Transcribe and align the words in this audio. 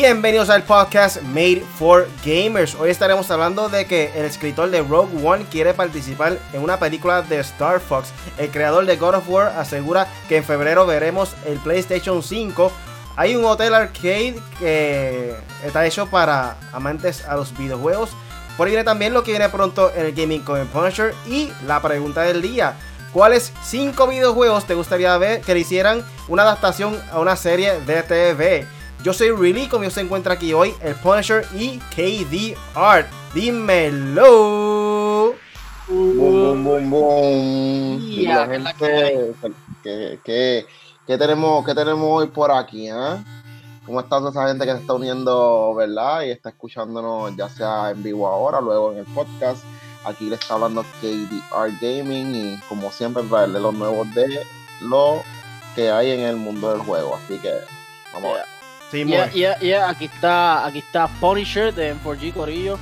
Bienvenidos 0.00 0.48
al 0.48 0.62
podcast 0.62 1.20
Made 1.22 1.64
for 1.76 2.08
Gamers. 2.24 2.76
Hoy 2.76 2.88
estaremos 2.88 3.28
hablando 3.32 3.68
de 3.68 3.84
que 3.86 4.12
el 4.14 4.26
escritor 4.26 4.70
de 4.70 4.80
Rogue 4.80 5.26
One 5.26 5.44
quiere 5.50 5.74
participar 5.74 6.38
en 6.52 6.62
una 6.62 6.78
película 6.78 7.22
de 7.22 7.40
Star 7.40 7.80
Fox. 7.80 8.10
El 8.38 8.48
creador 8.52 8.86
de 8.86 8.96
God 8.96 9.16
of 9.16 9.28
War 9.28 9.48
asegura 9.58 10.06
que 10.28 10.36
en 10.36 10.44
febrero 10.44 10.86
veremos 10.86 11.34
el 11.46 11.58
PlayStation 11.58 12.22
5. 12.22 12.70
Hay 13.16 13.34
un 13.34 13.44
hotel 13.44 13.74
arcade 13.74 14.36
que 14.60 15.34
está 15.64 15.84
hecho 15.84 16.06
para 16.06 16.56
amantes 16.72 17.24
a 17.24 17.34
los 17.34 17.58
videojuegos. 17.58 18.10
Por 18.56 18.68
ahí 18.68 18.74
viene 18.74 18.84
también 18.84 19.12
lo 19.12 19.24
que 19.24 19.32
viene 19.32 19.48
pronto 19.48 19.92
en 19.96 20.06
el 20.06 20.14
Gaming 20.14 20.44
con 20.44 20.64
Punisher 20.68 21.12
y 21.26 21.50
la 21.66 21.82
pregunta 21.82 22.22
del 22.22 22.40
día. 22.40 22.76
¿Cuáles 23.12 23.52
5 23.64 24.06
videojuegos 24.06 24.64
te 24.64 24.74
gustaría 24.74 25.18
ver 25.18 25.40
que 25.40 25.54
le 25.54 25.60
hicieran 25.60 26.04
una 26.28 26.44
adaptación 26.44 26.96
a 27.10 27.18
una 27.18 27.34
serie 27.34 27.80
de 27.80 28.04
TV? 28.04 28.77
Yo 29.02 29.12
soy 29.12 29.30
Really, 29.30 29.68
conmigo 29.68 29.90
se 29.92 30.00
encuentra 30.00 30.34
aquí 30.34 30.52
hoy 30.52 30.74
el 30.82 30.94
Punisher 30.96 31.46
y 31.54 31.78
KD 31.94 32.56
Art. 32.74 33.06
Dímelo. 33.32 35.34
Boom, 35.86 36.18
boom, 36.18 36.64
boom, 36.64 36.90
boom. 36.90 38.00
Yeah, 38.10 38.46
La 38.46 38.46
gente, 38.46 39.34
¿qué, 39.82 40.18
qué, 40.24 40.66
qué 41.06 41.18
tenemos, 41.18 41.64
¿Qué 41.64 41.74
tenemos 41.74 42.22
hoy 42.22 42.26
por 42.26 42.50
aquí? 42.50 42.88
eh? 42.88 43.24
¿Cómo 43.86 44.00
está 44.00 44.18
toda 44.18 44.30
esa 44.30 44.48
gente 44.48 44.66
que 44.66 44.72
se 44.72 44.80
está 44.80 44.94
uniendo, 44.94 45.74
verdad? 45.74 46.22
Y 46.22 46.30
está 46.30 46.50
escuchándonos 46.50 47.34
ya 47.36 47.48
sea 47.48 47.90
en 47.90 48.02
vivo 48.02 48.26
ahora, 48.26 48.60
luego 48.60 48.92
en 48.92 48.98
el 48.98 49.06
podcast. 49.06 49.62
Aquí 50.04 50.28
le 50.28 50.34
está 50.34 50.54
hablando 50.54 50.84
KDR 51.00 51.70
Gaming 51.80 52.34
y 52.34 52.56
como 52.68 52.90
siempre 52.90 53.22
traerle 53.22 53.60
los 53.60 53.72
nuevos 53.72 54.12
de 54.14 54.26
lo 54.82 55.22
que 55.74 55.90
hay 55.90 56.10
en 56.10 56.20
el 56.20 56.36
mundo 56.36 56.70
del 56.70 56.80
juego. 56.80 57.16
Así 57.16 57.38
que 57.38 57.52
vamos 58.12 58.32
a 58.32 58.34
ver. 58.34 58.57
Sí, 58.90 59.04
Yeah, 59.04 59.30
yeah, 59.30 59.58
yeah, 59.58 59.90
Aquí 59.90 60.06
está, 60.06 60.64
aquí 60.64 60.78
está 60.78 61.08
Punisher 61.20 61.74
de 61.74 61.94
M4G 61.94 62.32
Corillo. 62.32 62.78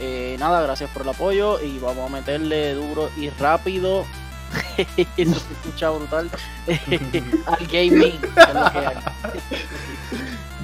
Eh, 0.00 0.36
nada, 0.38 0.62
gracias 0.62 0.88
por 0.90 1.02
el 1.02 1.08
apoyo 1.08 1.60
y 1.60 1.78
vamos 1.78 2.08
a 2.08 2.12
meterle 2.12 2.74
duro 2.74 3.10
y 3.16 3.30
rápido. 3.30 4.06
Eso 5.16 5.40
se 5.40 5.52
escucha 5.52 5.90
brutal. 5.90 6.30
al 7.46 7.66
gaming. 7.66 8.20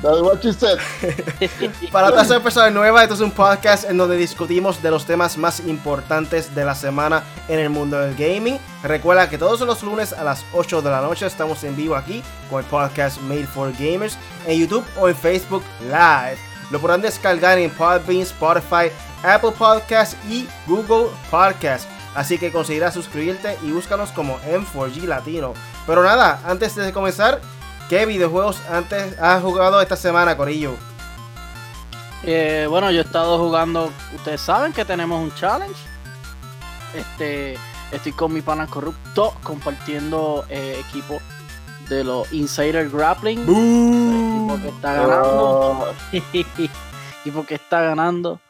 Para 1.93 2.11
las 2.11 2.29
personas 2.41 2.73
nuevas, 2.73 3.05
esto 3.05 3.15
es 3.15 3.21
un 3.21 3.31
podcast 3.31 3.89
en 3.89 3.97
donde 3.97 4.19
discutimos 4.19 4.83
de 4.83 4.91
los 4.91 5.07
temas 5.07 5.39
más 5.39 5.61
importantes 5.61 6.55
de 6.55 6.63
la 6.63 6.75
semana 6.75 7.25
en 7.49 7.59
el 7.59 7.71
mundo 7.71 7.99
del 7.99 8.15
gaming. 8.15 8.59
Recuerda 8.83 9.31
que 9.31 9.39
todos 9.39 9.61
los 9.61 9.83
lunes 9.83 10.13
a 10.13 10.23
las 10.23 10.45
8 10.53 10.83
de 10.83 10.91
la 10.91 11.01
noche 11.01 11.25
estamos 11.25 11.65
en 11.65 11.75
vivo 11.75 11.97
aquí 11.97 12.23
con 12.51 12.63
el 12.63 12.69
podcast 12.69 13.19
Made 13.23 13.47
for 13.47 13.73
Gamers 13.73 14.19
en 14.47 14.61
YouTube 14.61 14.85
o 14.99 15.09
en 15.09 15.17
Facebook 15.17 15.63
Live. 15.85 16.39
Lo 16.71 16.81
podrán 16.81 17.01
descargar 17.01 17.59
en 17.59 17.71
Podbean, 17.71 18.21
Spotify, 18.21 18.91
Apple 19.23 19.53
Podcasts 19.57 20.17
y 20.29 20.47
Google 20.67 21.07
Podcasts. 21.31 21.89
Así 22.15 22.39
que 22.39 22.53
considera 22.53 22.93
suscribirte 22.93 23.57
y 23.63 23.73
búscanos 23.73 24.11
como 24.11 24.39
M4G 24.41 25.05
Latino. 25.05 25.55
Pero 25.87 26.03
nada, 26.05 26.41
antes 26.45 26.75
de 26.77 26.93
comenzar, 26.93 27.41
¿qué 27.89 28.07
videojuegos 28.07 28.61
antes 28.71 29.19
has 29.19 29.43
jugado 29.43 29.81
esta 29.81 29.97
semana, 29.97 30.37
Corillo? 30.37 30.75
Eh, 32.23 32.67
bueno, 32.69 32.91
yo 32.91 33.01
he 33.01 33.05
estado 33.05 33.39
jugando. 33.39 33.91
Ustedes 34.15 34.41
saben 34.41 34.73
que 34.73 34.85
tenemos 34.85 35.21
un 35.21 35.35
challenge. 35.35 35.81
Este, 36.95 37.59
estoy 37.93 38.13
con 38.13 38.33
mi 38.33 38.41
pana 38.41 38.67
corrupto 38.67 39.35
compartiendo 39.43 40.45
eh, 40.49 40.83
equipo 40.89 41.21
de 41.89 42.05
los 42.05 42.33
Insider 42.33 42.89
Grappling. 42.89 43.41
Equipo 43.41 44.59
que 44.63 44.69
está 44.69 44.93
ganando. 44.95 45.95
Oh, 46.13 47.27
equipo 47.27 47.47
que 47.47 47.55
está 47.55 47.81
ganando. 47.81 48.41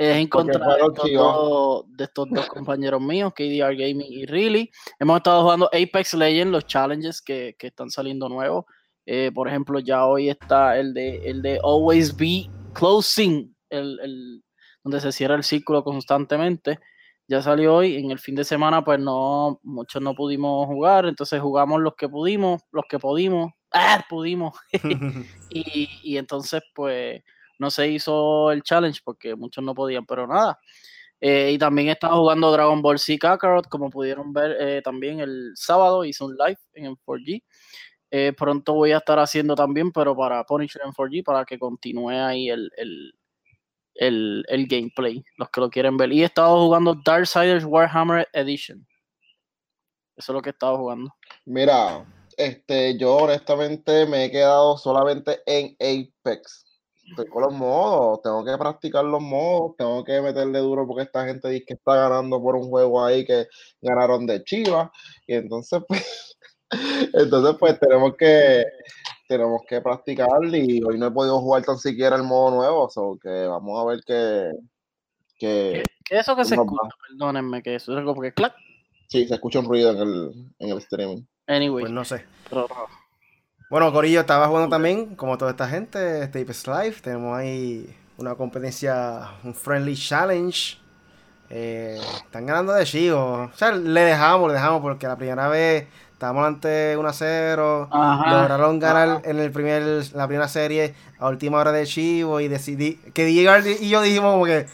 Es 0.00 0.16
en 0.16 0.28
Porque 0.28 0.52
contra 0.52 0.58
de 0.60 0.64
fueron 0.72 0.92
estos, 0.92 1.04
chivas. 1.08 1.24
dos, 1.24 1.84
de 1.88 2.04
estos 2.04 2.28
dos 2.30 2.46
compañeros 2.46 3.00
míos, 3.02 3.32
KDR 3.34 3.74
Gaming 3.76 4.06
y 4.12 4.26
Really. 4.26 4.70
Hemos 5.00 5.16
estado 5.16 5.42
jugando 5.42 5.66
Apex 5.72 6.14
Legends, 6.14 6.52
los 6.52 6.66
challenges 6.66 7.20
que, 7.20 7.56
que 7.58 7.66
están 7.66 7.90
saliendo 7.90 8.28
nuevos. 8.28 8.64
Eh, 9.06 9.32
por 9.34 9.48
ejemplo, 9.48 9.80
ya 9.80 10.06
hoy 10.06 10.28
está 10.30 10.78
el 10.78 10.94
de, 10.94 11.16
el 11.28 11.42
de 11.42 11.58
Always 11.64 12.16
Be 12.16 12.48
Closing, 12.74 13.56
el, 13.70 13.98
el- 14.00 14.44
donde 14.84 15.00
se 15.00 15.10
cierra 15.10 15.34
el 15.34 15.42
círculo 15.42 15.82
constantemente. 15.82 16.78
Ya 17.26 17.42
salió 17.42 17.74
hoy. 17.74 17.96
En 17.96 18.12
el 18.12 18.20
fin 18.20 18.36
de 18.36 18.44
semana, 18.44 18.84
pues 18.84 19.00
no, 19.00 19.58
muchos 19.64 20.00
no 20.00 20.14
pudimos 20.14 20.66
jugar. 20.68 21.06
Entonces 21.06 21.40
jugamos 21.40 21.80
los 21.80 21.94
que 21.96 22.08
pudimos, 22.08 22.62
los 22.70 22.84
que 22.88 23.00
pudimos. 23.00 23.50
¡Ah! 23.72 24.04
Pudimos. 24.08 24.54
Y, 25.50 25.88
y 26.04 26.18
entonces, 26.18 26.62
pues, 26.74 27.20
no 27.58 27.70
se 27.70 27.88
hizo 27.88 28.50
el 28.50 28.62
challenge 28.62 29.00
porque 29.04 29.34
muchos 29.34 29.62
no 29.64 29.74
podían, 29.74 30.06
pero 30.06 30.26
nada. 30.26 30.58
Eh, 31.20 31.52
y 31.52 31.58
también 31.58 31.88
estaba 31.88 32.16
jugando 32.16 32.52
Dragon 32.52 32.80
Ball 32.80 32.98
Z 32.98 33.18
Kakarot, 33.18 33.68
como 33.68 33.90
pudieron 33.90 34.32
ver 34.32 34.56
eh, 34.60 34.82
también 34.82 35.20
el 35.20 35.52
sábado, 35.54 36.04
hice 36.04 36.24
un 36.24 36.36
live 36.36 36.58
en 36.74 36.94
M4G. 36.94 37.42
Eh, 38.10 38.32
pronto 38.36 38.74
voy 38.74 38.92
a 38.92 38.98
estar 38.98 39.18
haciendo 39.18 39.54
también, 39.54 39.92
pero 39.92 40.16
para 40.16 40.44
Punisher 40.44 40.82
M4G, 40.82 41.24
para 41.24 41.44
que 41.44 41.58
continúe 41.58 42.10
ahí 42.10 42.48
el, 42.48 42.70
el, 42.76 43.12
el, 43.94 44.44
el 44.48 44.66
gameplay, 44.66 45.22
los 45.36 45.50
que 45.50 45.60
lo 45.60 45.68
quieren 45.68 45.96
ver. 45.96 46.12
Y 46.12 46.22
he 46.22 46.26
estado 46.26 46.64
jugando 46.64 46.94
Darksiders 47.04 47.64
Warhammer 47.64 48.28
Edition. 48.32 48.86
Eso 50.16 50.32
es 50.32 50.34
lo 50.34 50.40
que 50.40 50.50
he 50.50 50.52
estado 50.52 50.78
jugando. 50.78 51.14
Mira, 51.44 52.06
este, 52.36 52.96
yo 52.96 53.16
honestamente 53.16 54.06
me 54.06 54.24
he 54.24 54.30
quedado 54.30 54.78
solamente 54.78 55.40
en 55.46 55.76
Apex. 55.80 56.64
Estoy 57.10 57.26
con 57.26 57.42
los 57.42 57.52
modos, 57.54 58.20
tengo 58.22 58.44
que 58.44 58.56
practicar 58.58 59.04
los 59.04 59.20
modos, 59.22 59.76
tengo 59.76 60.04
que 60.04 60.20
meterle 60.20 60.58
duro 60.58 60.86
porque 60.86 61.04
esta 61.04 61.24
gente 61.26 61.48
dice 61.48 61.64
que 61.66 61.74
está 61.74 61.94
ganando 61.96 62.40
por 62.42 62.54
un 62.56 62.68
juego 62.68 63.04
ahí 63.04 63.24
que 63.24 63.46
ganaron 63.80 64.26
de 64.26 64.42
Chivas. 64.44 64.90
Y 65.26 65.34
entonces, 65.34 65.82
pues, 65.88 66.36
entonces, 67.14 67.56
pues 67.58 67.78
tenemos 67.80 68.14
que 68.16 68.64
tenemos 69.28 69.60
que 69.68 69.80
practicar 69.82 70.28
y 70.54 70.82
hoy 70.84 70.98
no 70.98 71.06
he 71.06 71.10
podido 71.10 71.38
jugar 71.40 71.62
tan 71.62 71.78
siquiera 71.78 72.16
el 72.16 72.22
modo 72.22 72.56
nuevo, 72.56 72.88
so 72.88 73.18
que 73.22 73.28
vamos 73.46 73.78
a 73.78 73.84
ver 73.84 74.00
que, 74.06 74.50
que 75.38 75.82
¿Qué 76.04 76.14
es 76.16 76.20
eso 76.20 76.34
que 76.34 76.44
se 76.46 76.56
¿Cómo 76.56 76.72
escucha? 76.76 76.94
Perdónenme 77.08 77.62
que 77.62 77.74
eso 77.74 77.92
es 77.92 77.98
algo 77.98 78.14
porque 78.14 78.32
clac. 78.32 78.54
sí, 79.08 79.28
se 79.28 79.34
escucha 79.34 79.58
un 79.58 79.66
ruido 79.66 79.90
en 79.92 79.98
el, 79.98 80.52
en 80.58 80.70
el 80.70 80.78
streaming. 80.78 81.22
Anyway, 81.46 81.82
Pues 81.82 81.92
no 81.92 82.04
sé. 82.06 82.24
pero- 82.48 82.68
Bueno, 83.70 83.92
Corillo 83.92 84.20
estaba 84.20 84.46
jugando 84.48 84.70
también, 84.70 85.14
como 85.14 85.36
toda 85.36 85.50
esta 85.50 85.68
gente, 85.68 86.22
este 86.22 86.38
Live. 86.42 86.96
Tenemos 87.02 87.36
ahí 87.36 87.94
una 88.16 88.34
competencia, 88.34 89.28
un 89.44 89.54
friendly 89.54 89.94
challenge. 89.94 90.78
Eh, 91.50 92.00
están 92.16 92.46
ganando 92.46 92.72
de 92.72 92.86
Chivo. 92.86 93.50
O 93.52 93.56
sea, 93.56 93.72
le 93.72 94.00
dejamos, 94.00 94.48
le 94.48 94.54
dejamos 94.54 94.80
porque 94.80 95.06
la 95.06 95.16
primera 95.16 95.48
vez 95.48 95.86
estábamos 96.14 96.46
ante 96.46 96.96
1 96.96 97.08
a 97.08 97.12
0. 97.12 97.88
Ajá, 97.92 98.30
Lograron 98.30 98.78
ganar 98.78 99.08
ajá. 99.08 99.20
en 99.24 99.38
el 99.38 99.52
primer, 99.52 99.82
la 100.14 100.26
primera 100.26 100.48
serie 100.48 100.94
a 101.18 101.28
última 101.28 101.58
hora 101.58 101.70
de 101.70 101.84
Chivo 101.84 102.40
y 102.40 102.48
decidí 102.48 102.94
que 103.12 103.26
Diego 103.26 103.52
y 103.80 103.90
yo 103.90 104.00
dijimos 104.00 104.32
como 104.32 104.46
que 104.46 104.66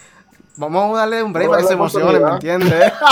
vamos 0.56 0.96
a 0.96 1.00
darle 1.00 1.20
un 1.20 1.32
break 1.32 1.50
para 1.50 1.62
que 1.62 1.66
se 1.68 1.74
emocionen, 1.74 2.22
¿me 2.22 2.30
entiendes? 2.30 2.92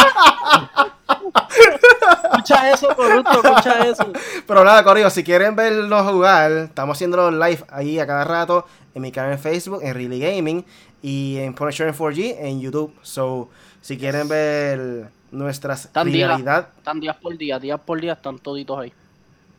Escucha 2.42 2.70
eso, 2.72 2.88
corrupto, 2.96 3.30
escucha 3.42 3.86
eso. 3.86 4.12
Pero 4.46 4.64
nada, 4.64 4.82
Corillo, 4.84 5.10
si 5.10 5.22
quieren 5.22 5.54
vernos 5.54 6.10
jugar, 6.10 6.50
estamos 6.52 6.96
haciendo 6.96 7.16
los 7.16 7.32
live 7.34 7.64
ahí 7.70 7.98
a 7.98 8.06
cada 8.06 8.24
rato 8.24 8.66
en 8.94 9.02
mi 9.02 9.12
canal 9.12 9.32
en 9.32 9.38
Facebook, 9.38 9.80
en 9.82 9.94
Really 9.94 10.18
Gaming, 10.20 10.64
y 11.02 11.38
en 11.38 11.54
Punisher 11.54 11.88
en 11.88 11.94
4G 11.94 12.36
en 12.38 12.60
YouTube. 12.60 12.92
So, 13.02 13.48
si 13.80 13.96
quieren 13.98 14.28
ver 14.28 15.10
nuestras 15.30 15.84
Están 15.86 16.10
días. 16.10 16.30
rivalidad, 16.30 16.68
Están 16.78 17.00
días 17.00 17.16
por 17.16 17.36
día, 17.38 17.58
días 17.58 17.80
por 17.80 18.00
día 18.00 18.12
están 18.14 18.38
toditos 18.38 18.78
ahí. 18.78 18.92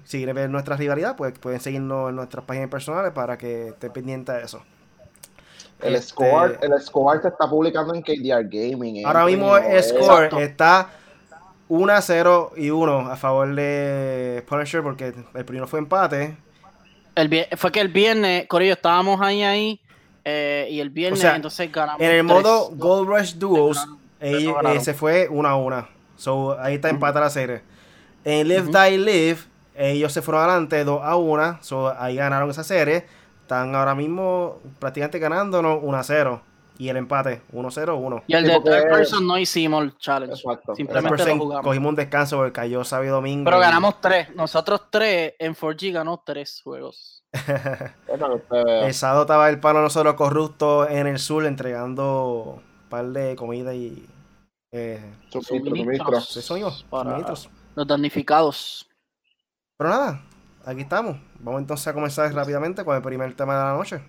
si 0.03 0.17
quieren 0.17 0.35
ver 0.35 0.49
nuestra 0.49 0.75
rivalidad, 0.75 1.15
pues 1.15 1.37
pueden 1.39 1.59
seguirnos 1.61 2.09
en 2.09 2.15
nuestras 2.17 2.43
páginas 2.45 2.69
personales 2.69 3.11
para 3.13 3.37
que 3.37 3.69
estén 3.69 3.91
pendientes 3.93 4.35
de 4.35 4.43
eso. 4.43 4.61
El 5.81 5.95
Este, 5.95 6.09
score, 6.09 6.59
el 6.61 6.79
score 6.81 7.21
se 7.21 7.27
está 7.29 7.49
publicando 7.49 7.93
en 7.93 8.01
KDR 8.01 8.43
Gaming. 8.49 8.97
eh, 8.97 9.03
Ahora 9.05 9.25
mismo 9.25 9.57
el 9.57 9.83
score 9.83 10.25
Exacto. 10.25 10.39
está 10.39 10.89
1 11.69 11.93
a 11.93 12.01
0 12.01 12.51
y 12.57 12.69
1 12.69 13.11
a 13.11 13.15
favor 13.15 13.53
de 13.55 14.43
Punisher 14.47 14.83
porque 14.83 15.13
el 15.33 15.45
primero 15.45 15.67
fue 15.67 15.79
empate. 15.79 16.37
El 17.15 17.47
fue 17.57 17.71
que 17.71 17.79
el 17.79 17.89
viernes, 17.89 18.47
Corillo, 18.47 18.73
estábamos 18.73 19.21
ahí 19.21 19.43
ahí. 19.43 19.79
eh, 20.25 20.67
y 20.71 20.79
el 20.79 20.89
viernes, 20.89 21.19
O 21.19 21.21
sea, 21.21 21.35
entonces 21.35 21.71
ganamos. 21.71 22.01
En 22.01 22.09
el 22.11 22.25
tres. 22.25 22.43
modo 22.43 22.69
Gold 22.75 23.09
Rush 23.09 23.33
Duos, 23.35 23.85
eh, 24.21 24.79
se 24.81 24.93
fue 24.93 25.27
1 25.29 25.47
a 25.49 25.55
1. 25.57 25.87
So, 26.15 26.57
ahí 26.59 26.75
está 26.75 26.87
Ujú. 26.87 26.95
empate 26.95 27.19
la 27.19 27.29
serie. 27.29 27.61
En 28.23 28.47
Live 28.47 28.69
Ujú. 28.69 28.71
Die 28.71 28.97
Live, 28.97 29.39
ellos 29.75 30.13
se 30.13 30.21
fueron 30.21 30.43
adelante 30.43 30.83
2 30.85 31.01
a 31.03 31.15
1. 31.17 31.57
So, 31.61 31.93
ahí 31.99 32.15
ganaron 32.15 32.49
esa 32.49 32.63
serie. 32.63 33.05
Están 33.41 33.75
ahora 33.75 33.93
mismo 33.95 34.59
prácticamente 34.79 35.19
ganándonos 35.19 35.79
1 35.81 35.97
a 35.97 36.03
0. 36.03 36.41
Y 36.77 36.89
el 36.89 36.97
empate 36.97 37.41
1 37.51 37.67
a 37.67 37.71
0 37.71 37.97
1. 37.97 38.23
Y 38.27 38.33
el 38.33 38.45
Sí, 38.45 38.51
de 38.51 38.59
third 38.59 38.89
person 38.89 39.27
no 39.27 39.37
hicimos 39.37 39.83
el 39.83 39.97
challenge. 39.97 40.33
Exacto. 40.33 40.75
Simplemente 40.75 41.25
lo 41.25 41.37
jugamos. 41.37 41.65
Cogimos 41.65 41.89
un 41.89 41.95
descanso 41.95 42.37
porque 42.37 42.51
cayó 42.51 42.83
sábado 42.83 43.07
y 43.07 43.11
domingo. 43.11 43.45
Pero 43.45 43.59
ganamos 43.59 44.01
tres. 44.01 44.35
Nosotros 44.35 44.81
tres, 44.89 45.33
en 45.37 45.55
4G 45.55 45.93
ganó 45.93 46.23
tres 46.25 46.61
juegos. 46.63 47.23
el 48.83 48.93
sábado 48.93 49.21
estaba 49.21 49.49
el 49.49 49.59
pano 49.59 49.81
nosotros 49.81 50.13
corrupto 50.13 50.87
en 50.87 51.07
el 51.07 51.17
sur 51.17 51.45
entregando 51.45 52.61
un 52.61 52.89
par 52.89 53.05
de 53.07 53.35
comida 53.35 53.73
y 53.73 54.07
eh, 54.71 54.99
suministros, 55.29 56.85
para 56.89 57.19
los 57.75 57.87
damnificados. 57.87 58.87
Pero 59.77 59.89
nada, 59.89 60.21
aquí 60.65 60.81
estamos. 60.81 61.17
Vamos 61.39 61.61
entonces 61.61 61.87
a 61.87 61.93
comenzar 61.93 62.33
rápidamente 62.33 62.83
con 62.83 62.95
el 62.95 63.01
primer 63.01 63.35
tema 63.35 63.55
de 63.55 63.63
la 63.63 63.73
noche. 63.73 64.01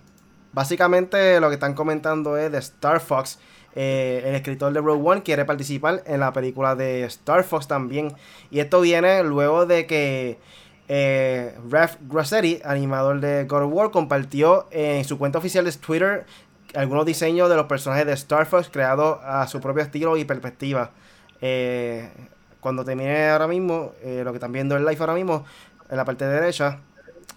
Básicamente 0.55 1.41
lo 1.41 1.49
que 1.49 1.55
están 1.55 1.73
comentando 1.73 2.37
es 2.37 2.49
de 2.49 2.59
Star 2.59 3.01
Fox. 3.01 3.39
Eh, 3.75 4.23
el 4.25 4.35
escritor 4.35 4.71
de 4.71 4.79
Rogue 4.79 5.05
One 5.05 5.21
quiere 5.21 5.43
participar 5.43 6.01
en 6.05 6.21
la 6.21 6.31
película 6.31 6.75
de 6.75 7.03
Star 7.03 7.43
Fox 7.43 7.67
también. 7.67 8.13
Y 8.51 8.61
esto 8.61 8.79
viene 8.79 9.21
luego 9.25 9.65
de 9.65 9.85
que 9.85 10.39
eh, 10.87 11.57
Raf 11.69 11.97
Grossetti, 12.07 12.61
animador 12.63 13.19
de 13.19 13.43
God 13.43 13.63
of 13.63 13.73
War, 13.73 13.91
compartió 13.91 14.67
en 14.71 15.03
su 15.03 15.17
cuenta 15.17 15.39
oficial 15.39 15.65
de 15.65 15.73
Twitter 15.73 16.25
algunos 16.73 17.05
diseños 17.05 17.49
de 17.49 17.57
los 17.57 17.65
personajes 17.65 18.05
de 18.05 18.13
Star 18.13 18.45
Fox 18.45 18.69
creados 18.71 19.19
a 19.25 19.45
su 19.47 19.59
propio 19.59 19.83
estilo 19.83 20.15
y 20.15 20.23
perspectiva. 20.23 20.91
Eh, 21.41 22.09
cuando 22.61 22.85
termine 22.85 23.27
ahora 23.27 23.49
mismo, 23.49 23.91
eh, 24.01 24.21
lo 24.23 24.31
que 24.31 24.37
están 24.37 24.53
viendo 24.53 24.77
en 24.77 24.85
live 24.85 24.97
ahora 25.01 25.15
mismo, 25.15 25.43
en 25.89 25.97
la 25.97 26.05
parte 26.05 26.25
derecha, 26.25 26.79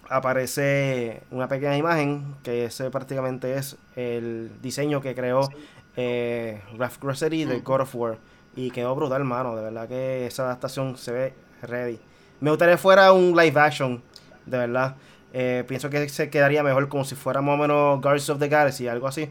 aparece 0.09 1.21
una 1.31 1.47
pequeña 1.47 1.77
imagen 1.77 2.35
que 2.43 2.65
ese 2.65 2.89
prácticamente 2.89 3.55
es 3.55 3.77
el 3.95 4.51
diseño 4.61 5.01
que 5.01 5.15
creó 5.15 5.49
eh, 5.95 6.61
Ralph 6.77 6.97
Grossetti 6.99 7.45
de 7.45 7.59
God 7.59 7.81
of 7.81 7.95
War. 7.95 8.17
Y 8.55 8.71
quedó 8.71 8.95
brutal, 8.95 9.23
mano. 9.23 9.55
De 9.55 9.61
verdad 9.61 9.87
que 9.87 10.25
esa 10.25 10.43
adaptación 10.43 10.97
se 10.97 11.11
ve 11.11 11.33
ready. 11.61 11.99
Me 12.41 12.49
gustaría 12.49 12.75
que 12.75 12.81
fuera 12.81 13.13
un 13.13 13.35
live 13.35 13.59
action, 13.59 14.01
de 14.45 14.57
verdad. 14.57 14.95
Eh, 15.31 15.63
pienso 15.67 15.89
que 15.89 16.09
se 16.09 16.29
quedaría 16.29 16.63
mejor 16.63 16.89
como 16.89 17.05
si 17.05 17.15
fuera 17.15 17.41
más 17.41 17.53
o 17.53 17.57
menos 17.57 18.01
Guardians 18.01 18.29
of 18.29 18.39
the 18.39 18.47
Galaxy, 18.47 18.87
algo 18.87 19.07
así. 19.07 19.29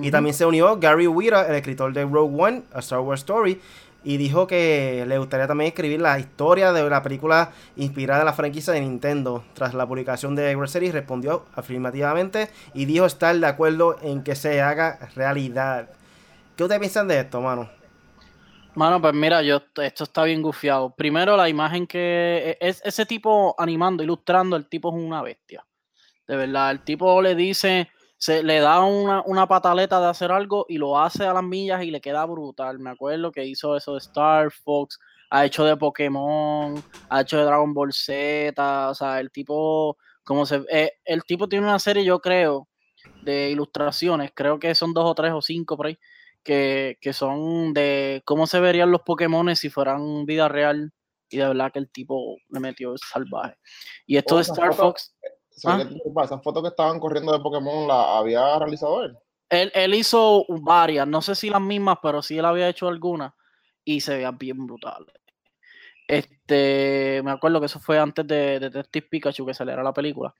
Y 0.00 0.12
también 0.12 0.32
se 0.32 0.46
unió 0.46 0.78
Gary 0.78 1.08
Whitta, 1.08 1.48
el 1.48 1.56
escritor 1.56 1.92
de 1.92 2.04
Rogue 2.04 2.40
One, 2.40 2.62
A 2.72 2.78
Star 2.78 3.00
Wars 3.00 3.22
Story, 3.22 3.60
y 4.04 4.16
dijo 4.16 4.46
que 4.46 5.04
le 5.06 5.18
gustaría 5.18 5.46
también 5.46 5.68
escribir 5.68 6.00
la 6.00 6.18
historia 6.18 6.72
de 6.72 6.88
la 6.88 7.02
película 7.02 7.52
inspirada 7.76 8.20
en 8.20 8.26
la 8.26 8.32
franquicia 8.32 8.72
de 8.72 8.80
Nintendo. 8.80 9.44
Tras 9.54 9.74
la 9.74 9.86
publicación 9.86 10.34
de 10.34 10.54
Grossery 10.54 10.90
respondió 10.90 11.46
afirmativamente 11.54 12.50
y 12.74 12.84
dijo 12.84 13.06
estar 13.06 13.36
de 13.36 13.46
acuerdo 13.46 13.96
en 14.02 14.22
que 14.22 14.34
se 14.34 14.60
haga 14.60 14.98
realidad. 15.14 15.90
¿Qué 16.56 16.64
ustedes 16.64 16.80
piensan 16.80 17.08
de 17.08 17.20
esto, 17.20 17.40
mano? 17.40 17.70
Mano, 18.74 19.02
pues 19.02 19.12
mira, 19.12 19.42
yo 19.42 19.62
esto 19.82 20.04
está 20.04 20.24
bien 20.24 20.40
gufiado. 20.40 20.90
Primero, 20.90 21.36
la 21.36 21.48
imagen 21.48 21.86
que 21.86 22.56
e, 22.60 22.68
es 22.68 22.80
ese 22.84 23.04
tipo 23.04 23.54
animando, 23.58 24.02
ilustrando, 24.02 24.56
el 24.56 24.66
tipo 24.66 24.88
es 24.88 25.04
una 25.04 25.22
bestia. 25.22 25.64
De 26.26 26.36
verdad, 26.36 26.70
el 26.70 26.80
tipo 26.80 27.20
le 27.20 27.34
dice, 27.34 27.90
se 28.22 28.44
le 28.44 28.60
da 28.60 28.84
una, 28.84 29.48
pataleta 29.48 30.00
de 30.00 30.06
hacer 30.06 30.30
algo 30.30 30.64
y 30.68 30.78
lo 30.78 30.96
hace 30.96 31.24
a 31.24 31.34
las 31.34 31.42
millas 31.42 31.82
y 31.82 31.90
le 31.90 32.00
queda 32.00 32.24
brutal. 32.24 32.78
Me 32.78 32.90
acuerdo 32.90 33.32
que 33.32 33.44
hizo 33.44 33.76
eso 33.76 33.94
de 33.94 33.98
Star 33.98 34.52
Fox, 34.52 34.96
ha 35.28 35.44
hecho 35.44 35.64
de 35.64 35.76
Pokémon, 35.76 36.80
ha 37.08 37.20
hecho 37.20 37.38
de 37.38 37.42
Dragon 37.42 37.74
Ball 37.74 37.92
Z, 37.92 38.90
o 38.90 38.94
sea, 38.94 39.18
el 39.18 39.32
tipo, 39.32 39.96
como 40.22 40.46
se, 40.46 40.62
eh, 40.70 40.92
el 41.04 41.24
tipo 41.24 41.48
tiene 41.48 41.66
una 41.66 41.80
serie, 41.80 42.04
yo 42.04 42.20
creo, 42.20 42.68
de 43.24 43.50
ilustraciones, 43.50 44.30
creo 44.32 44.60
que 44.60 44.72
son 44.76 44.94
dos 44.94 45.10
o 45.10 45.16
tres 45.16 45.32
o 45.32 45.42
cinco 45.42 45.76
por 45.76 45.88
ahí, 45.88 45.98
que, 46.44 46.98
que 47.00 47.12
son 47.12 47.74
de 47.74 48.22
cómo 48.24 48.46
se 48.46 48.60
verían 48.60 48.92
los 48.92 49.00
Pokémon 49.00 49.56
si 49.56 49.68
fueran 49.68 50.26
vida 50.26 50.46
real 50.46 50.92
y 51.28 51.38
de 51.38 51.48
verdad 51.48 51.72
que 51.72 51.80
el 51.80 51.90
tipo 51.90 52.36
le 52.50 52.60
metió 52.60 52.94
salvaje. 52.98 53.56
Y 54.06 54.16
esto 54.16 54.36
de 54.36 54.42
Star 54.42 54.72
Fox 54.74 55.12
¿Ah? 55.64 55.82
Esas 56.24 56.42
fotos 56.42 56.62
que 56.62 56.68
estaban 56.68 56.98
corriendo 56.98 57.32
de 57.32 57.40
Pokémon 57.40 57.86
la 57.86 58.18
había 58.18 58.58
realizado 58.58 59.04
él. 59.04 59.16
él. 59.50 59.94
hizo 59.94 60.44
varias, 60.48 61.06
no 61.06 61.22
sé 61.22 61.34
si 61.34 61.50
las 61.50 61.60
mismas, 61.60 61.98
pero 62.02 62.22
sí 62.22 62.38
él 62.38 62.44
había 62.44 62.68
hecho 62.68 62.88
algunas 62.88 63.32
y 63.84 64.00
se 64.00 64.16
veían 64.16 64.38
bien 64.38 64.66
brutales. 64.66 65.14
Este, 66.08 67.22
me 67.24 67.30
acuerdo 67.30 67.60
que 67.60 67.66
eso 67.66 67.80
fue 67.80 67.98
antes 67.98 68.26
de, 68.26 68.58
Detective 68.60 69.06
Pikachu 69.08 69.46
que 69.46 69.54
saliera 69.54 69.82
la 69.82 69.92
película. 69.92 70.34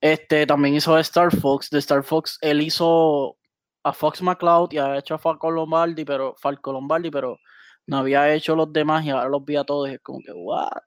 Este, 0.00 0.46
también 0.46 0.74
hizo 0.74 0.98
Star 0.98 1.34
Fox. 1.34 1.70
De 1.70 1.78
Star 1.78 2.02
Fox, 2.02 2.38
él 2.42 2.60
hizo 2.62 3.36
a 3.84 3.92
Fox 3.92 4.22
McCloud 4.22 4.72
y 4.72 4.78
había 4.78 4.98
hecho 4.98 5.14
a 5.14 5.18
Falco 5.18 5.50
Lombardi, 5.50 6.04
pero 6.04 6.34
Falco 6.38 6.72
Lombardi, 6.72 7.10
pero 7.10 7.38
no 7.86 7.98
había 7.98 8.32
hecho 8.34 8.56
los 8.56 8.72
demás 8.72 9.04
y 9.04 9.10
ahora 9.10 9.28
los 9.28 9.44
vi 9.44 9.56
a 9.56 9.64
todos. 9.64 9.88
Y 9.88 9.94
es 9.94 10.00
como 10.00 10.20
que, 10.20 10.32
what? 10.32 10.82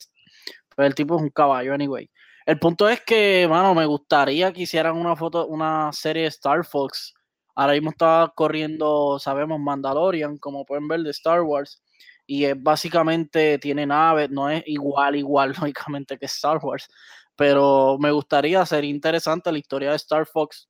Pero 0.76 0.88
el 0.88 0.96
tipo 0.96 1.16
es 1.16 1.22
un 1.22 1.30
caballo, 1.30 1.74
anyway. 1.74 2.10
El 2.48 2.60
punto 2.60 2.88
es 2.88 3.02
que, 3.02 3.46
mano, 3.50 3.76
me 3.76 3.86
gustaría 3.86 4.54
que 4.54 4.62
hicieran 4.62 4.96
una 4.96 5.18
foto, 5.18 5.48
una 5.48 5.92
serie 5.92 6.22
de 6.24 6.30
Star 6.30 6.64
Fox. 6.66 7.14
Ahora 7.54 7.74
mismo 7.74 7.90
está 7.90 8.32
corriendo, 8.36 9.20
sabemos, 9.20 9.60
Mandalorian, 9.60 10.38
como 10.38 10.66
pueden 10.66 10.88
ver, 10.88 11.02
de 11.02 11.10
Star 11.12 11.42
Wars. 11.42 11.84
Y 12.26 12.46
es 12.46 12.56
básicamente, 12.64 13.60
tiene 13.60 13.86
naves, 13.86 14.30
no 14.30 14.50
es 14.50 14.64
igual, 14.66 15.18
igual, 15.18 15.50
lógicamente, 15.60 16.18
que 16.18 16.26
Star 16.28 16.60
Wars. 16.64 16.88
Pero 17.36 17.98
me 18.00 18.12
gustaría, 18.12 18.66
sería 18.66 18.92
interesante 18.92 19.52
la 19.52 19.58
historia 19.58 19.90
de 19.90 19.98
Star 19.98 20.26
Fox 20.26 20.70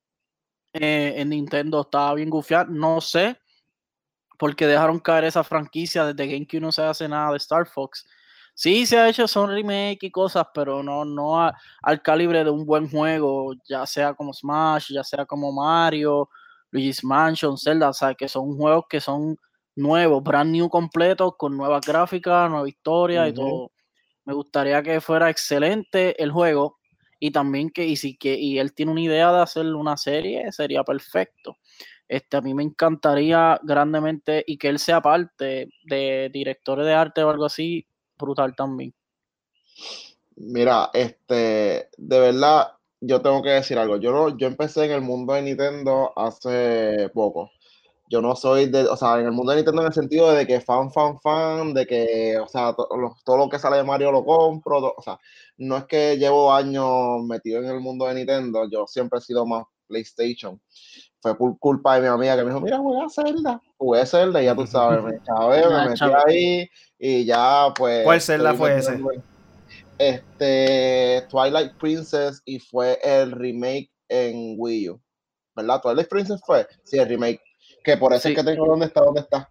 eh, 0.72 1.14
en 1.16 1.28
Nintendo. 1.28 1.82
Estaba 1.82 2.14
bien 2.14 2.28
gufiada. 2.28 2.66
No 2.68 3.00
sé, 3.00 3.38
porque 4.36 4.66
dejaron 4.66 4.98
caer 4.98 5.24
esa 5.26 5.44
franquicia 5.44 6.04
desde 6.06 6.26
GameCube 6.32 6.60
no 6.60 6.72
se 6.72 6.82
hace 6.82 7.08
nada 7.08 7.30
de 7.30 7.36
Star 7.36 7.68
Fox. 7.68 8.04
Sí, 8.60 8.86
se 8.86 8.98
ha 8.98 9.08
hecho, 9.08 9.28
son 9.28 9.50
remake 9.50 10.02
y 10.02 10.10
cosas, 10.10 10.44
pero 10.52 10.82
no, 10.82 11.04
no 11.04 11.48
al 11.80 12.02
calibre 12.02 12.42
de 12.42 12.50
un 12.50 12.66
buen 12.66 12.90
juego, 12.90 13.54
ya 13.68 13.86
sea 13.86 14.14
como 14.14 14.32
Smash, 14.32 14.92
ya 14.92 15.04
sea 15.04 15.24
como 15.26 15.52
Mario, 15.52 16.28
Luigi's 16.72 17.04
Mansion, 17.04 17.56
Zelda, 17.56 17.90
o 17.90 17.92
sea, 17.92 18.14
que 18.16 18.26
son 18.26 18.56
juegos 18.56 18.86
que 18.90 19.00
son 19.00 19.36
nuevos, 19.76 20.24
brand 20.24 20.50
new 20.50 20.68
completos, 20.68 21.34
con 21.38 21.56
nuevas 21.56 21.86
gráficas, 21.86 22.50
nueva 22.50 22.68
historia 22.68 23.28
y 23.28 23.32
todo. 23.32 23.70
Me 24.24 24.34
gustaría 24.34 24.82
que 24.82 25.00
fuera 25.00 25.30
excelente 25.30 26.20
el 26.20 26.32
juego 26.32 26.80
y 27.20 27.30
también 27.30 27.70
que, 27.70 27.86
y 27.86 27.94
si 27.94 28.16
que, 28.16 28.34
y 28.36 28.58
él 28.58 28.74
tiene 28.74 28.90
una 28.90 29.02
idea 29.02 29.30
de 29.30 29.40
hacer 29.40 29.66
una 29.66 29.96
serie, 29.96 30.50
sería 30.50 30.82
perfecto. 30.82 31.58
Este, 32.08 32.36
a 32.36 32.40
mí 32.40 32.54
me 32.54 32.64
encantaría 32.64 33.60
grandemente 33.62 34.42
y 34.44 34.58
que 34.58 34.68
él 34.68 34.80
sea 34.80 35.00
parte 35.00 35.68
de 35.84 36.28
directores 36.32 36.86
de 36.86 36.94
arte 36.94 37.22
o 37.22 37.30
algo 37.30 37.44
así, 37.44 37.86
brutal 38.18 38.54
también. 38.56 38.94
Mira, 40.36 40.90
este, 40.92 41.90
de 41.96 42.20
verdad, 42.20 42.68
yo 43.00 43.20
tengo 43.22 43.42
que 43.42 43.50
decir 43.50 43.78
algo. 43.78 43.96
Yo 43.96 44.12
no, 44.12 44.36
yo 44.36 44.46
empecé 44.46 44.84
en 44.84 44.92
el 44.92 45.00
mundo 45.00 45.34
de 45.34 45.42
Nintendo 45.42 46.12
hace 46.16 47.08
poco. 47.14 47.50
Yo 48.10 48.22
no 48.22 48.34
soy 48.36 48.66
de, 48.70 48.84
o 48.84 48.96
sea, 48.96 49.20
en 49.20 49.26
el 49.26 49.32
mundo 49.32 49.52
de 49.52 49.56
Nintendo 49.56 49.82
en 49.82 49.88
el 49.88 49.92
sentido 49.92 50.30
de 50.32 50.46
que 50.46 50.60
fan, 50.60 50.90
fan, 50.90 51.18
fan, 51.20 51.74
de 51.74 51.86
que, 51.86 52.38
o 52.38 52.48
sea, 52.48 52.74
todo 52.74 53.36
lo 53.36 53.48
que 53.50 53.58
sale 53.58 53.76
de 53.76 53.84
Mario 53.84 54.12
lo 54.12 54.24
compro, 54.24 54.94
o 54.96 55.02
sea, 55.02 55.18
no 55.58 55.76
es 55.76 55.84
que 55.84 56.16
llevo 56.16 56.52
años 56.52 57.22
metido 57.24 57.60
en 57.60 57.66
el 57.66 57.80
mundo 57.80 58.06
de 58.06 58.14
Nintendo, 58.14 58.66
yo 58.70 58.86
siempre 58.86 59.18
he 59.18 59.22
sido 59.22 59.44
más 59.44 59.64
PlayStation 59.86 60.58
fue 61.20 61.36
por 61.36 61.58
culpa 61.58 61.96
de 61.96 62.02
mi 62.02 62.06
amiga 62.08 62.36
que 62.36 62.44
me 62.44 62.50
dijo, 62.50 62.60
mira, 62.60 62.78
juega 62.78 63.08
Zelda. 63.08 63.60
Jugué 63.76 64.06
Zelda 64.06 64.42
y 64.42 64.46
ya 64.46 64.54
tú 64.54 64.66
sabes, 64.66 65.02
me 65.02 65.20
chavé, 65.22 65.68
me 65.68 65.88
metí 65.88 66.04
ahí 66.26 66.70
y 66.98 67.24
ya 67.24 67.72
pues... 67.76 68.04
¿Cuál 68.04 68.20
Zelda 68.20 68.54
fue 68.54 68.78
ese? 68.78 69.00
Este, 69.98 71.26
Twilight 71.28 71.72
Princess 71.78 72.40
y 72.44 72.60
fue 72.60 72.98
el 73.02 73.32
remake 73.32 73.90
en 74.08 74.54
Wii 74.56 74.90
U. 74.90 75.00
¿Verdad? 75.56 75.80
Twilight 75.80 76.08
Princess 76.08 76.40
fue, 76.46 76.66
sí, 76.84 76.98
el 76.98 77.08
remake. 77.08 77.40
Que 77.82 77.96
por 77.96 78.12
eso 78.12 78.28
es 78.28 78.36
que 78.36 78.44
tengo 78.44 78.66
dónde 78.66 78.86
está, 78.86 79.00
dónde 79.00 79.20
está. 79.20 79.50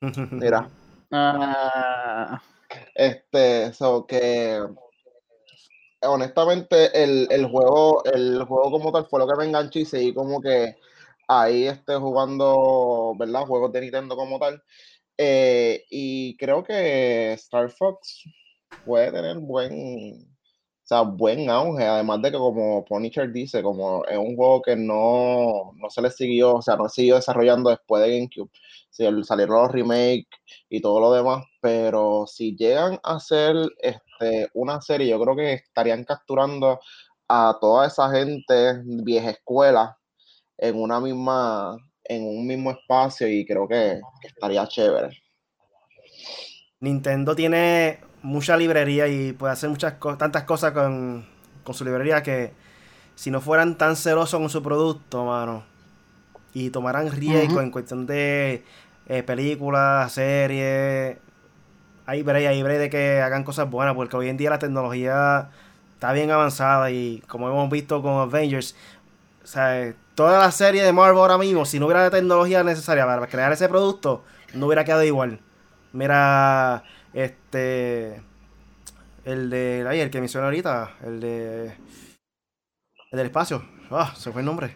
Mira. 0.30 0.68
Ah. 1.10 2.40
Este, 2.94 3.66
eso 3.66 4.06
que 4.06 4.60
honestamente 6.06 7.02
el, 7.02 7.46
juego, 7.46 8.04
el 8.04 8.42
juego 8.44 8.70
como 8.70 8.92
tal 8.92 9.06
fue 9.06 9.20
lo 9.20 9.26
que 9.26 9.36
me 9.36 9.44
enganchó 9.46 9.78
y 9.78 9.84
seguí 9.84 10.14
como 10.14 10.40
que 10.40 10.76
ahí 11.28 11.66
esté 11.66 11.96
jugando, 11.96 13.14
¿verdad? 13.18 13.46
Juegos 13.46 13.72
de 13.72 13.80
Nintendo 13.82 14.16
como 14.16 14.38
tal. 14.38 14.62
Eh, 15.18 15.84
y 15.90 16.36
creo 16.36 16.64
que 16.64 17.32
Star 17.34 17.70
Fox 17.70 18.24
puede 18.84 19.12
tener 19.12 19.38
buen, 19.38 19.72
o 20.84 20.86
sea, 20.86 21.02
buen 21.02 21.48
auge, 21.50 21.84
además 21.86 22.22
de 22.22 22.32
que 22.32 22.38
como 22.38 22.84
Punisher 22.84 23.32
dice, 23.32 23.62
como 23.62 24.04
es 24.06 24.18
un 24.18 24.36
juego 24.36 24.62
que 24.62 24.76
no, 24.76 25.72
no 25.76 25.90
se 25.90 26.02
le 26.02 26.10
siguió, 26.10 26.56
o 26.56 26.62
sea, 26.62 26.76
no 26.76 26.88
siguió 26.88 27.16
desarrollando 27.16 27.70
después 27.70 28.02
de 28.02 28.10
GameCube, 28.18 28.50
si 28.90 29.04
salieron 29.24 29.62
los 29.62 29.72
remakes 29.72 30.26
y 30.68 30.80
todo 30.80 31.00
lo 31.00 31.12
demás, 31.12 31.44
pero 31.60 32.26
si 32.26 32.56
llegan 32.56 33.00
a 33.02 33.16
hacer 33.16 33.56
este, 33.80 34.03
una 34.54 34.80
serie, 34.80 35.08
yo 35.08 35.20
creo 35.20 35.36
que 35.36 35.52
estarían 35.54 36.04
capturando 36.04 36.80
a 37.28 37.56
toda 37.60 37.86
esa 37.86 38.10
gente 38.10 38.80
vieja 38.84 39.30
escuela 39.30 39.98
en 40.58 40.80
una 40.80 41.00
misma, 41.00 41.76
en 42.04 42.26
un 42.26 42.46
mismo 42.46 42.70
espacio 42.70 43.28
y 43.28 43.44
creo 43.46 43.66
que, 43.66 44.00
estaría 44.22 44.66
chévere. 44.66 45.22
Nintendo 46.80 47.34
tiene 47.34 48.00
mucha 48.22 48.56
librería 48.56 49.08
y 49.08 49.32
puede 49.32 49.52
hacer 49.52 49.70
muchas 49.70 49.94
tantas 50.18 50.44
cosas 50.44 50.72
con, 50.72 51.26
con 51.62 51.74
su 51.74 51.84
librería 51.84 52.22
que 52.22 52.52
si 53.14 53.30
no 53.30 53.40
fueran 53.40 53.78
tan 53.78 53.96
celosos 53.96 54.40
con 54.40 54.50
su 54.50 54.62
producto, 54.62 55.24
mano, 55.24 55.64
y 56.52 56.70
tomaran 56.70 57.10
riesgo 57.10 57.60
en 57.60 57.70
cuestión 57.70 58.06
de 58.06 58.64
eh, 59.06 59.22
películas, 59.22 60.12
series, 60.12 61.18
hay 62.06 62.22
break, 62.22 62.46
hay 62.46 62.62
break 62.62 62.78
de 62.78 62.90
que 62.90 63.20
hagan 63.20 63.44
cosas 63.44 63.70
buenas, 63.70 63.94
porque 63.94 64.16
hoy 64.16 64.28
en 64.28 64.36
día 64.36 64.50
la 64.50 64.58
tecnología 64.58 65.50
está 65.94 66.12
bien 66.12 66.30
avanzada 66.30 66.90
y 66.90 67.22
como 67.26 67.48
hemos 67.48 67.70
visto 67.70 68.02
con 68.02 68.20
Avengers, 68.20 68.76
o 69.42 69.46
sea, 69.46 69.94
toda 70.14 70.38
la 70.40 70.50
serie 70.50 70.82
de 70.82 70.92
Marvel 70.92 71.18
ahora 71.18 71.38
mismo, 71.38 71.64
si 71.64 71.78
no 71.78 71.86
hubiera 71.86 72.02
la 72.02 72.10
tecnología 72.10 72.62
necesaria 72.62 73.06
para 73.06 73.26
crear 73.26 73.52
ese 73.52 73.68
producto, 73.68 74.22
no 74.52 74.66
hubiera 74.66 74.84
quedado 74.84 75.04
igual. 75.04 75.40
Mira, 75.92 76.84
este, 77.12 78.22
el 79.24 79.50
de, 79.50 79.86
ahí, 79.88 80.00
el 80.00 80.10
que 80.10 80.20
mencioné 80.20 80.46
ahorita, 80.46 80.92
el 81.04 81.20
de, 81.20 81.66
el 81.66 83.16
del 83.16 83.26
espacio, 83.26 83.64
ah, 83.90 84.12
se 84.16 84.30
fue 84.30 84.42
el 84.42 84.46
nombre. 84.46 84.74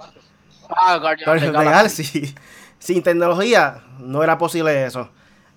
Ah, 0.71 0.99
Guardian 0.99 1.57
of 1.57 1.97
the 1.97 2.35
Sin 2.79 3.03
tecnología 3.03 3.83
no 3.99 4.23
era 4.23 4.39
posible 4.39 4.85
eso. 4.85 5.11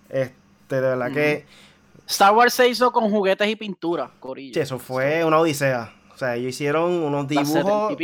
Este, 0.10 0.41
de 0.76 0.82
verdad 0.82 1.12
que 1.12 1.46
Star 2.08 2.34
Wars 2.34 2.54
se 2.54 2.68
hizo 2.68 2.92
con 2.92 3.10
juguetes 3.10 3.48
y 3.48 3.56
pintura, 3.56 4.12
Corillo. 4.20 4.54
Sí, 4.54 4.60
eso 4.60 4.78
fue 4.80 5.24
una 5.24 5.40
odisea. 5.40 5.94
O 6.14 6.18
sea, 6.18 6.36
ellos 6.36 6.50
hicieron 6.50 6.92
unos 6.92 7.28
dibujos. 7.28 7.96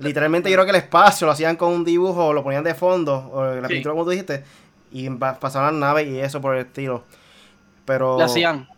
literalmente 0.00 0.50
yo 0.50 0.56
creo 0.56 0.64
que 0.64 0.70
el 0.70 0.76
espacio 0.76 1.26
lo 1.26 1.32
hacían 1.32 1.56
con 1.56 1.72
un 1.72 1.84
dibujo, 1.84 2.32
lo 2.32 2.42
ponían 2.42 2.64
de 2.64 2.74
fondo, 2.74 3.30
o 3.32 3.44
la 3.44 3.68
pintura 3.68 3.92
como 3.92 4.04
tú 4.04 4.10
dijiste, 4.10 4.42
y 4.90 5.08
pasaban 5.10 5.78
naves 5.78 6.08
y 6.08 6.18
eso 6.18 6.40
por 6.40 6.56
el 6.56 6.66
estilo. 6.66 7.04
Pero. 7.84 8.18
Le 8.18 8.24
hacían. 8.24 8.68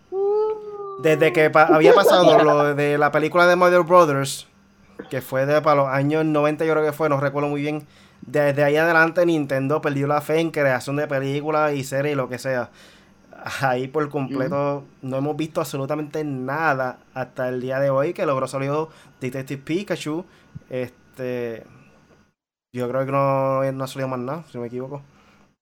Desde 1.03 1.33
que 1.33 1.51
había 1.55 1.95
pasado 1.95 2.39
lo 2.45 2.75
de 2.75 2.99
la 2.99 3.11
película 3.11 3.47
de 3.47 3.57
Mother 3.57 3.83
Brothers, 3.83 4.47
que 5.09 5.21
fue 5.21 5.47
de 5.47 5.63
para 5.63 5.77
los 5.77 5.89
años 5.89 6.25
90, 6.25 6.65
yo 6.65 6.73
creo 6.73 6.85
que 6.85 6.93
fue, 6.93 7.09
no 7.09 7.21
recuerdo 7.21 7.49
muy 7.49 7.63
bien. 7.63 7.87
Desde 8.23 8.63
ahí 8.65 8.77
adelante 8.77 9.27
Nintendo 9.27 9.81
perdió 9.81 10.07
la 10.07 10.21
fe 10.21 10.41
en 10.41 10.51
creación 10.51 10.97
de 10.97 11.07
películas 11.07 11.75
y 11.75 11.85
series 11.85 12.15
y 12.15 12.17
lo 12.17 12.29
que 12.29 12.39
sea 12.39 12.71
ahí 13.61 13.89
por 13.89 14.09
completo 14.09 14.85
no 15.03 15.17
hemos 15.17 15.37
visto 15.37 15.61
absolutamente 15.61 16.23
nada 16.25 16.99
hasta 17.15 17.49
el 17.49 17.61
día 17.61 17.81
de 17.81 17.91
hoy 17.91 18.13
que 18.13 18.27
logró 18.27 18.47
salir 18.47 18.71
Detective 19.21 19.63
Pikachu. 19.63 20.25
Este, 20.71 21.65
yo 22.73 22.89
creo 22.89 23.05
que 23.05 23.13
no, 23.13 23.73
no 23.73 23.85
ha 23.85 23.87
salido 23.87 24.09
más 24.09 24.21
nada, 24.21 24.45
si 24.45 24.57
no 24.57 24.63
me 24.63 24.69
equivoco. 24.69 25.03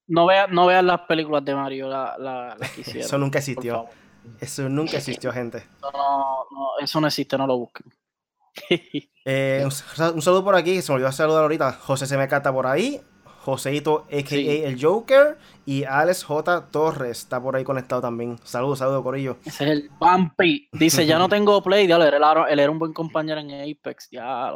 No 0.08 0.26
vean 0.26 0.52
no 0.52 0.66
vean 0.66 0.86
las 0.86 1.02
películas 1.02 1.44
de 1.44 1.54
Mario, 1.54 1.88
la, 1.88 2.16
la, 2.18 2.56
Eso 2.76 3.18
nunca 3.18 3.38
existió. 3.38 3.86
Eso 4.38 4.68
nunca 4.68 4.98
existió, 4.98 5.32
gente. 5.32 5.64
No, 5.80 5.90
no, 5.90 6.78
eso 6.80 7.00
no 7.00 7.06
existe, 7.06 7.38
no 7.38 7.46
lo 7.46 7.56
busquen. 7.58 7.86
Eh, 9.24 9.62
un, 9.64 9.70
saludo 10.22 10.44
por 10.44 10.54
aquí, 10.54 10.80
se 10.82 10.92
me 10.92 10.96
olvidó 10.96 11.12
saludar 11.12 11.42
ahorita. 11.42 11.72
José 11.72 12.06
se 12.06 12.16
me 12.16 12.28
cata 12.28 12.52
por 12.52 12.66
ahí. 12.66 13.00
Joseito, 13.24 14.06
a.k.a. 14.12 14.68
el 14.68 14.78
Joker, 14.80 15.38
y 15.64 15.84
Alex 15.84 16.24
J. 16.24 16.66
Torres 16.70 17.20
está 17.20 17.40
por 17.40 17.56
ahí 17.56 17.64
conectado 17.64 18.02
también. 18.02 18.38
Saludos, 18.44 18.80
saludos, 18.80 19.02
Corillo. 19.02 19.38
Ese 19.46 19.64
es 19.64 19.70
el 19.70 19.90
Bumpy. 19.98 20.68
Dice, 20.72 21.06
ya 21.06 21.18
no 21.18 21.28
tengo 21.30 21.62
play, 21.62 21.86
diablo, 21.86 22.04
él, 22.46 22.58
era 22.60 22.70
un 22.70 22.78
buen 22.78 22.92
compañero 22.92 23.40
en 23.40 23.50
Apex, 23.50 24.08
ya. 24.10 24.52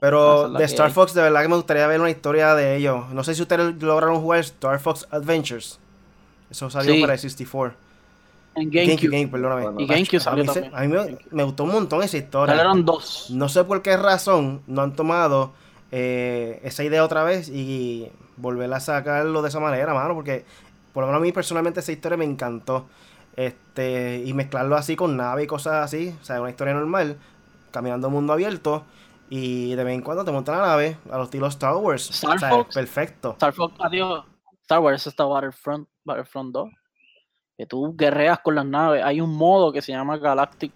Pero 0.00 0.50
de 0.50 0.64
Star 0.64 0.90
Fox, 0.92 1.14
de 1.14 1.22
verdad 1.22 1.42
que 1.42 1.48
me 1.48 1.56
gustaría 1.56 1.86
ver 1.86 2.00
una 2.00 2.10
historia 2.10 2.54
de 2.54 2.76
ellos. 2.76 3.10
No 3.12 3.24
sé 3.24 3.34
si 3.34 3.42
ustedes 3.42 3.82
lograron 3.82 4.20
jugar 4.20 4.40
Star 4.40 4.78
Fox 4.78 5.06
Adventures. 5.10 5.80
Eso 6.50 6.70
salió 6.70 7.00
para 7.00 7.14
el 7.14 7.18
64. 7.18 7.76
En 8.56 8.70
GameCube. 8.70 9.10
Game, 9.10 9.28
perdóname. 9.28 9.82
Y 9.82 9.86
GameCube 9.86 10.20
salió 10.20 10.50
a 10.50 10.54
mí, 10.54 10.68
a 10.72 10.80
mí 10.82 11.16
me, 11.30 11.44
gustó 11.44 11.64
un 11.64 11.72
montón 11.72 12.02
esa 12.02 12.16
historia. 12.16 12.54
Salieron 12.54 12.84
dos. 12.84 13.30
No 13.30 13.48
sé 13.48 13.64
por 13.64 13.82
qué 13.82 13.96
razón 13.96 14.62
no 14.66 14.82
han 14.82 14.94
tomado 14.94 15.52
eh, 15.90 16.60
esa 16.64 16.84
idea 16.84 17.04
otra 17.04 17.24
vez 17.24 17.48
y 17.48 18.08
volver 18.36 18.72
a 18.72 18.80
sacarlo 18.80 19.42
de 19.42 19.48
esa 19.48 19.60
manera, 19.60 19.94
mano, 19.94 20.14
porque 20.14 20.44
por 20.92 21.02
lo 21.02 21.08
menos 21.08 21.20
a 21.20 21.22
mí 21.22 21.32
personalmente 21.32 21.80
esa 21.80 21.92
historia 21.92 22.16
me 22.16 22.24
encantó. 22.24 22.86
Este, 23.36 24.22
y 24.24 24.32
mezclarlo 24.32 24.76
así 24.76 24.94
con 24.94 25.16
nave 25.16 25.42
y 25.42 25.46
cosas 25.48 25.84
así, 25.84 26.14
o 26.20 26.24
sea, 26.24 26.40
una 26.40 26.50
historia 26.50 26.72
normal, 26.72 27.18
caminando 27.72 28.08
mundo 28.08 28.32
abierto, 28.32 28.84
y 29.28 29.74
de 29.74 29.82
vez 29.82 29.94
en 29.94 30.02
cuando 30.02 30.24
te 30.24 30.30
montan 30.30 30.58
la 30.58 30.66
nave 30.68 30.96
a 31.10 31.18
los 31.18 31.26
estilos 31.26 31.54
Star 31.54 31.74
Wars. 31.76 32.10
Star 32.10 32.68
perfecto. 32.72 33.32
Star 33.32 33.52
Fox, 33.52 33.74
adiós. 33.80 34.24
Star 34.62 34.80
Wars 34.80 35.06
está 35.06 35.24
Battlefront, 35.24 35.88
Battlefront 36.04 36.52
2. 36.52 36.68
Que 37.56 37.66
tú 37.66 37.94
guerreas 37.96 38.40
con 38.40 38.54
las 38.54 38.66
naves. 38.66 39.02
Hay 39.04 39.20
un 39.20 39.34
modo 39.34 39.72
que 39.72 39.82
se 39.82 39.92
llama 39.92 40.18
Galactic 40.18 40.72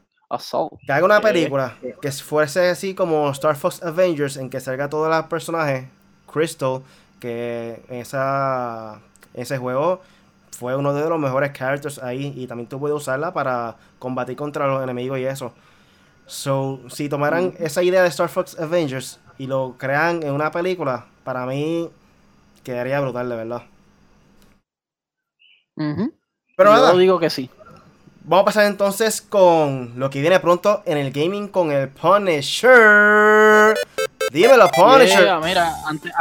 que 0.86 0.92
haga 0.92 1.06
una 1.06 1.20
película 1.20 1.74
que 2.02 2.12
fuese 2.12 2.68
así 2.68 2.94
como 2.94 3.30
Star 3.30 3.56
Fox 3.56 3.82
Avengers, 3.82 4.36
en 4.36 4.50
que 4.50 4.60
salga 4.60 4.90
todos 4.90 5.08
los 5.08 5.26
personajes, 5.26 5.88
Crystal, 6.30 6.82
que 7.18 7.82
esa, 7.88 9.00
ese 9.32 9.56
juego 9.56 10.02
fue 10.50 10.76
uno 10.76 10.92
de 10.92 11.08
los 11.08 11.18
mejores 11.18 11.52
characters 11.52 11.98
ahí 11.98 12.34
y 12.36 12.46
también 12.46 12.68
tú 12.68 12.78
puedes 12.78 12.96
usarla 12.96 13.32
para 13.32 13.76
combatir 13.98 14.36
contra 14.36 14.66
los 14.66 14.82
enemigos 14.82 15.18
y 15.18 15.24
eso. 15.24 15.54
So, 16.26 16.80
si 16.90 17.08
tomaran 17.08 17.54
mm. 17.58 17.64
esa 17.64 17.82
idea 17.82 18.02
de 18.02 18.08
Star 18.08 18.28
Fox 18.28 18.58
Avengers 18.60 19.18
y 19.38 19.46
lo 19.46 19.76
crean 19.78 20.22
en 20.22 20.34
una 20.34 20.50
película, 20.50 21.06
para 21.24 21.46
mí 21.46 21.88
quedaría 22.62 23.00
brutal, 23.00 23.30
de 23.30 23.36
verdad. 23.36 23.62
Pero 26.58 26.74
Yo 26.74 26.98
digo 26.98 27.20
que 27.20 27.30
sí. 27.30 27.48
Vamos 28.24 28.42
a 28.42 28.44
pasar 28.46 28.64
entonces 28.66 29.22
con 29.22 29.92
lo 29.94 30.10
que 30.10 30.20
viene 30.20 30.40
pronto 30.40 30.82
en 30.86 30.98
el 30.98 31.12
gaming 31.12 31.46
con 31.46 31.70
el 31.70 31.88
Punisher. 31.88 33.76
Dímelo, 34.32 34.68
Punisher. 34.72 35.38
mira, 35.42 35.76
antes, 35.86 36.12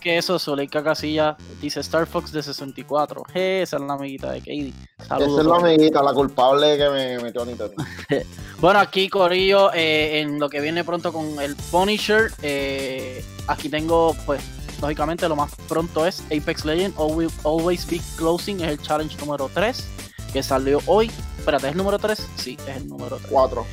que 0.00 0.18
eso, 0.18 0.36
Soleika 0.40 0.82
Casilla 0.82 1.36
dice 1.62 1.78
Star 1.78 2.08
Fox 2.08 2.32
de 2.32 2.42
64. 2.42 3.22
esa 3.32 3.76
es 3.76 3.82
la 3.82 3.94
amiguita 3.94 4.32
de 4.32 4.40
Katie. 4.40 4.72
Esa 4.98 5.16
es 5.18 5.46
la 5.46 5.56
amiguita, 5.56 6.02
la 6.02 6.12
culpable 6.12 6.76
que 6.76 6.90
me 6.90 7.18
metió 7.20 7.42
a 7.42 7.46
Nintendo. 7.46 7.74
bueno, 8.58 8.80
aquí 8.80 9.08
Corillo, 9.08 9.72
eh, 9.72 10.20
en 10.20 10.40
lo 10.40 10.50
que 10.50 10.60
viene 10.60 10.82
pronto 10.82 11.12
con 11.12 11.40
el 11.40 11.54
Punisher, 11.70 12.32
eh, 12.42 13.24
aquí 13.46 13.68
tengo, 13.68 14.16
pues, 14.26 14.42
lógicamente 14.84 15.26
lo 15.30 15.36
más 15.36 15.50
pronto 15.66 16.04
es 16.06 16.22
Apex 16.26 16.66
Legends 16.66 16.98
Always, 16.98 17.32
Always 17.42 17.86
Be 17.86 18.00
Closing, 18.16 18.60
es 18.60 18.68
el 18.68 18.82
challenge 18.82 19.16
número 19.16 19.50
3 19.52 19.82
que 20.30 20.42
salió 20.42 20.80
hoy. 20.84 21.10
Espérate, 21.38 21.68
¿es 21.68 21.72
el 21.72 21.78
número 21.78 21.98
3? 21.98 22.28
Sí, 22.36 22.58
es 22.68 22.76
el 22.76 22.86
número 22.86 23.16
3. 23.16 23.28
4. 23.30 23.66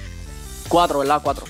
4, 0.70 1.00
¿verdad? 1.00 1.20
4. 1.22 1.46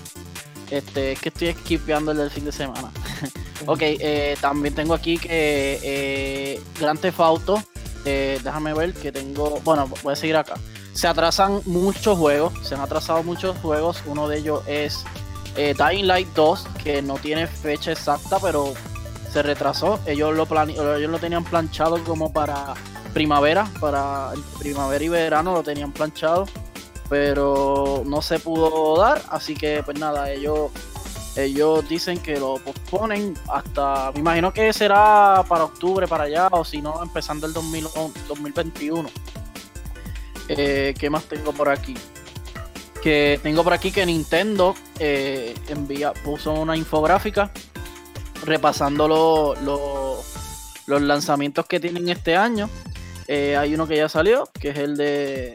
Este, 0.72 1.12
es 1.12 1.20
que 1.20 1.30
estoy 1.30 1.54
skipeando 1.54 2.12
el 2.12 2.18
del 2.18 2.32
fin 2.32 2.46
de 2.46 2.52
semana. 2.52 2.92
ok, 3.68 3.80
eh, 3.82 4.36
también 4.42 4.74
tengo 4.74 4.96
aquí 4.96 5.20
que 5.20 5.80
eh, 5.84 6.62
Grand 6.80 7.00
Theft 7.00 7.20
Auto. 7.20 7.64
Eh, 8.06 8.40
déjame 8.44 8.74
ver 8.74 8.94
que 8.94 9.12
tengo. 9.12 9.60
Bueno, 9.64 9.88
voy 10.02 10.14
a 10.14 10.16
seguir 10.16 10.38
acá. 10.38 10.56
Se 10.94 11.08
atrasan 11.08 11.62
muchos 11.66 12.18
juegos. 12.18 12.54
Se 12.64 12.74
han 12.74 12.82
atrasado 12.82 13.22
muchos 13.22 13.56
juegos. 13.60 14.02
Uno 14.08 14.28
de 14.28 14.40
ellos 14.40 14.64
es 14.66 15.06
eh, 15.56 15.76
Dying 15.78 16.08
Light 16.08 16.30
2, 16.36 16.68
que 16.84 17.02
no 17.02 17.16
tiene 17.16 17.46
fecha 17.48 17.92
exacta, 17.92 18.40
pero 18.40 18.74
se 19.32 19.42
retrasó. 19.42 20.00
Ellos 20.06 20.36
lo, 20.36 20.48
ellos 20.68 21.12
lo 21.12 21.20
tenían 21.20 21.44
planchado 21.44 22.04
como 22.04 22.32
para 22.32 22.74
primavera, 23.14 23.68
para 23.80 24.32
primavera 24.60 25.04
y 25.04 25.10
verano 25.10 25.54
lo 25.54 25.64
tenían 25.64 25.92
planchado, 25.92 26.48
pero 27.10 28.04
no 28.06 28.22
se 28.22 28.40
pudo 28.40 28.98
dar, 28.98 29.22
así 29.30 29.54
que 29.56 29.84
pues 29.84 30.00
nada, 30.00 30.32
ellos 30.32 30.72
ellos 31.36 31.88
dicen 31.88 32.20
que 32.20 32.38
lo 32.38 32.56
posponen 32.56 33.34
hasta, 33.50 34.12
me 34.14 34.20
imagino 34.20 34.52
que 34.52 34.74
será 34.74 35.44
para 35.48 35.64
octubre, 35.64 36.06
para 36.08 36.26
allá, 36.26 36.48
o 36.52 36.66
si 36.66 36.82
no, 36.82 37.02
empezando 37.02 37.48
el 37.48 37.54
2021. 37.54 39.10
Eh, 40.50 40.94
¿Qué 41.00 41.10
más 41.10 41.24
tengo 41.24 41.54
por 41.54 41.70
aquí? 41.70 41.96
Que 43.02 43.40
tengo 43.42 43.64
por 43.64 43.72
aquí 43.72 43.92
que 43.92 44.06
Nintendo 44.06 44.76
eh, 45.00 45.56
envía, 45.70 46.12
puso 46.12 46.52
una 46.52 46.76
infográfica 46.76 47.50
repasando 48.44 49.08
los 50.88 51.02
lanzamientos 51.02 51.66
que 51.68 51.80
tienen 51.80 52.10
este 52.10 52.36
año 52.36 52.70
eh, 53.34 53.56
hay 53.56 53.74
uno 53.74 53.88
que 53.88 53.96
ya 53.96 54.10
salió, 54.10 54.50
que 54.60 54.72
es 54.72 54.78
el 54.78 54.98
de 54.98 55.54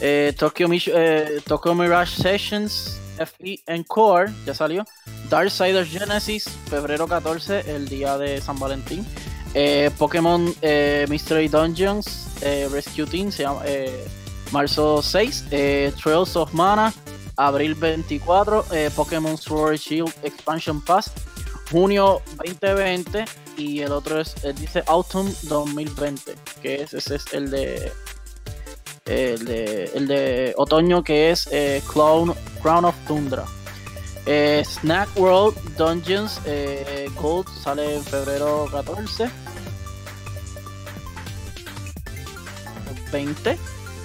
eh, 0.00 0.32
Tokyo, 0.38 0.68
eh, 0.70 1.40
Tokyo 1.44 1.74
Mirage 1.74 2.22
Sessions 2.22 3.00
FE 3.16 3.60
Encore, 3.66 4.30
ya 4.46 4.54
salió. 4.54 4.84
Darksiders 5.28 5.88
Genesis, 5.88 6.48
febrero 6.70 7.08
14, 7.08 7.74
el 7.74 7.88
día 7.88 8.18
de 8.18 8.40
San 8.40 8.56
Valentín. 8.56 9.04
Pokémon 9.98 10.54
Mystery 11.08 11.48
Dungeons 11.48 12.28
Rescue 12.70 13.04
Team, 13.04 13.32
se 13.32 13.42
llama, 13.42 13.62
marzo 14.52 15.02
6. 15.02 15.46
Trails 16.00 16.36
of 16.36 16.54
Mana, 16.54 16.94
abril 17.46 17.74
24. 17.74 18.64
Pokémon 18.94 19.36
Sword 19.36 19.76
Shield 19.76 20.12
Expansion 20.22 20.82
Pass, 20.84 21.10
junio 21.70 22.20
2020 22.36 23.24
y 23.56 23.80
el 23.80 23.92
otro 23.92 24.20
es, 24.20 24.34
dice 24.56 24.82
Autumn 24.86 25.32
2020, 25.42 26.34
que 26.60 26.82
es, 26.82 26.94
ese 26.94 27.16
es 27.16 27.24
el 27.32 27.50
de, 27.50 27.92
el 29.06 29.44
de, 29.44 29.84
el 29.94 30.08
de 30.08 30.54
otoño 30.56 31.02
que 31.02 31.30
es 31.30 31.48
eh, 31.52 31.82
Clown 31.92 32.34
Crown 32.62 32.84
of 32.84 32.94
Tundra. 33.06 33.44
Eh, 34.24 34.62
Snack 34.64 35.08
World 35.16 35.56
Dungeons 35.76 36.40
eh, 36.44 37.10
Gold 37.20 37.48
sale 37.62 37.96
en 37.96 38.04
febrero 38.04 38.68
14. 38.70 39.28
20. 43.10 43.58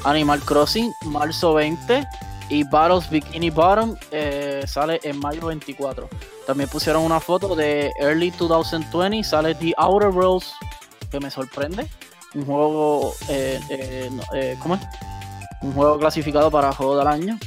Animal 0.04 0.42
Crossing, 0.42 0.92
marzo 1.06 1.54
20. 1.54 2.06
Y 2.50 2.64
Battles 2.64 3.10
Bikini 3.10 3.50
Bottom 3.50 3.96
eh, 4.12 4.64
sale 4.66 5.00
en 5.04 5.20
mayo 5.20 5.48
24. 5.48 6.08
También 6.46 6.70
pusieron 6.70 7.04
una 7.04 7.20
foto 7.20 7.56
de 7.56 7.92
Early 8.00 8.32
2020. 8.32 9.24
Sale 9.24 9.54
The 9.56 9.74
Outer 9.78 10.10
Worlds, 10.10 10.54
que 11.12 11.20
me 11.20 11.30
sorprende. 11.30 11.88
Un 12.36 12.46
juego, 12.46 13.14
eh, 13.30 13.60
eh, 14.34 14.58
¿cómo 14.62 14.76
es? 14.76 14.82
Un 15.62 15.74
juego 15.74 15.98
clasificado 16.00 16.50
para 16.52 16.72
Juego 16.72 16.98
del 16.98 17.08
Año. 17.08 17.38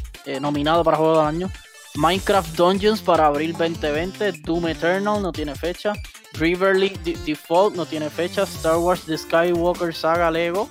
nominado 0.41 0.85
para 0.85 0.97
Juego 0.99 1.19
del 1.19 1.27
Año. 1.27 1.51
Minecraft 1.95 2.55
Dungeons 2.57 3.01
para 3.01 3.27
abril 3.27 3.53
2020. 3.53 4.33
Doom 4.45 4.69
Eternal 4.69 5.23
no 5.23 5.33
tiene 5.33 5.55
fecha. 5.55 5.93
Riverly 6.35 6.91
D- 7.05 7.17
Default 7.25 7.75
no 7.75 7.87
tiene 7.87 8.11
fecha. 8.11 8.43
Star 8.43 8.77
Wars 8.79 9.03
The 9.07 9.17
Skywalker 9.17 9.95
Saga 9.95 10.31
Lego. 10.31 10.69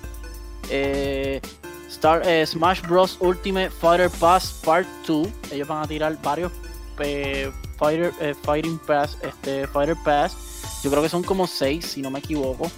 Star, 1.90 2.22
eh, 2.26 2.46
Smash 2.46 2.82
Bros. 2.84 3.18
Ultimate 3.20 3.72
Fighter 3.72 4.10
Pass 4.10 4.54
Part 4.64 4.88
2. 5.08 5.28
Ellos 5.52 5.68
van 5.68 5.84
a 5.84 5.88
tirar 5.88 6.18
varios 6.22 6.52
eh, 7.00 7.52
Fighter, 7.78 8.14
eh, 8.22 8.36
Fighting 8.44 8.78
Pass, 8.80 9.18
este, 9.22 9.68
Fighter 9.68 9.96
Pass. 10.04 10.36
Yo 10.84 10.90
creo 10.92 11.02
que 11.02 11.10
son 11.10 11.24
como 11.24 11.48
6, 11.48 11.86
si 11.86 12.02
no 12.02 12.12
me 12.12 12.20
equivoco. 12.20 12.70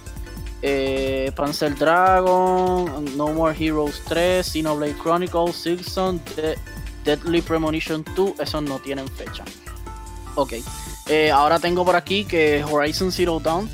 Eh, 0.62 1.32
Panzer 1.36 1.74
Dragon, 1.76 3.16
No 3.16 3.28
More 3.28 3.54
Heroes 3.58 4.00
3, 4.08 4.46
Xenoblade 4.46 4.94
Chronicles, 5.02 5.56
Silksong, 5.56 6.20
De- 6.36 6.56
Deadly 7.04 7.42
Premonition 7.42 8.04
2. 8.14 8.38
Esos 8.40 8.62
no 8.62 8.78
tienen 8.78 9.08
fecha. 9.08 9.44
Ok. 10.36 10.54
Ahora 11.34 11.58
tengo 11.58 11.84
por 11.84 11.96
aquí 11.96 12.24
que 12.24 12.64
Horizon 12.64 13.12
Zero 13.12 13.38
Dawn, 13.38 13.68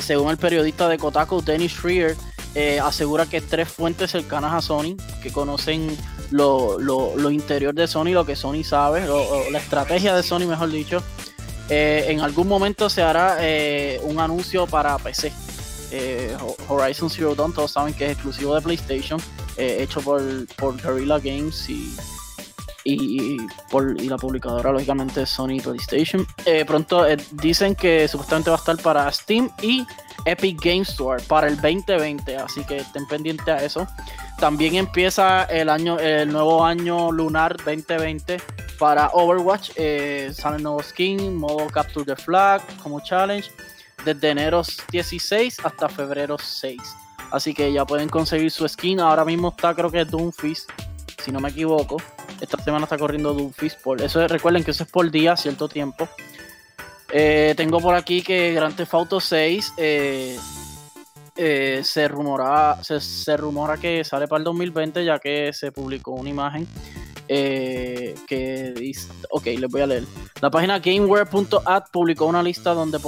según 0.00 0.30
el 0.30 0.36
periodista 0.36 0.86
de 0.88 0.98
Kotaku, 0.98 1.40
Dennis 1.40 1.72
Schreier, 1.72 2.14
eh, 2.54 2.80
asegura 2.80 3.26
que 3.26 3.40
tres 3.40 3.68
fuentes 3.68 4.10
cercanas 4.10 4.52
a 4.54 4.60
Sony, 4.62 4.96
que 5.22 5.32
conocen 5.32 5.96
lo, 6.30 6.78
lo- 6.78 7.16
lo 7.16 7.30
interior 7.30 7.74
de 7.74 7.86
Sony, 7.86 8.10
lo 8.12 8.24
que 8.24 8.36
Sony 8.36 8.62
sabe, 8.64 9.06
lo- 9.06 9.50
la 9.50 9.58
estrategia 9.58 10.14
de 10.14 10.22
Sony, 10.22 10.46
mejor 10.46 10.70
dicho, 10.70 11.02
eh, 11.68 12.06
en 12.08 12.20
algún 12.20 12.46
momento 12.48 12.88
se 12.90 13.02
hará 13.02 13.38
eh, 13.40 14.00
un 14.04 14.18
anuncio 14.20 14.66
para 14.66 14.96
PC. 14.98 15.32
Ho- 16.40 16.56
Horizon 16.68 17.08
Zero 17.08 17.34
Dawn, 17.34 17.52
todos 17.52 17.70
saben 17.72 17.94
que 17.94 18.06
es 18.06 18.12
exclusivo 18.12 18.54
de 18.54 18.60
PlayStation, 18.62 19.20
hecho 19.56 20.00
por, 20.00 20.20
por 20.56 20.76
Guerrilla 20.80 21.18
Games 21.20 21.68
y, 21.70 21.94
y, 22.84 23.38
la 24.08 24.16
publicadora, 24.18 24.70
lógicamente, 24.72 25.24
Sony 25.26 25.58
PlayStation. 25.62 26.26
Eh, 26.44 26.64
pronto 26.64 27.06
eh, 27.06 27.16
dicen 27.32 27.74
que 27.74 28.06
supuestamente 28.06 28.50
va 28.50 28.56
a 28.56 28.58
estar 28.58 28.76
para 28.78 29.10
Steam 29.10 29.50
y 29.62 29.86
Epic 30.26 30.60
Game 30.62 30.82
Store 30.82 31.22
para 31.24 31.48
el 31.48 31.56
2020, 31.56 32.36
así 32.36 32.62
que 32.64 32.78
estén 32.78 33.06
pendientes 33.06 33.48
a 33.48 33.64
eso. 33.64 33.86
También 34.38 34.74
empieza 34.74 35.44
el 35.44 35.68
año, 35.68 35.98
el 35.98 36.30
nuevo 36.30 36.64
año 36.64 37.10
lunar 37.10 37.56
2020 37.56 38.38
para 38.78 39.08
Overwatch. 39.12 39.70
Eh, 39.76 40.30
sale 40.34 40.62
nuevo 40.62 40.82
skin, 40.82 41.36
modo 41.36 41.66
Capture 41.68 42.04
the 42.04 42.16
Flag 42.16 42.60
como 42.82 43.00
challenge, 43.00 43.50
desde 44.04 44.30
enero 44.30 44.62
16 44.90 45.58
hasta 45.64 45.88
febrero 45.88 46.36
6. 46.38 46.80
Así 47.30 47.54
que 47.54 47.72
ya 47.72 47.84
pueden 47.84 48.08
conseguir 48.08 48.50
su 48.50 48.68
skin. 48.68 49.00
Ahora 49.00 49.24
mismo 49.24 49.48
está, 49.48 49.74
creo 49.74 49.90
que 49.90 50.04
Doomfist, 50.04 50.70
si 51.22 51.32
no 51.32 51.40
me 51.40 51.48
equivoco. 51.48 51.96
Esta 52.44 52.62
semana 52.62 52.84
está 52.84 52.98
corriendo 52.98 53.32
Doomfist. 53.32 53.80
Por 53.80 54.02
eso 54.02 54.22
es- 54.22 54.30
recuerden 54.30 54.62
que 54.62 54.72
eso 54.72 54.84
es 54.84 54.90
por 54.90 55.10
día, 55.10 55.34
cierto 55.36 55.66
tiempo. 55.66 56.06
Eh, 57.10 57.54
tengo 57.56 57.80
por 57.80 57.94
aquí 57.94 58.22
que 58.22 58.52
Grand 58.52 58.76
Theft 58.76 58.92
Auto 58.94 59.20
6 59.20 59.72
eh, 59.78 60.38
eh, 61.36 61.80
se, 61.82 62.06
rumora, 62.08 62.78
se, 62.82 63.36
rumora 63.36 63.78
que 63.78 64.04
sale 64.04 64.28
para 64.28 64.38
el 64.38 64.44
2020 64.44 65.04
ya 65.04 65.18
que 65.18 65.52
se 65.52 65.72
publicó 65.72 66.12
una 66.12 66.28
imagen 66.28 66.68
que 67.26 68.74
dice, 68.76 69.08
ok, 69.30 69.46
les 69.46 69.70
voy 69.70 69.80
a 69.80 69.86
leer. 69.86 70.04
La 70.42 70.50
página 70.50 70.78
GameWare.at 70.78 71.84
publicó 71.90 72.26
una 72.26 72.42
lista 72.42 72.74
donde, 72.74 72.98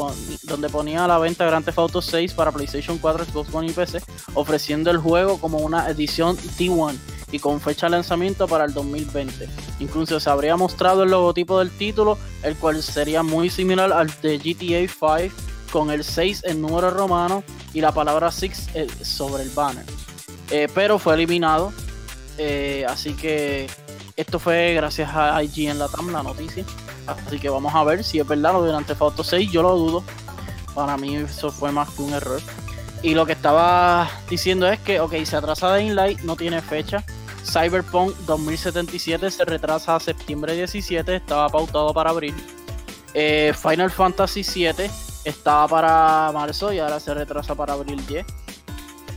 donde 0.45 0.69
ponía 0.71 1.05
a 1.05 1.09
la 1.09 1.19
venta 1.19 1.45
Grand 1.45 1.65
Theft 1.65 1.79
Auto 1.79 2.01
6 2.01 2.33
para 2.33 2.51
PlayStation 2.51 2.97
4, 2.97 3.27
Xbox 3.27 3.55
One 3.55 3.67
y 3.67 3.73
PC, 3.73 4.01
ofreciendo 4.33 4.91
el 4.91 4.97
juego 4.97 5.39
como 5.39 5.59
una 5.59 5.91
edición 5.91 6.37
D1 6.59 6.97
y 7.33 7.39
con 7.39 7.61
fecha 7.61 7.87
de 7.87 7.91
lanzamiento 7.91 8.47
para 8.47 8.65
el 8.65 8.73
2020. 8.73 9.49
Incluso 9.81 10.21
se 10.21 10.31
habría 10.31 10.57
mostrado 10.57 11.03
el 11.03 11.11
logotipo 11.11 11.59
del 11.59 11.71
título, 11.71 12.19
el 12.43 12.57
cual 12.57 12.83
sería 12.83 13.23
muy 13.23 13.51
similar 13.51 13.93
al 13.93 14.13
de 14.23 14.39
GTA 14.39 14.93
5 14.93 15.35
con 15.73 15.91
el 15.91 16.05
6 16.05 16.45
en 16.45 16.63
número 16.63 16.91
romano 16.91 17.43
y 17.75 17.81
la 17.81 17.93
palabra 17.93 18.31
6 18.31 18.69
eh, 18.75 18.87
sobre 19.03 19.43
el 19.43 19.51
banner. 19.51 19.85
Eh, 20.51 20.69
pero 20.75 20.99
fue 20.99 21.15
eliminado. 21.15 21.73
eh, 22.39 22.85
así 22.89 23.15
que 23.15 23.67
esto 24.17 24.39
fue 24.39 24.73
gracias 24.75 25.11
a 25.15 25.43
IG 25.43 25.69
en 25.69 25.79
la 25.79 25.89
TAM, 25.89 26.11
la 26.11 26.23
noticia. 26.23 26.65
Así 27.07 27.39
que 27.39 27.49
vamos 27.49 27.75
a 27.75 27.85
ver 27.85 28.03
si 28.03 28.19
es 28.19 28.27
verdad 28.27 28.55
lo 28.55 28.63
de 28.63 28.71
Grand 28.71 28.87
Theft 28.87 29.03
Auto 29.03 29.23
6. 29.23 29.51
Yo 29.51 29.63
lo 29.63 29.77
dudo. 29.77 30.05
Para 30.75 30.97
mí 30.97 31.17
eso 31.17 31.51
fue 31.51 31.71
más 31.73 31.91
que 31.91 32.03
un 32.03 32.15
error. 32.15 32.41
Y 33.07 33.15
lo 33.15 33.25
que 33.25 33.35
estaba 33.35 34.11
diciendo 34.29 34.67
es 34.67 34.81
que, 34.81 34.99
ok, 34.99 35.15
se 35.23 35.37
atrasa 35.37 35.69
Daylight, 35.69 36.23
no 36.23 36.35
tiene 36.35 36.61
fecha. 36.61 37.05
Cyberpunk 37.45 38.17
2077 38.27 39.31
se 39.31 39.45
retrasa 39.45 39.95
a 39.95 40.01
septiembre 40.01 40.57
17, 40.57 41.15
estaba 41.15 41.49
pautado 41.49 41.95
para 41.95 42.11
abril. 42.11 42.35
Eh, 43.15 43.55
Final 43.63 43.93
Fantasy 43.93 44.43
7 44.43 44.91
estaba 45.23 45.69
para 45.69 46.33
marzo 46.33 46.73
y 46.73 46.81
ahora 46.81 46.99
se 46.99 47.15
retrasa 47.15 47.55
para 47.55 47.75
abril 47.75 48.05
10. 48.09 48.27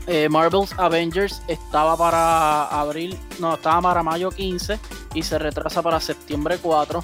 Eh, 0.06 0.30
Marvel's 0.30 0.78
Avengers 0.78 1.41
estaba 1.47 1.97
para 1.97 2.65
abril, 2.65 3.17
no, 3.39 3.56
estaba 3.56 3.82
para 3.82 4.04
mayo 4.04 4.30
15 4.30 4.80
y 5.15 5.23
se 5.23 5.39
retrasa 5.39 5.82
para 5.82 5.99
septiembre 5.99 6.60
4. 6.62 7.04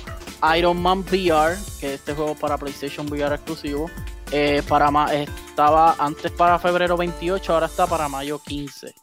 Iron 0.56 0.80
Man 0.80 1.00
VR, 1.00 1.58
que 1.80 1.96
este 1.96 2.14
juego 2.14 2.36
para 2.36 2.60
PlayStation 2.60 3.12
VR 3.12 3.34
exclusivo, 3.34 3.90
eh, 4.32 4.64
para 4.68 4.90
estaba 5.14 5.96
antes 6.00 6.32
para 6.32 6.60
febrero 6.60 6.98
28, 6.98 7.54
ahora 7.54 7.68
está 7.68 7.88
para 7.88 8.10
mayo 8.10 8.40
15. 8.40 8.94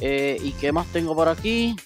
Eh, 0.00 0.38
¿Y 0.42 0.52
qué 0.52 0.72
más 0.72 0.86
tengo 0.88 1.14
por 1.14 1.28
aquí? 1.28 1.76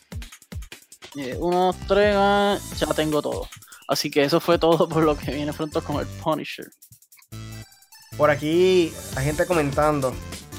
Eh, 1.17 1.37
uno, 1.39 1.75
tres, 1.89 2.15
ah, 2.17 2.59
ya 2.77 2.87
tengo 2.89 3.21
todo. 3.21 3.49
Así 3.89 4.11
que 4.11 4.25
eso 4.25 4.41
fue 4.41 4.59
todo 4.59 4.89
por 4.89 5.03
lo 5.03 5.17
que 5.17 5.33
viene 5.33 5.53
pronto 5.53 5.83
con 5.83 6.01
el 6.01 6.07
Punisher. 6.07 6.67
Por 8.17 8.31
aquí 8.31 8.93
hay 9.17 9.25
gente 9.25 9.47
comentando. 9.47 10.15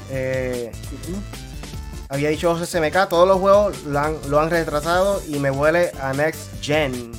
eh, 0.10 0.72
había 2.10 2.30
dicho 2.30 2.58
SMK, 2.58 3.08
todos 3.08 3.26
los 3.26 3.40
juegos 3.40 3.84
lo 3.84 4.00
han, 4.00 4.18
lo 4.30 4.40
han 4.42 4.50
retrasado 4.50 5.22
y 5.30 5.40
me 5.40 5.50
huele 5.50 5.92
a 6.02 6.12
Next 6.12 6.50
Gen. 6.62 7.12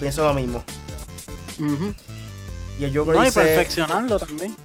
Pienso 0.00 0.24
lo 0.24 0.34
mismo. 0.34 0.64
Ujú. 1.60 1.94
Y 2.78 2.84
el 2.84 2.96
Joker 2.96 3.14
No, 3.14 3.22
y 3.22 3.26
dice, 3.26 3.40
perfeccionarlo 3.42 4.18
también. 4.18 4.56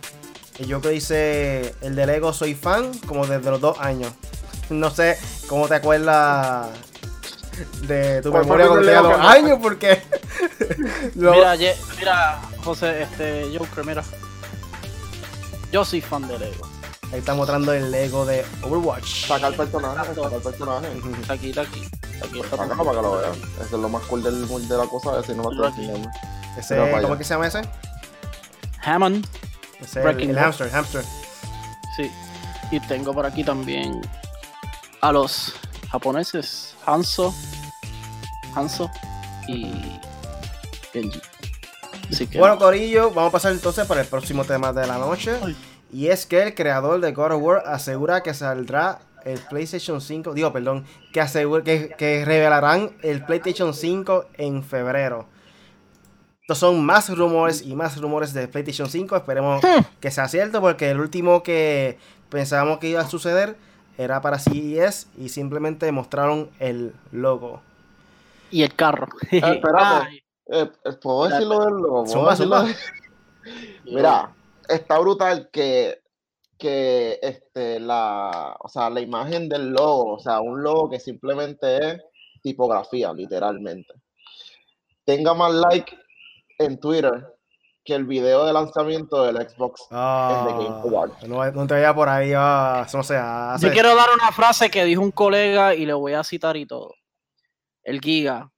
el 0.59 0.73
Joker 0.73 0.91
dice, 0.91 1.73
el 1.81 1.95
de 1.95 2.05
Lego 2.05 2.33
soy 2.33 2.55
fan 2.55 2.91
como 3.07 3.25
desde 3.25 3.49
los 3.49 3.61
dos 3.61 3.79
años. 3.79 4.11
No 4.69 4.89
sé 4.89 5.17
cómo 5.47 5.67
te 5.67 5.75
acuerdas 5.75 6.69
de 7.81 8.21
tu 8.21 8.31
¿Cuál 8.31 8.45
fue 8.45 8.57
memoria 8.57 8.63
el 8.65 8.69
cuando 8.95 9.09
que 9.09 9.17
los 9.17 9.25
años 9.31 9.59
porque... 9.61 10.01
lo- 11.15 11.31
Mira, 11.31 11.55
ye- 11.55 11.75
mira, 11.99 12.41
José, 12.63 13.03
este, 13.03 13.57
Joker, 13.57 13.85
mira. 13.85 14.03
Yo 15.71 15.85
soy 15.85 16.01
fan 16.01 16.27
de 16.27 16.37
Lego. 16.39 16.67
Ahí 17.13 17.19
está 17.19 17.33
mostrando 17.33 17.73
el 17.73 17.91
Lego 17.91 18.25
de 18.25 18.45
Overwatch. 18.61 19.27
Saca 19.27 19.47
el 19.47 19.55
personaje, 19.55 20.15
saca 20.15 20.35
el 20.35 20.41
personaje. 20.41 20.87
Está 21.21 21.33
aquí, 21.33 21.49
está 21.49 21.61
aquí. 21.61 21.81
Está 22.13 22.25
aquí, 22.27 22.39
está 22.39 22.55
Acá 22.55 22.65
aquí. 22.73 22.77
para 22.77 22.91
que 22.97 23.01
lo 23.01 23.17
vean. 23.17 23.33
Eso 23.55 23.63
es 23.75 23.81
lo 23.81 23.89
más 23.89 24.03
cool 24.03 24.23
del, 24.23 24.47
de 24.67 24.77
la 24.77 24.85
cosa, 24.85 25.21
si 25.23 25.33
no. 25.33 25.43
Ese, 26.57 26.75
¿Cómo 27.01 27.13
es 27.13 27.17
que 27.17 27.23
se 27.23 27.33
llama 27.33 27.47
ese? 27.47 27.61
Hammond, 28.83 29.25
Ese 29.79 30.01
el, 30.01 30.35
hamster, 30.35 30.69
hamster. 30.69 31.03
sí. 31.95 32.11
Y 32.71 32.79
tengo 32.81 33.13
por 33.13 33.25
aquí 33.25 33.43
también 33.43 34.01
a 35.01 35.11
los 35.11 35.53
japoneses, 35.91 36.75
Hanzo, 36.85 37.33
Hanzo 38.55 38.89
y. 39.47 39.99
Así 42.09 42.27
que 42.27 42.39
Bueno, 42.39 42.57
Corillo, 42.57 43.11
vamos 43.11 43.29
a 43.29 43.31
pasar 43.31 43.51
entonces 43.53 43.85
para 43.85 44.01
el 44.01 44.07
próximo 44.07 44.43
tema 44.43 44.73
de 44.73 44.87
la 44.87 44.97
noche. 44.97 45.31
Ay. 45.41 45.55
Y 45.93 46.07
es 46.07 46.25
que 46.25 46.41
el 46.43 46.55
creador 46.55 47.01
de 47.01 47.11
God 47.11 47.33
of 47.33 47.41
War 47.43 47.63
asegura 47.65 48.23
que 48.23 48.33
saldrá 48.33 48.99
el 49.25 49.39
PlayStation 49.39 49.99
5. 50.01 50.33
Digo, 50.33 50.53
perdón, 50.53 50.85
que, 51.11 51.19
asegura, 51.21 51.63
que, 51.63 51.93
que 51.97 52.23
revelarán 52.25 52.91
el 53.01 53.25
PlayStation 53.25 53.73
5 53.73 54.25
en 54.35 54.63
febrero. 54.63 55.27
Estos 56.51 56.69
son 56.69 56.83
más 56.85 57.07
rumores 57.17 57.61
y 57.61 57.75
más 57.77 57.95
rumores 58.01 58.33
de 58.33 58.49
PlayStation 58.49 58.89
5. 58.89 59.15
Esperemos 59.15 59.63
que 60.01 60.11
sea 60.11 60.27
cierto 60.27 60.59
porque 60.59 60.89
el 60.89 60.99
último 60.99 61.43
que 61.43 61.97
pensábamos 62.27 62.79
que 62.79 62.89
iba 62.89 62.99
a 62.99 63.07
suceder 63.07 63.55
era 63.97 64.19
para 64.19 64.37
CES 64.37 65.07
y 65.17 65.29
simplemente 65.29 65.89
mostraron 65.93 66.49
el 66.59 66.93
logo. 67.13 67.61
Y 68.49 68.63
el 68.63 68.75
carro. 68.75 69.07
Ah, 69.41 69.51
espérate. 69.53 70.23
Eh, 70.47 70.69
eh, 70.83 70.91
¿Puedo 71.01 71.29
decirlo 71.29 71.63
del 71.63 71.73
logo? 71.75 72.03
¿Puedo 72.03 72.29
decirlo 72.29 72.63
de- 72.63 72.75
Mira, 73.85 74.35
está 74.67 74.99
brutal 74.99 75.49
que, 75.53 76.01
que 76.57 77.17
este, 77.21 77.79
la, 77.79 78.57
o 78.59 78.67
sea, 78.67 78.89
la 78.89 78.99
imagen 78.99 79.47
del 79.47 79.69
logo, 79.69 80.15
o 80.15 80.19
sea, 80.19 80.41
un 80.41 80.61
logo 80.61 80.89
que 80.89 80.99
simplemente 80.99 81.77
es 81.77 82.01
tipografía, 82.41 83.13
literalmente, 83.13 83.93
tenga 85.05 85.33
más 85.33 85.53
like 85.53 85.95
en 86.65 86.79
Twitter 86.79 87.25
que 87.83 87.95
el 87.95 88.05
video 88.05 88.45
de 88.45 88.53
lanzamiento 88.53 89.23
del 89.23 89.37
Xbox 89.49 89.87
Ah, 89.91 90.45
en 90.49 90.57
The 90.57 90.63
Game 90.63 90.81
Award. 90.81 91.11
no, 91.55 91.67
te 91.67 91.73
vaya 91.73 91.93
por 91.95 92.07
ahí, 92.09 92.31
ah, 92.35 92.83
eso 92.87 92.97
no 92.97 93.03
se 93.03 93.15
hace. 93.17 93.65
Yo 93.67 93.71
quiero 93.73 93.95
dar 93.95 94.09
una 94.13 94.31
frase 94.31 94.69
que 94.69 94.85
dijo 94.85 95.01
un 95.01 95.11
colega 95.11 95.73
y 95.73 95.85
le 95.85 95.93
voy 95.93 96.13
a 96.13 96.23
citar 96.23 96.57
y 96.57 96.65
todo. 96.67 96.93
El 97.83 97.99
Giga. 97.99 98.51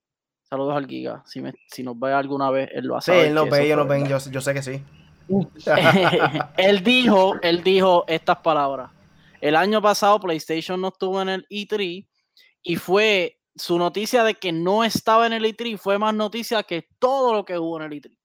Saludos 0.50 0.76
al 0.76 0.86
Giga. 0.88 1.24
Si, 1.26 1.42
me- 1.42 1.54
si 1.68 1.84
nos 1.84 1.98
ve 1.98 2.12
alguna 2.14 2.52
vez, 2.52 2.70
él 2.74 2.86
lo 2.86 3.00
Sí, 3.02 3.12
hace. 3.12 3.28
él 3.28 3.34
nos 3.34 3.50
ve, 3.50 3.66
ellos 3.66 3.78
nos 3.78 3.88
ven, 3.88 4.06
yo, 4.08 4.18
yo 4.30 4.42
sé 4.42 4.54
que 4.54 4.62
sí. 4.62 4.84
él 6.58 6.84
dijo, 6.84 7.36
él 7.42 7.64
dijo 7.64 8.04
estas 8.08 8.38
palabras. 8.40 8.92
El 9.42 9.56
año 9.56 9.82
pasado 9.82 10.20
PlayStation 10.20 10.80
no 10.80 10.90
estuvo 10.90 11.22
en 11.22 11.30
el 11.30 11.46
E3 11.50 12.08
y 12.62 12.76
fue 12.76 13.38
su 13.56 13.78
noticia 13.78 14.24
de 14.24 14.36
que 14.36 14.52
no 14.52 14.84
estaba 14.84 15.28
en 15.28 15.34
el 15.34 15.46
E3 15.46 15.78
fue 15.78 16.00
más 16.00 16.14
noticia 16.14 16.64
que 16.64 16.88
todo 17.00 17.34
lo 17.34 17.46
que 17.46 17.58
hubo 17.58 17.80
en 17.82 17.92
el 17.92 18.02
E3. 18.02 18.18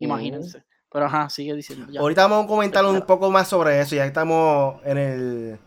Imagínense. 0.00 0.64
Pero 0.90 1.06
ajá, 1.06 1.28
sigue 1.28 1.54
diciendo. 1.54 1.86
ya. 1.90 2.00
Ahorita 2.00 2.26
vamos 2.26 2.44
a 2.44 2.48
comentar 2.48 2.84
un 2.86 3.02
poco 3.02 3.30
más 3.30 3.48
sobre 3.48 3.80
eso, 3.80 3.96
ya 3.96 4.04
estamos 4.06 4.80
en 4.84 4.98
el, 4.98 5.58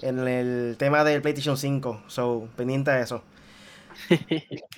en 0.00 0.18
el 0.26 0.76
tema 0.76 1.04
del 1.04 1.22
PlayStation 1.22 1.56
5, 1.56 2.04
so, 2.08 2.48
pendiente 2.56 2.90
de 2.90 3.02
eso. 3.02 3.22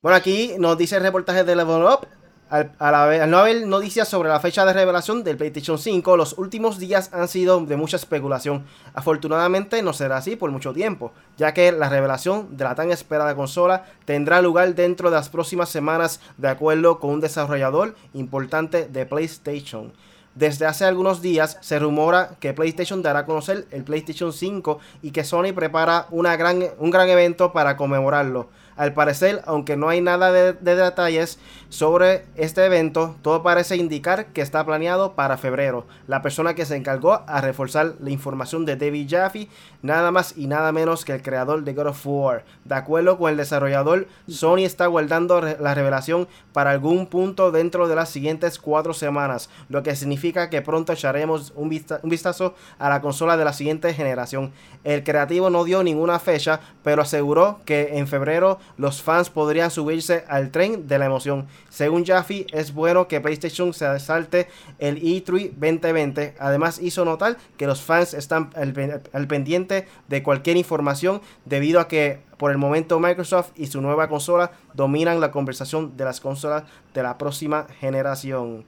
Bueno, 0.00 0.16
aquí 0.16 0.54
nos 0.58 0.78
dice 0.78 0.96
el 0.96 1.02
reportaje 1.02 1.42
de 1.42 1.56
Level 1.56 1.82
Up. 1.82 2.06
Al, 2.50 3.30
no 3.30 3.38
haber 3.38 3.66
noticias 3.66 4.08
sobre 4.08 4.30
la 4.30 4.40
fecha 4.40 4.64
de 4.64 4.72
revelación 4.72 5.22
del 5.22 5.36
PlayStation 5.36 5.78
5, 5.78 6.16
los 6.16 6.38
últimos 6.38 6.78
días 6.78 7.10
han 7.12 7.28
sido 7.28 7.60
de 7.60 7.76
mucha 7.76 7.96
especulación. 7.96 8.64
Afortunadamente 8.94 9.82
no 9.82 9.92
será 9.92 10.16
así 10.16 10.34
por 10.34 10.50
mucho 10.50 10.72
tiempo, 10.72 11.12
ya 11.36 11.52
que 11.52 11.72
la 11.72 11.90
revelación 11.90 12.56
de 12.56 12.64
la 12.64 12.74
tan 12.74 12.90
esperada 12.90 13.34
consola 13.34 13.84
tendrá 14.06 14.40
lugar 14.40 14.74
dentro 14.74 15.10
de 15.10 15.16
las 15.16 15.28
próximas 15.28 15.68
semanas 15.68 16.20
de 16.38 16.48
acuerdo 16.48 16.98
con 16.98 17.10
un 17.10 17.20
desarrollador 17.20 17.94
importante 18.14 18.88
de 18.88 19.04
PlayStation. 19.04 19.92
Desde 20.34 20.64
hace 20.64 20.86
algunos 20.86 21.20
días 21.20 21.58
se 21.60 21.78
rumora 21.78 22.30
que 22.40 22.54
PlayStation 22.54 23.02
dará 23.02 23.20
a 23.20 23.26
conocer 23.26 23.66
el 23.72 23.84
PlayStation 23.84 24.32
5 24.32 24.78
y 25.02 25.10
que 25.10 25.24
Sony 25.24 25.52
prepara 25.54 26.06
un 26.10 26.22
gran 26.22 27.08
evento 27.10 27.52
para 27.52 27.76
conmemorarlo. 27.76 28.48
Al 28.78 28.94
parecer, 28.94 29.42
aunque 29.44 29.76
no 29.76 29.88
hay 29.88 30.00
nada 30.00 30.32
de, 30.32 30.54
de 30.54 30.76
detalles 30.76 31.38
sobre 31.68 32.24
este 32.36 32.64
evento, 32.64 33.16
todo 33.20 33.42
parece 33.42 33.76
indicar 33.76 34.26
que 34.26 34.40
está 34.40 34.64
planeado 34.64 35.14
para 35.14 35.36
febrero. 35.36 35.84
La 36.06 36.22
persona 36.22 36.54
que 36.54 36.64
se 36.64 36.76
encargó 36.76 37.24
a 37.26 37.40
reforzar 37.42 37.96
la 38.00 38.10
información 38.10 38.64
de 38.64 38.76
David 38.76 39.08
Jaffe, 39.10 39.48
nada 39.82 40.10
más 40.10 40.34
y 40.36 40.46
nada 40.46 40.72
menos 40.72 41.04
que 41.04 41.12
el 41.12 41.22
creador 41.22 41.64
de 41.64 41.74
God 41.74 41.88
of 41.88 42.06
War. 42.06 42.44
De 42.64 42.76
acuerdo 42.76 43.18
con 43.18 43.30
el 43.30 43.36
desarrollador, 43.36 44.06
Sony 44.28 44.58
está 44.64 44.86
guardando 44.86 45.40
la 45.40 45.74
revelación 45.74 46.28
para 46.52 46.70
algún 46.70 47.08
punto 47.08 47.50
dentro 47.50 47.88
de 47.88 47.96
las 47.96 48.08
siguientes 48.08 48.58
cuatro 48.58 48.94
semanas, 48.94 49.50
lo 49.68 49.82
que 49.82 49.96
significa 49.96 50.50
que 50.50 50.62
pronto 50.62 50.92
echaremos 50.92 51.52
un 51.56 51.68
vistazo 51.68 52.54
a 52.78 52.88
la 52.88 53.00
consola 53.00 53.36
de 53.36 53.44
la 53.44 53.52
siguiente 53.52 53.92
generación. 53.92 54.52
El 54.84 55.02
creativo 55.02 55.50
no 55.50 55.64
dio 55.64 55.82
ninguna 55.82 56.18
fecha, 56.20 56.60
pero 56.84 57.02
aseguró 57.02 57.60
que 57.64 57.98
en 57.98 58.06
febrero 58.06 58.58
los 58.76 59.02
fans 59.02 59.30
podrían 59.30 59.70
subirse 59.70 60.24
al 60.28 60.50
tren 60.50 60.86
de 60.86 60.98
la 60.98 61.06
emoción. 61.06 61.46
Según 61.68 62.04
Jaffe, 62.04 62.46
es 62.52 62.72
bueno 62.74 63.08
que 63.08 63.20
PlayStation 63.20 63.72
se 63.72 63.98
salte 64.00 64.48
el 64.78 64.98
E 64.98 65.24
E3 65.24 65.50
2020. 65.52 66.34
Además, 66.38 66.78
hizo 66.80 67.04
notar 67.04 67.36
que 67.56 67.66
los 67.66 67.82
fans 67.82 68.14
están 68.14 68.50
al, 68.54 69.02
al 69.12 69.26
pendiente 69.26 69.86
de 70.08 70.22
cualquier 70.22 70.56
información 70.56 71.20
debido 71.44 71.80
a 71.80 71.88
que 71.88 72.20
por 72.36 72.50
el 72.50 72.58
momento 72.58 73.00
Microsoft 73.00 73.50
y 73.56 73.66
su 73.66 73.80
nueva 73.80 74.08
consola 74.08 74.52
dominan 74.74 75.20
la 75.20 75.30
conversación 75.30 75.96
de 75.96 76.04
las 76.04 76.20
consolas 76.20 76.64
de 76.94 77.02
la 77.02 77.18
próxima 77.18 77.66
generación. 77.80 78.64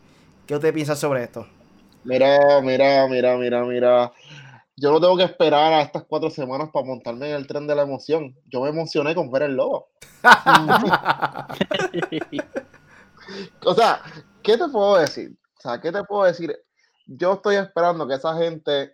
¿Qué 0.47 0.55
usted 0.57 0.75
piensa 0.75 0.97
sobre 0.97 1.23
esto? 1.23 1.47
Mira, 2.05 2.61
mira, 2.63 3.07
mira, 3.09 3.37
mira, 3.37 3.65
mira. 3.65 4.13
Yo 4.81 4.91
no 4.91 4.99
tengo 4.99 5.15
que 5.15 5.25
esperar 5.25 5.75
a 5.75 5.83
estas 5.83 6.05
cuatro 6.05 6.31
semanas 6.31 6.71
para 6.73 6.87
montarme 6.87 7.29
en 7.29 7.37
el 7.37 7.47
tren 7.47 7.67
de 7.67 7.75
la 7.75 7.83
emoción. 7.83 8.35
Yo 8.47 8.63
me 8.63 8.71
emocioné 8.71 9.15
con 9.15 9.31
ver 9.31 9.43
el 9.43 9.55
logo. 9.55 9.89
O 13.65 13.75
sea, 13.75 14.03
¿qué 14.43 14.59
te 14.59 14.67
puedo 14.69 14.97
decir? 14.97 15.39
O 15.57 15.61
sea, 15.61 15.81
¿qué 15.81 15.93
te 15.93 16.03
puedo 16.03 16.25
decir? 16.25 16.59
Yo 17.07 17.35
estoy 17.35 17.57
esperando 17.57 18.09
que 18.09 18.15
esa 18.15 18.37
gente 18.37 18.93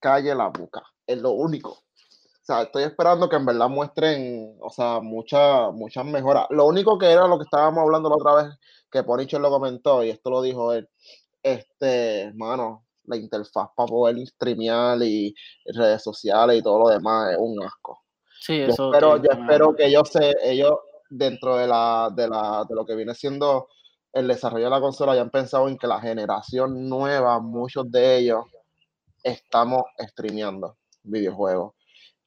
calle 0.00 0.34
la 0.34 0.48
boca. 0.48 0.82
Es 1.06 1.18
lo 1.18 1.30
único. 1.30 1.70
O 1.70 2.42
sea, 2.42 2.62
estoy 2.62 2.82
esperando 2.82 3.28
que 3.28 3.36
en 3.36 3.46
verdad 3.46 3.70
muestren, 3.70 4.58
o 4.60 4.68
sea, 4.68 5.00
muchas 5.00 5.72
muchas 5.72 6.04
mejoras. 6.04 6.46
Lo 6.50 6.66
único 6.66 6.98
que 6.98 7.10
era 7.10 7.26
lo 7.26 7.38
que 7.38 7.44
estábamos 7.44 7.82
hablando 7.82 8.10
la 8.10 8.16
otra 8.16 8.34
vez, 8.42 8.58
que 8.90 9.02
Ponicho 9.02 9.38
lo 9.38 9.48
comentó, 9.48 10.04
y 10.04 10.10
esto 10.10 10.28
lo 10.28 10.42
dijo 10.42 10.74
él, 10.74 10.90
este, 11.42 12.32
mano, 12.34 12.84
la 13.10 13.16
interfaz 13.16 13.68
para 13.76 13.86
poder 13.86 14.16
streamear 14.26 15.02
y 15.02 15.34
redes 15.66 16.02
sociales 16.02 16.58
y 16.58 16.62
todo 16.62 16.78
lo 16.78 16.88
demás 16.88 17.32
es 17.32 17.38
un 17.38 17.62
asco. 17.62 18.00
Sí, 18.40 18.58
Yo 18.58 18.66
eso. 18.68 18.92
espero, 18.92 19.20
que- 19.20 19.28
yo 19.28 19.40
espero 19.40 19.76
que 19.76 19.86
ellos 19.86 20.08
se, 20.08 20.32
ellos 20.42 20.72
dentro 21.10 21.56
de 21.56 21.66
la, 21.66 22.08
de 22.14 22.28
la, 22.28 22.64
de 22.68 22.74
lo 22.74 22.86
que 22.86 22.94
viene 22.94 23.14
siendo 23.14 23.68
el 24.12 24.26
desarrollo 24.28 24.64
de 24.64 24.70
la 24.70 24.80
consola, 24.80 25.12
hayan 25.12 25.30
pensado 25.30 25.68
en 25.68 25.76
que 25.76 25.86
la 25.86 26.00
generación 26.00 26.88
nueva, 26.88 27.38
muchos 27.40 27.90
de 27.90 28.18
ellos 28.18 28.44
estamos 29.22 29.82
streameando 29.98 30.76
videojuegos. 31.02 31.74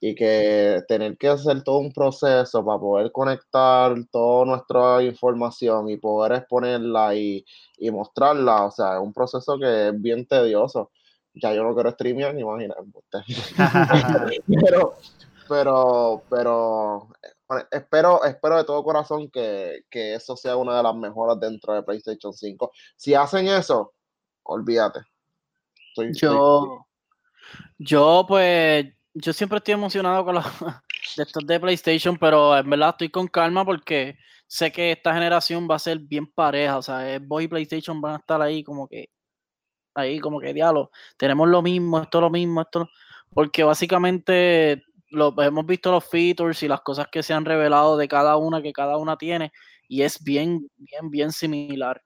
Y 0.06 0.16
que 0.16 0.82
tener 0.86 1.18
que 1.18 1.30
hacer 1.30 1.64
todo 1.64 1.78
un 1.78 1.94
proceso 1.94 2.66
para 2.66 2.78
poder 2.78 3.12
conectar 3.14 3.96
toda 4.12 4.44
nuestra 4.46 5.02
información 5.02 5.90
y 5.90 5.96
poder 5.96 6.34
exponerla 6.40 7.16
y, 7.16 7.46
y 7.78 7.90
mostrarla, 7.90 8.66
o 8.66 8.72
sea, 8.72 8.96
es 8.96 9.00
un 9.02 9.14
proceso 9.14 9.58
que 9.58 9.88
es 9.88 10.02
bien 10.02 10.26
tedioso. 10.28 10.92
Ya 11.36 11.54
yo 11.54 11.64
no 11.64 11.74
quiero 11.74 11.92
streamear, 11.92 12.36
ni 12.36 12.42
imaginar. 12.42 12.78
pero, 14.66 14.94
pero, 15.48 16.24
pero 16.30 17.08
eh, 17.24 17.66
espero, 17.72 18.24
espero 18.26 18.58
de 18.58 18.64
todo 18.66 18.84
corazón 18.84 19.30
que, 19.30 19.86
que 19.90 20.16
eso 20.16 20.36
sea 20.36 20.58
una 20.58 20.76
de 20.78 20.84
las 20.84 20.96
mejoras 20.96 21.40
dentro 21.40 21.74
de 21.74 21.84
PlayStation 21.84 22.34
5. 22.34 22.72
Si 22.98 23.14
hacen 23.14 23.48
eso, 23.48 23.94
olvídate. 24.44 25.00
Estoy- 25.96 26.10
estoy- 26.12 26.30
Yo, 26.30 26.86
yo 27.78 28.26
pues, 28.28 28.86
yo 29.14 29.34
siempre 29.34 29.58
estoy 29.58 29.74
emocionado 29.74 30.26
con 30.26 30.36
los 30.36 30.46
de 31.18 31.24
estos 31.24 31.46
de 31.46 31.60
PlayStation, 31.60 32.18
pero 32.18 32.58
en 32.58 32.70
verdad 32.70 32.90
estoy 32.90 33.10
con 33.10 33.28
calma 33.28 33.66
porque 33.66 34.18
sé 34.48 34.72
que 34.72 34.92
esta 34.92 35.14
generación 35.14 35.68
va 35.70 35.76
a 35.76 35.80
ser 35.80 36.00
bien 36.00 36.28
pareja, 36.28 36.78
o 36.78 36.82
sea, 36.82 37.18
Xbox 37.18 37.44
y 37.44 37.48
PlayStation 37.48 38.02
van 38.02 38.16
a 38.16 38.18
estar 38.18 38.42
ahí 38.42 38.64
como 38.64 38.88
que, 38.88 39.10
ahí 39.96 40.20
como 40.20 40.40
que 40.40 40.54
diálogo, 40.54 40.92
tenemos 41.18 41.48
lo 41.50 41.62
mismo, 41.62 42.02
esto 42.02 42.22
lo 42.22 42.30
mismo, 42.30 42.62
esto, 42.62 42.90
porque 43.34 43.64
básicamente 43.64 44.84
lo, 45.10 45.34
hemos 45.42 45.66
visto 45.66 45.92
los 45.92 46.06
features 46.06 46.64
y 46.64 46.68
las 46.68 46.82
cosas 46.82 47.08
que 47.12 47.24
se 47.24 47.34
han 47.34 47.46
revelado 47.46 47.98
de 47.98 48.08
cada 48.08 48.38
una 48.38 48.62
que 48.62 48.74
cada 48.74 48.98
una 48.98 49.18
tiene 49.18 49.52
y 49.88 50.04
es 50.04 50.24
bien, 50.24 50.70
bien, 50.78 51.10
bien 51.10 51.32
similar 51.32 52.02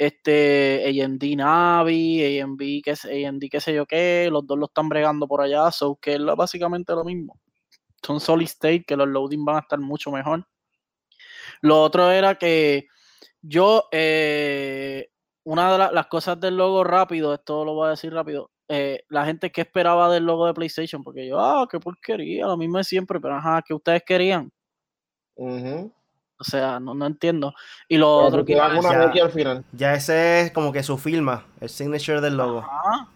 este 0.00 0.82
AMD 1.02 1.36
Navi, 1.36 2.40
AMD 2.40 2.80
qué, 2.82 2.94
AMD 3.26 3.48
qué 3.50 3.60
sé 3.60 3.74
yo 3.74 3.84
qué, 3.84 4.28
los 4.32 4.46
dos 4.46 4.58
lo 4.58 4.64
están 4.64 4.88
bregando 4.88 5.28
por 5.28 5.42
allá, 5.42 5.70
so 5.70 5.96
que 6.00 6.14
es 6.14 6.20
básicamente 6.36 6.94
lo 6.94 7.04
mismo. 7.04 7.38
Son 8.02 8.18
solid 8.18 8.46
state, 8.46 8.84
que 8.86 8.96
los 8.96 9.06
loading 9.08 9.44
van 9.44 9.56
a 9.56 9.60
estar 9.60 9.78
mucho 9.78 10.10
mejor. 10.10 10.46
Lo 11.60 11.82
otro 11.82 12.10
era 12.10 12.36
que 12.36 12.86
yo, 13.42 13.88
eh, 13.92 15.10
una 15.44 15.72
de 15.72 15.78
la- 15.78 15.92
las 15.92 16.06
cosas 16.06 16.40
del 16.40 16.56
logo 16.56 16.82
rápido, 16.82 17.34
esto 17.34 17.64
lo 17.64 17.74
voy 17.74 17.88
a 17.88 17.90
decir 17.90 18.12
rápido, 18.12 18.50
eh, 18.68 19.04
la 19.08 19.26
gente 19.26 19.50
que 19.52 19.60
esperaba 19.62 20.10
del 20.10 20.24
logo 20.24 20.46
de 20.46 20.54
PlayStation, 20.54 21.02
porque 21.02 21.26
yo, 21.28 21.38
ah, 21.38 21.66
qué 21.70 21.78
porquería, 21.78 22.46
lo 22.46 22.56
mismo 22.56 22.78
de 22.78 22.84
siempre, 22.84 23.20
pero 23.20 23.34
ajá, 23.36 23.62
que 23.66 23.74
ustedes 23.74 24.02
querían. 24.06 24.50
Ujú. 25.34 25.92
O 26.40 26.44
sea, 26.44 26.80
no, 26.80 26.94
no 26.94 27.06
entiendo. 27.06 27.54
Y 27.86 27.98
lo 27.98 28.06
Pero 28.16 28.26
otro 28.28 28.44
que 28.46 28.52
iba 28.52 28.66
a 28.66 28.70
al 28.70 29.30
final. 29.30 29.64
Ya 29.72 29.94
ese 29.94 30.40
es 30.40 30.52
como 30.52 30.72
que 30.72 30.82
su 30.82 30.96
firma, 30.96 31.46
el 31.60 31.68
signature 31.68 32.20
del 32.22 32.36
logo. 32.38 32.60
Ajá. 32.60 33.08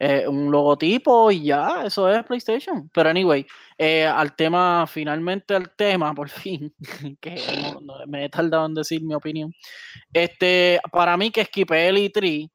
Eh, 0.00 0.28
un 0.28 0.52
logotipo 0.52 1.28
y 1.32 1.42
ya, 1.42 1.82
eso 1.84 2.08
es 2.08 2.22
PlayStation. 2.24 2.88
Pero 2.94 3.10
anyway, 3.10 3.44
eh, 3.76 4.06
al 4.06 4.36
tema, 4.36 4.86
finalmente 4.86 5.56
al 5.56 5.74
tema, 5.74 6.14
por 6.14 6.28
fin, 6.28 6.72
que 7.20 7.42
no- 7.74 7.80
no- 7.80 8.06
me 8.06 8.24
he 8.26 8.28
tardado 8.28 8.66
en 8.66 8.74
decir 8.74 9.02
mi 9.02 9.14
opinión. 9.14 9.52
Este, 10.12 10.80
para 10.92 11.16
mí 11.16 11.32
que 11.32 11.40
esquipe 11.40 11.88
el 11.88 11.96
E3 11.96 12.48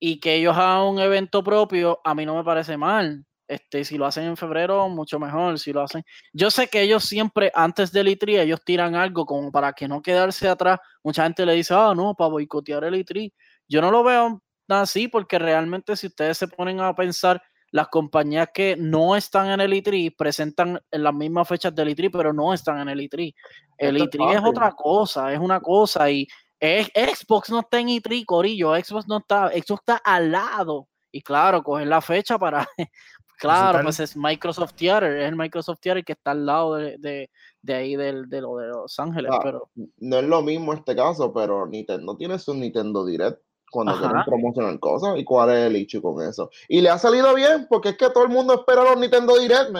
y 0.00 0.18
que 0.18 0.36
ellos 0.36 0.56
hagan 0.56 0.84
un 0.94 0.98
evento 0.98 1.44
propio, 1.44 2.00
a 2.02 2.14
mí 2.14 2.24
no 2.24 2.34
me 2.34 2.44
parece 2.44 2.78
mal. 2.78 3.26
Este, 3.50 3.84
si 3.84 3.98
lo 3.98 4.06
hacen 4.06 4.26
en 4.26 4.36
febrero, 4.36 4.88
mucho 4.88 5.18
mejor. 5.18 5.58
Si 5.58 5.72
lo 5.72 5.82
hacen. 5.82 6.04
Yo 6.32 6.52
sé 6.52 6.68
que 6.68 6.82
ellos 6.82 7.04
siempre, 7.04 7.50
antes 7.52 7.90
del 7.90 8.06
E3, 8.06 8.42
ellos 8.42 8.60
tiran 8.64 8.94
algo 8.94 9.26
como 9.26 9.50
para 9.50 9.72
que 9.72 9.88
no 9.88 10.00
quedarse 10.00 10.48
atrás. 10.48 10.78
Mucha 11.02 11.24
gente 11.24 11.44
le 11.44 11.54
dice, 11.54 11.74
ah, 11.74 11.92
no, 11.96 12.14
para 12.14 12.30
boicotear 12.30 12.84
el 12.84 12.94
E3. 12.94 13.32
Yo 13.68 13.80
no 13.80 13.90
lo 13.90 14.04
veo 14.04 14.40
así, 14.68 15.08
porque 15.08 15.40
realmente, 15.40 15.96
si 15.96 16.06
ustedes 16.06 16.38
se 16.38 16.46
ponen 16.46 16.78
a 16.78 16.94
pensar, 16.94 17.42
las 17.72 17.88
compañías 17.88 18.50
que 18.54 18.76
no 18.76 19.16
están 19.16 19.50
en 19.50 19.60
el 19.60 19.72
E3 19.72 20.14
presentan 20.16 20.80
en 20.88 21.02
las 21.02 21.14
mismas 21.14 21.48
fechas 21.48 21.74
del 21.74 21.88
E3, 21.88 22.10
pero 22.12 22.32
no 22.32 22.54
están 22.54 22.78
en 22.78 22.88
el 22.88 23.00
E3. 23.00 23.34
El 23.78 23.96
E3 23.96 24.36
es 24.36 24.42
otra 24.44 24.70
cosa, 24.72 25.32
es 25.32 25.40
una 25.40 25.60
cosa. 25.60 26.08
Y 26.08 26.28
es, 26.60 26.88
Xbox 26.94 27.50
no 27.50 27.60
está 27.60 27.80
en 27.80 27.88
E3, 27.88 28.24
Corillo. 28.24 28.76
Xbox 28.76 29.08
no 29.08 29.18
está, 29.18 29.48
Xbox 29.48 29.80
está 29.80 29.96
al 29.96 30.30
lado. 30.30 30.88
Y 31.12 31.22
claro, 31.22 31.62
coger 31.62 31.88
la 31.88 32.00
fecha 32.00 32.38
para, 32.38 32.68
Claro, 33.40 33.80
pues 33.82 33.98
es 34.00 34.16
Microsoft 34.16 34.74
Theater, 34.74 35.16
es 35.16 35.28
el 35.28 35.36
Microsoft 35.36 35.80
Theater 35.80 36.04
que 36.04 36.12
está 36.12 36.32
al 36.32 36.44
lado 36.44 36.74
de, 36.74 37.28
de, 37.62 37.74
ahí 37.74 37.96
de, 37.96 38.24
de, 38.26 38.40
lo 38.42 38.56
de 38.56 38.68
Los 38.68 38.98
Ángeles. 39.00 39.30
Ah, 39.34 39.40
pero... 39.42 39.70
No 39.98 40.18
es 40.18 40.24
lo 40.24 40.42
mismo 40.42 40.74
este 40.74 40.94
caso, 40.94 41.32
pero 41.32 41.66
Nintendo 41.66 42.16
tiene 42.16 42.38
su 42.38 42.52
Nintendo 42.54 43.04
Direct 43.06 43.40
cuando 43.70 43.96
quieren 43.96 44.22
promocionar 44.24 44.78
cosas 44.80 45.16
y 45.16 45.24
cuál 45.24 45.50
es 45.50 45.66
el 45.66 45.76
hecho 45.76 46.02
con 46.02 46.22
eso. 46.26 46.50
Y 46.68 46.80
le 46.80 46.90
ha 46.90 46.98
salido 46.98 47.34
bien, 47.34 47.66
porque 47.68 47.90
es 47.90 47.96
que 47.96 48.10
todo 48.10 48.24
el 48.24 48.30
mundo 48.30 48.54
espera 48.54 48.82
los 48.82 48.98
Nintendo 48.98 49.38
Direct. 49.38 49.70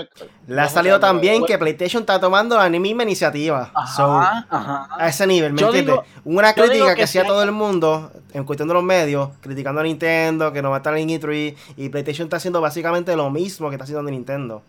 Le 0.47 0.61
ha 0.61 0.69
salido 0.69 1.01
tan 1.01 1.21
bien 1.21 1.45
que 1.45 1.59
PlayStation 1.59 2.03
está 2.03 2.21
tomando 2.21 2.57
la 2.57 2.69
misma 2.69 3.03
iniciativa. 3.03 3.73
A 3.75 5.07
ese 5.09 5.27
nivel, 5.27 5.53
¿me 5.53 5.63
entiendes? 5.63 5.97
Una 6.25 6.55
crítica 6.55 6.95
que, 6.95 7.03
hacía 7.03 7.27
todo 7.27 7.43
el 7.43 7.53
mundo 7.53 8.13
en 8.33 8.45
cuestión 8.45 8.69
de 8.69 8.75
los 8.75 8.85
medios, 8.85 9.31
criticando 9.41 9.81
a 9.81 9.85
Nintendo, 9.85 10.53
que 10.53 10.63
no 10.63 10.71
va 10.71 10.77
a 10.77 10.79
estar 10.79 10.97
en 10.97 11.09
E3, 11.09 11.57
y 11.77 11.89
PlayStation 11.89 12.27
está 12.27 12.37
haciendo 12.37 12.61
básicamente 12.61 13.17
lo 13.17 13.31
mismo 13.31 13.69
que 13.69 13.75
está 13.75 13.85
haciendo 13.85 14.09
Nintendo. 14.11 14.63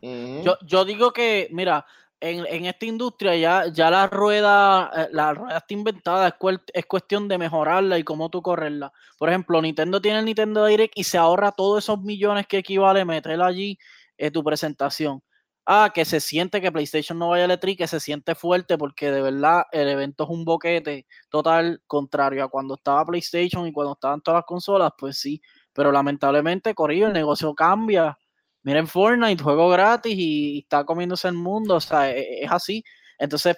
yo, 0.00 0.56
yo 0.62 0.84
digo 0.86 1.12
que, 1.12 1.48
mira, 1.52 1.84
en, 2.20 2.66
esta 2.66 2.86
industria 2.86 3.36
ya, 3.36 3.66
ya 3.72 3.90
la 3.90 4.06
rueda, 4.06 4.90
eh, 4.94 5.08
la 5.12 5.32
rueda 5.34 5.58
está 5.58 5.74
inventada, 5.74 6.36
es, 6.72 6.86
cuestión 6.86 7.28
de 7.28 7.38
mejorarla 7.38 7.98
y 7.98 8.04
cómo 8.04 8.28
tú 8.28 8.42
correrla. 8.42 8.92
Por 9.18 9.28
ejemplo, 9.30 9.60
Nintendo 9.62 10.00
tiene 10.00 10.18
el 10.20 10.24
Nintendo 10.26 10.66
Direct 10.66 10.92
y 10.96 11.04
se 11.04 11.18
ahorra 11.18 11.52
todos 11.52 11.84
esos 11.84 12.00
millones 12.02 12.46
que 12.46 12.58
equivale 12.58 13.04
meter 13.04 13.40
allí 13.40 13.78
eh, 14.18 14.30
tu 14.30 14.44
presentación. 14.44 15.22
Ah, 15.66 15.90
que 15.94 16.04
se 16.04 16.20
siente 16.20 16.60
que 16.60 16.72
PlayStation 16.72 17.18
no 17.18 17.28
vaya 17.28 17.44
a 17.44 17.48
E3, 17.48 17.76
que 17.76 17.86
se 17.86 18.00
siente 18.00 18.34
fuerte 18.34 18.76
porque 18.76 19.10
de 19.10 19.22
verdad 19.22 19.64
el 19.72 19.88
evento 19.88 20.24
es 20.24 20.30
un 20.30 20.44
boquete 20.44 21.06
total 21.28 21.80
contrario 21.86 22.44
a 22.44 22.48
cuando 22.48 22.74
estaba 22.74 23.04
PlayStation 23.04 23.66
y 23.66 23.72
cuando 23.72 23.92
estaban 23.92 24.20
todas 24.20 24.38
las 24.38 24.46
consolas, 24.46 24.92
pues 24.98 25.18
sí. 25.18 25.40
Pero 25.72 25.92
lamentablemente, 25.92 26.74
corrido, 26.74 27.06
el 27.06 27.12
negocio 27.12 27.54
cambia 27.54 28.18
miren 28.62 28.86
Fortnite, 28.86 29.42
juego 29.42 29.68
gratis 29.68 30.14
y, 30.16 30.60
está 30.60 30.84
comiéndose 30.84 31.28
el 31.28 31.34
mundo, 31.34 31.76
o 31.76 31.80
sea, 31.80 32.10
e, 32.10 32.20
e, 32.20 32.44
es, 32.44 32.50
así. 32.52 32.84
Entonces, 33.18 33.56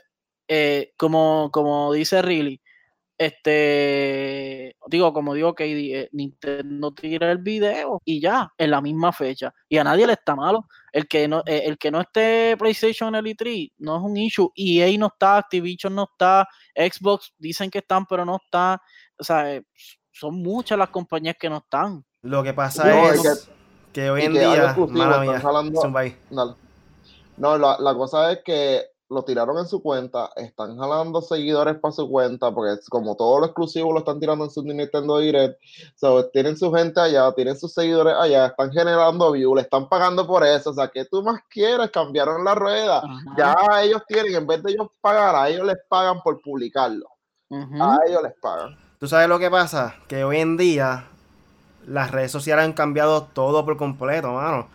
eh, 0.48 0.92
como, 0.96 1.50
como 1.52 1.92
dice 1.92 2.22
Riley, 2.22 2.60
este, 3.18 4.74
digo, 4.88 5.12
como 5.12 5.34
digo 5.34 5.54
que 5.54 6.00
eh, 6.00 6.08
Nintendo 6.12 6.92
tira 6.92 7.30
el 7.30 7.38
video 7.38 8.02
y 8.04 8.20
ya, 8.20 8.52
en 8.58 8.70
la 8.70 8.80
misma 8.80 9.12
fecha. 9.12 9.54
Y 9.68 9.78
a 9.78 9.84
nadie 9.84 10.06
le 10.06 10.14
está 10.14 10.34
malo. 10.34 10.66
El 10.90 11.06
que 11.06 11.28
no, 11.28 11.42
eh, 11.46 11.62
el 11.66 11.78
que 11.78 11.90
no 11.92 12.00
esté 12.00 12.56
PlayStation 12.58 13.14
en 13.14 13.24
el 13.24 13.36
E3 13.36 13.72
no 13.78 13.96
es 13.96 14.02
un 14.02 14.16
issue. 14.16 14.50
EA 14.56 14.98
no 14.98 15.06
está, 15.06 15.36
Activision 15.36 15.94
no 15.94 16.08
está, 16.12 16.48
Xbox 16.74 17.32
dicen 17.38 17.70
que 17.70 17.78
están, 17.78 18.06
pero 18.06 18.24
no 18.24 18.40
está. 18.42 18.82
O 19.16 19.22
sea, 19.22 19.60
son 20.10 20.42
muchas 20.42 20.76
las 20.76 20.88
compañías 20.88 21.36
que 21.38 21.48
no 21.48 21.58
están. 21.58 22.04
Lo 22.22 22.42
que 22.42 22.54
pasa 22.54 23.12
es 23.12 23.22
que 23.22 23.52
hoy 24.10 24.22
en 24.22 24.32
día, 24.32 24.74
No, 27.36 27.58
la, 27.58 27.94
cosa 27.94 28.32
es 28.32 28.40
que 28.44 28.86
lo 29.08 29.22
tiraron 29.24 29.58
en 29.58 29.66
su 29.66 29.82
cuenta, 29.82 30.30
están 30.36 30.78
jalando 30.78 31.20
seguidores 31.20 31.76
para 31.76 31.92
su 31.92 32.08
cuenta, 32.08 32.50
porque 32.50 32.80
como 32.88 33.14
todo 33.14 33.40
lo 33.40 33.46
exclusivo 33.46 33.92
lo 33.92 33.98
están 33.98 34.18
tirando 34.20 34.44
en 34.44 34.50
su 34.50 34.62
Nintendo 34.62 35.18
Direct, 35.18 35.60
tienen 36.32 36.56
su 36.56 36.72
gente 36.72 37.00
allá, 37.00 37.30
tienen 37.32 37.58
sus 37.58 37.74
seguidores 37.74 38.14
allá, 38.18 38.46
están 38.46 38.72
generando 38.72 39.32
views, 39.32 39.56
le 39.56 39.62
están 39.62 39.88
pagando 39.88 40.26
por 40.26 40.44
eso, 40.46 40.70
o 40.70 40.74
sea, 40.74 40.88
que 40.88 41.04
tú 41.04 41.22
más 41.22 41.42
quieres? 41.50 41.90
Cambiaron 41.90 42.44
la 42.44 42.54
rueda, 42.54 43.02
ya 43.36 43.54
ellos 43.82 44.02
tienen, 44.08 44.34
en 44.34 44.46
vez 44.46 44.62
de 44.62 44.72
ellos 44.72 44.88
pagar, 45.00 45.34
a 45.36 45.48
ellos 45.48 45.66
les 45.66 45.78
pagan 45.88 46.22
por 46.22 46.40
publicarlo, 46.40 47.06
a 47.50 47.98
ellos 48.06 48.22
les 48.22 48.32
pagan. 48.40 48.76
¿Tú 48.98 49.08
sabes 49.08 49.28
lo 49.28 49.38
que 49.38 49.50
pasa? 49.50 49.96
Que 50.08 50.24
hoy 50.24 50.38
en 50.38 50.56
día 50.56 51.11
las 51.86 52.10
redes 52.10 52.30
sociales 52.30 52.64
han 52.64 52.72
cambiado 52.72 53.24
todo 53.24 53.64
por 53.64 53.76
completo, 53.76 54.32
mano. 54.32 54.68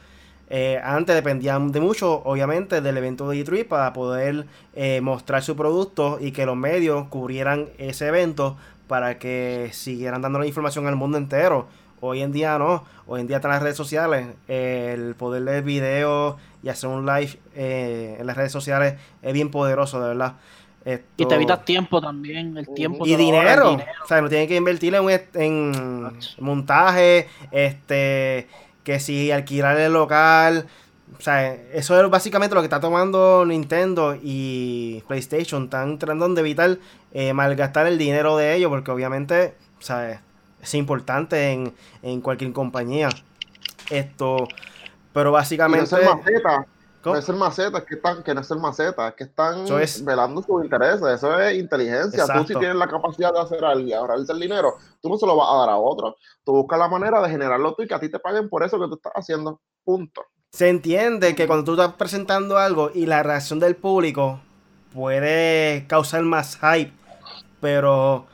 Eh, 0.49 0.79
antes 0.81 1.13
dependían 1.13 1.71
de 1.71 1.81
mucho, 1.81 2.21
obviamente, 2.23 2.79
del 2.79 2.97
evento 2.97 3.29
de 3.29 3.43
E3 3.43 3.67
para 3.67 3.91
poder 3.91 4.45
eh, 4.75 5.01
mostrar 5.01 5.43
su 5.43 5.55
producto 5.55 6.19
y 6.21 6.31
que 6.31 6.45
los 6.45 6.55
medios 6.55 7.07
cubrieran 7.09 7.67
ese 7.77 8.07
evento 8.07 8.55
para 8.87 9.19
que 9.19 9.69
siguieran 9.73 10.21
dando 10.21 10.39
la 10.39 10.47
información 10.47 10.87
al 10.87 10.95
mundo 10.95 11.17
entero. 11.17 11.67
Hoy 11.99 12.21
en 12.21 12.31
día 12.31 12.57
no, 12.59 12.85
hoy 13.07 13.21
en 13.21 13.27
día 13.27 13.37
están 13.37 13.51
las 13.51 13.61
redes 13.61 13.75
sociales, 13.75 14.27
el 14.47 15.15
poder 15.15 15.43
del 15.43 15.63
video 15.63 16.37
y 16.61 16.69
hacer 16.69 16.89
un 16.89 17.05
live 17.05 17.39
eh, 17.55 18.17
en 18.19 18.27
las 18.27 18.37
redes 18.37 18.51
sociales 18.51 18.95
es 19.23 19.33
bien 19.33 19.49
poderoso, 19.49 19.99
de 19.99 20.09
verdad 20.09 20.33
y 21.17 21.25
te 21.25 21.35
evitas 21.35 21.65
tiempo 21.65 21.99
también, 21.99 22.57
el 22.57 22.67
tiempo. 22.73 23.05
Y 23.05 23.15
dinero. 23.15 23.77
O 24.03 24.07
sea, 24.07 24.21
no 24.21 24.29
tienen 24.29 24.47
que 24.47 24.55
invertir 24.55 24.95
en, 24.95 26.17
montaje, 26.39 27.27
este, 27.51 28.47
que 28.83 28.99
si 28.99 29.31
alquilar 29.31 29.77
el 29.77 29.91
local. 29.93 30.67
O 31.17 31.21
sea, 31.21 31.53
eso 31.73 32.01
es 32.01 32.09
básicamente 32.09 32.55
lo 32.55 32.61
que 32.61 32.67
está 32.67 32.79
tomando 32.79 33.45
Nintendo 33.45 34.17
y 34.21 35.03
PlayStation. 35.07 35.65
Están 35.65 35.99
tratando 35.99 36.29
de 36.29 36.41
evitar 36.41 36.77
eh, 37.11 37.33
malgastar 37.33 37.87
el 37.87 37.97
dinero 37.97 38.37
de 38.37 38.55
ellos, 38.55 38.69
porque 38.69 38.91
obviamente, 38.91 39.55
sea, 39.79 40.21
es 40.61 40.73
importante 40.73 41.51
en, 41.51 41.73
en 42.01 42.21
cualquier 42.21 42.53
compañía. 42.53 43.09
Esto, 43.89 44.47
pero 45.11 45.31
básicamente. 45.31 45.95
¿No? 46.01 46.76
Es 47.05 47.29
el 47.29 47.35
maceta, 47.35 47.77
es 47.77 47.83
que, 47.85 47.95
están, 47.95 48.23
que 48.23 48.33
no 48.33 48.41
es 48.41 48.51
el 48.51 48.59
maceta, 48.59 49.07
es 49.09 49.15
que 49.15 49.23
están 49.25 49.65
velando 50.03 50.41
sus 50.41 50.63
intereses. 50.63 51.07
Eso 51.07 51.39
es 51.39 51.57
inteligencia. 51.57 52.25
Tú 52.25 52.39
si 52.45 52.55
tienes 52.55 52.75
la 52.75 52.87
capacidad 52.87 53.33
de 53.33 53.39
hacer 53.39 53.63
algo 53.63 53.87
y 53.87 53.93
ahorrarte 53.93 54.31
el 54.31 54.39
dinero, 54.39 54.75
tú 55.01 55.09
no 55.09 55.17
se 55.17 55.25
lo 55.25 55.35
vas 55.35 55.49
a 55.51 55.57
dar 55.57 55.69
a 55.69 55.77
otro. 55.77 56.15
Tú 56.43 56.53
buscas 56.53 56.79
la 56.79 56.87
manera 56.87 57.21
de 57.21 57.29
generarlo 57.29 57.73
tú 57.73 57.83
y 57.83 57.87
que 57.87 57.93
a 57.93 57.99
ti 57.99 58.09
te 58.09 58.19
paguen 58.19 58.49
por 58.49 58.63
eso 58.63 58.79
que 58.79 58.87
tú 58.87 58.95
estás 58.95 59.13
haciendo. 59.15 59.61
Punto. 59.83 60.23
Se 60.51 60.69
entiende 60.69 61.35
que 61.35 61.47
cuando 61.47 61.65
tú 61.65 61.73
estás 61.73 61.95
presentando 61.95 62.57
algo 62.57 62.91
y 62.93 63.05
la 63.05 63.23
reacción 63.23 63.59
del 63.59 63.75
público 63.75 64.41
puede 64.93 65.85
causar 65.87 66.23
más 66.23 66.57
hype, 66.57 66.93
pero 67.61 68.25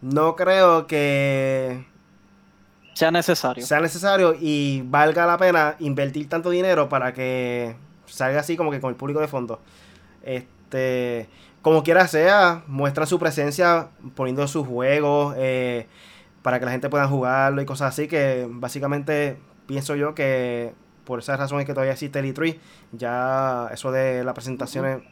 no 0.00 0.34
creo 0.36 0.86
que 0.86 1.86
sea 2.94 3.10
necesario. 3.12 3.64
Sea 3.64 3.78
necesario 3.78 4.34
y 4.38 4.82
valga 4.82 5.24
la 5.24 5.38
pena 5.38 5.76
invertir 5.78 6.28
tanto 6.28 6.50
dinero 6.50 6.88
para 6.88 7.12
que 7.12 7.76
salga 8.08 8.40
así 8.40 8.56
como 8.56 8.70
que 8.70 8.80
con 8.80 8.90
el 8.90 8.96
público 8.96 9.20
de 9.20 9.28
fondo. 9.28 9.60
Este, 10.22 11.28
como 11.62 11.82
quiera 11.82 12.06
sea, 12.08 12.64
muestra 12.66 13.06
su 13.06 13.18
presencia 13.18 13.88
poniendo 14.14 14.46
sus 14.48 14.66
juegos 14.66 15.34
eh, 15.38 15.86
para 16.42 16.58
que 16.58 16.64
la 16.66 16.70
gente 16.72 16.88
pueda 16.88 17.06
jugarlo 17.08 17.62
y 17.62 17.66
cosas 17.66 17.88
así. 17.94 18.08
Que 18.08 18.46
básicamente 18.48 19.38
pienso 19.66 19.96
yo 19.96 20.14
que 20.14 20.74
por 21.04 21.20
esas 21.20 21.38
razones 21.38 21.66
que 21.66 21.72
todavía 21.72 21.92
existe 21.92 22.18
el 22.18 22.34
E3, 22.34 22.58
ya 22.92 23.68
eso 23.72 23.90
de 23.90 24.24
las 24.24 24.34
presentaciones 24.34 25.02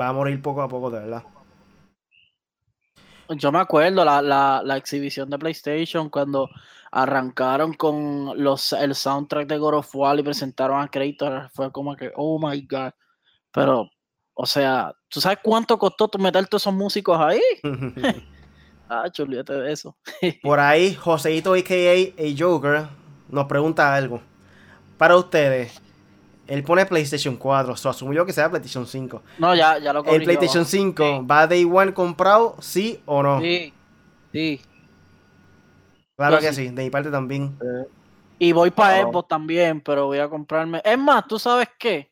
va 0.00 0.08
a 0.08 0.12
morir 0.12 0.40
poco 0.40 0.62
a 0.62 0.68
poco, 0.68 0.90
de 0.90 1.00
verdad. 1.00 1.24
Yo 3.30 3.52
me 3.52 3.58
acuerdo 3.58 4.04
la, 4.04 4.22
la, 4.22 4.62
la 4.64 4.76
exhibición 4.78 5.28
de 5.28 5.38
PlayStation 5.38 6.08
cuando 6.08 6.48
arrancaron 6.90 7.74
con 7.74 8.32
los, 8.42 8.72
el 8.72 8.94
soundtrack 8.94 9.48
de 9.48 9.58
God 9.58 9.74
of 9.74 9.94
War 9.94 10.18
y 10.18 10.22
presentaron 10.22 10.80
a 10.80 10.88
Kratos, 10.88 11.50
fue 11.52 11.70
como 11.70 11.96
que, 11.96 12.12
oh 12.16 12.38
my 12.38 12.60
god. 12.62 12.92
Pero, 13.52 13.90
o 14.34 14.46
sea, 14.46 14.92
¿tú 15.08 15.20
sabes 15.20 15.38
cuánto 15.42 15.78
costó 15.78 16.10
meter 16.18 16.46
todos 16.46 16.62
esos 16.62 16.74
músicos 16.74 17.18
ahí? 17.20 17.40
ah, 18.88 19.04
olvídate 19.18 19.54
de 19.54 19.72
eso. 19.72 19.96
Por 20.42 20.60
ahí, 20.60 20.94
Joseito 20.94 21.54
a.k.a. 21.54 22.34
Joker 22.38 22.88
nos 23.28 23.46
pregunta 23.46 23.94
algo. 23.94 24.20
Para 24.96 25.16
ustedes, 25.16 25.80
él 26.46 26.64
pone 26.64 26.86
PlayStation 26.86 27.36
4, 27.36 27.76
so 27.76 27.90
asumió 27.90 28.24
que 28.24 28.32
sea 28.32 28.48
PlayStation 28.48 28.86
5. 28.86 29.22
No, 29.38 29.54
ya, 29.54 29.78
ya 29.78 29.92
lo 29.92 30.04
¿El 30.04 30.24
PlayStation 30.24 30.64
5 30.64 31.26
va 31.26 31.46
Day 31.46 31.64
One 31.64 31.92
comprado, 31.92 32.56
sí 32.60 33.00
o 33.06 33.22
no? 33.22 33.40
Sí, 33.40 33.72
sí. 34.32 34.60
Claro 36.18 36.40
que 36.40 36.52
sí. 36.52 36.68
de 36.68 36.82
mi 36.82 36.90
parte 36.90 37.12
también. 37.12 37.56
y 38.40 38.50
voy 38.50 38.72
para 38.72 39.02
Xbox 39.02 39.28
también, 39.28 39.80
pero 39.80 40.06
voy 40.06 40.18
a 40.18 40.28
comprarme. 40.28 40.82
Es 40.84 40.98
más, 40.98 41.24
¿tú 41.28 41.38
sabes 41.38 41.68
qué? 41.78 42.10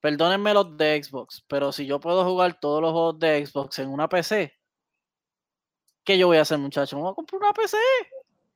Perdónenme 0.00 0.52
los 0.52 0.76
de 0.76 1.00
Xbox, 1.00 1.44
pero 1.46 1.70
si 1.70 1.86
yo 1.86 2.00
puedo 2.00 2.24
jugar 2.24 2.58
todos 2.60 2.82
los 2.82 2.90
juegos 2.90 3.20
de 3.20 3.46
Xbox 3.46 3.78
en 3.78 3.90
una 3.90 4.08
PC, 4.08 4.52
¿qué 6.02 6.18
yo 6.18 6.26
voy 6.26 6.38
a 6.38 6.42
hacer, 6.42 6.58
muchachos? 6.58 6.94
¿Me 6.94 7.02
voy 7.02 7.12
a 7.12 7.14
comprar 7.14 7.40
una 7.40 7.52
PC? 7.52 7.76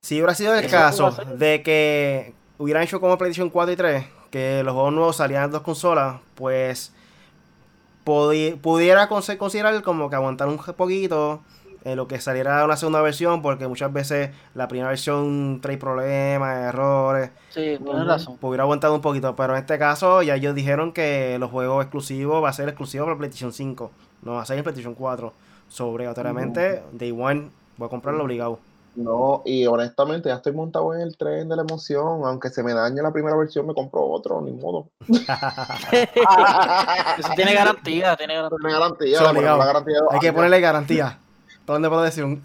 Si 0.01 0.17
hubiera 0.17 0.35
sido 0.35 0.57
el 0.57 0.69
caso 0.69 1.13
de 1.13 1.63
que 1.63 2.35
hubieran 2.59 2.83
hecho 2.83 3.01
como 3.01 3.17
PlayStation 3.17 3.51
4 3.51 3.73
y 3.73 3.77
3, 3.77 4.07
que 4.33 4.65
los 4.65 4.75
juegos 4.75 4.93
nuevos 4.93 5.17
salían 5.17 5.45
en 5.45 5.53
dos 5.53 5.63
consolas, 5.63 6.21
pues 6.35 6.93
pudiera 8.03 9.09
considerar 9.09 9.81
como 9.83 10.11
que 10.11 10.17
aguantar 10.17 10.49
un 10.49 10.59
poquito 10.59 11.45
en 11.87 11.97
lo 11.97 12.09
que 12.09 12.21
saliera 12.21 12.65
una 12.65 12.77
segunda 12.77 13.01
versión, 13.01 13.43
porque 13.43 13.69
muchas 13.69 13.93
veces 13.93 14.31
la 14.55 14.67
primera 14.67 14.89
versión 14.89 15.61
trae 15.63 15.79
problemas, 15.79 16.65
errores. 16.65 17.31
Sí, 17.51 17.79
tienes 17.83 18.07
razón. 18.07 18.37
Hubiera 18.41 18.65
aguantado 18.65 18.97
un 18.97 19.01
poquito, 19.01 19.37
pero 19.37 19.55
en 19.55 19.61
este 19.61 19.79
caso 19.79 20.21
ya 20.23 20.35
ellos 20.35 20.57
dijeron 20.57 20.93
que 20.93 21.37
los 21.39 21.49
juegos 21.49 21.85
exclusivos 21.85 22.43
va 22.43 22.49
a 22.49 22.53
ser 22.53 22.69
exclusivo 22.69 23.05
para 23.05 23.17
PlayStation 23.17 23.53
5, 23.53 23.91
no 24.23 24.33
va 24.33 24.43
a 24.43 24.47
ser 24.47 24.59
en 24.59 24.65
PlayStation 24.65 24.95
4. 24.95 25.33
Sobre, 25.69 26.07
obligatoriamente, 26.07 26.83
Day 26.93 27.13
One, 27.13 27.51
voy 27.77 27.87
a 27.87 27.89
comprarlo 27.89 28.25
obligado. 28.25 28.59
No, 28.97 29.43
y 29.45 29.65
honestamente 29.67 30.29
ya 30.29 30.35
estoy 30.37 30.53
montado 30.53 30.95
en 30.95 31.01
el 31.03 31.17
tren 31.17 31.49
de 31.49 31.57
la 31.57 31.63
emoción. 31.63 32.23
Aunque 32.25 32.49
se 32.49 32.63
me 32.63 32.73
dañe 32.73 33.03
la 33.03 33.13
primera 33.13 33.37
versión, 33.37 33.67
me 33.67 33.75
compro 33.75 34.05
otro, 34.05 34.41
ni 34.41 34.53
modo. 34.53 34.89
Eso 35.09 35.25
tiene 37.37 37.55
garantía, 37.55 38.17
tiene 38.17 38.35
garantía. 38.35 38.59
Tiene 38.61 38.73
garantía, 38.73 39.21
la, 39.21 39.33
garantía 39.67 39.99
Hay 40.11 40.19
que 40.19 40.33
ponerle 40.33 40.61
garantía. 40.61 41.19
¿Dónde 41.67 41.89
puedo 41.89 42.03
decir? 42.03 42.25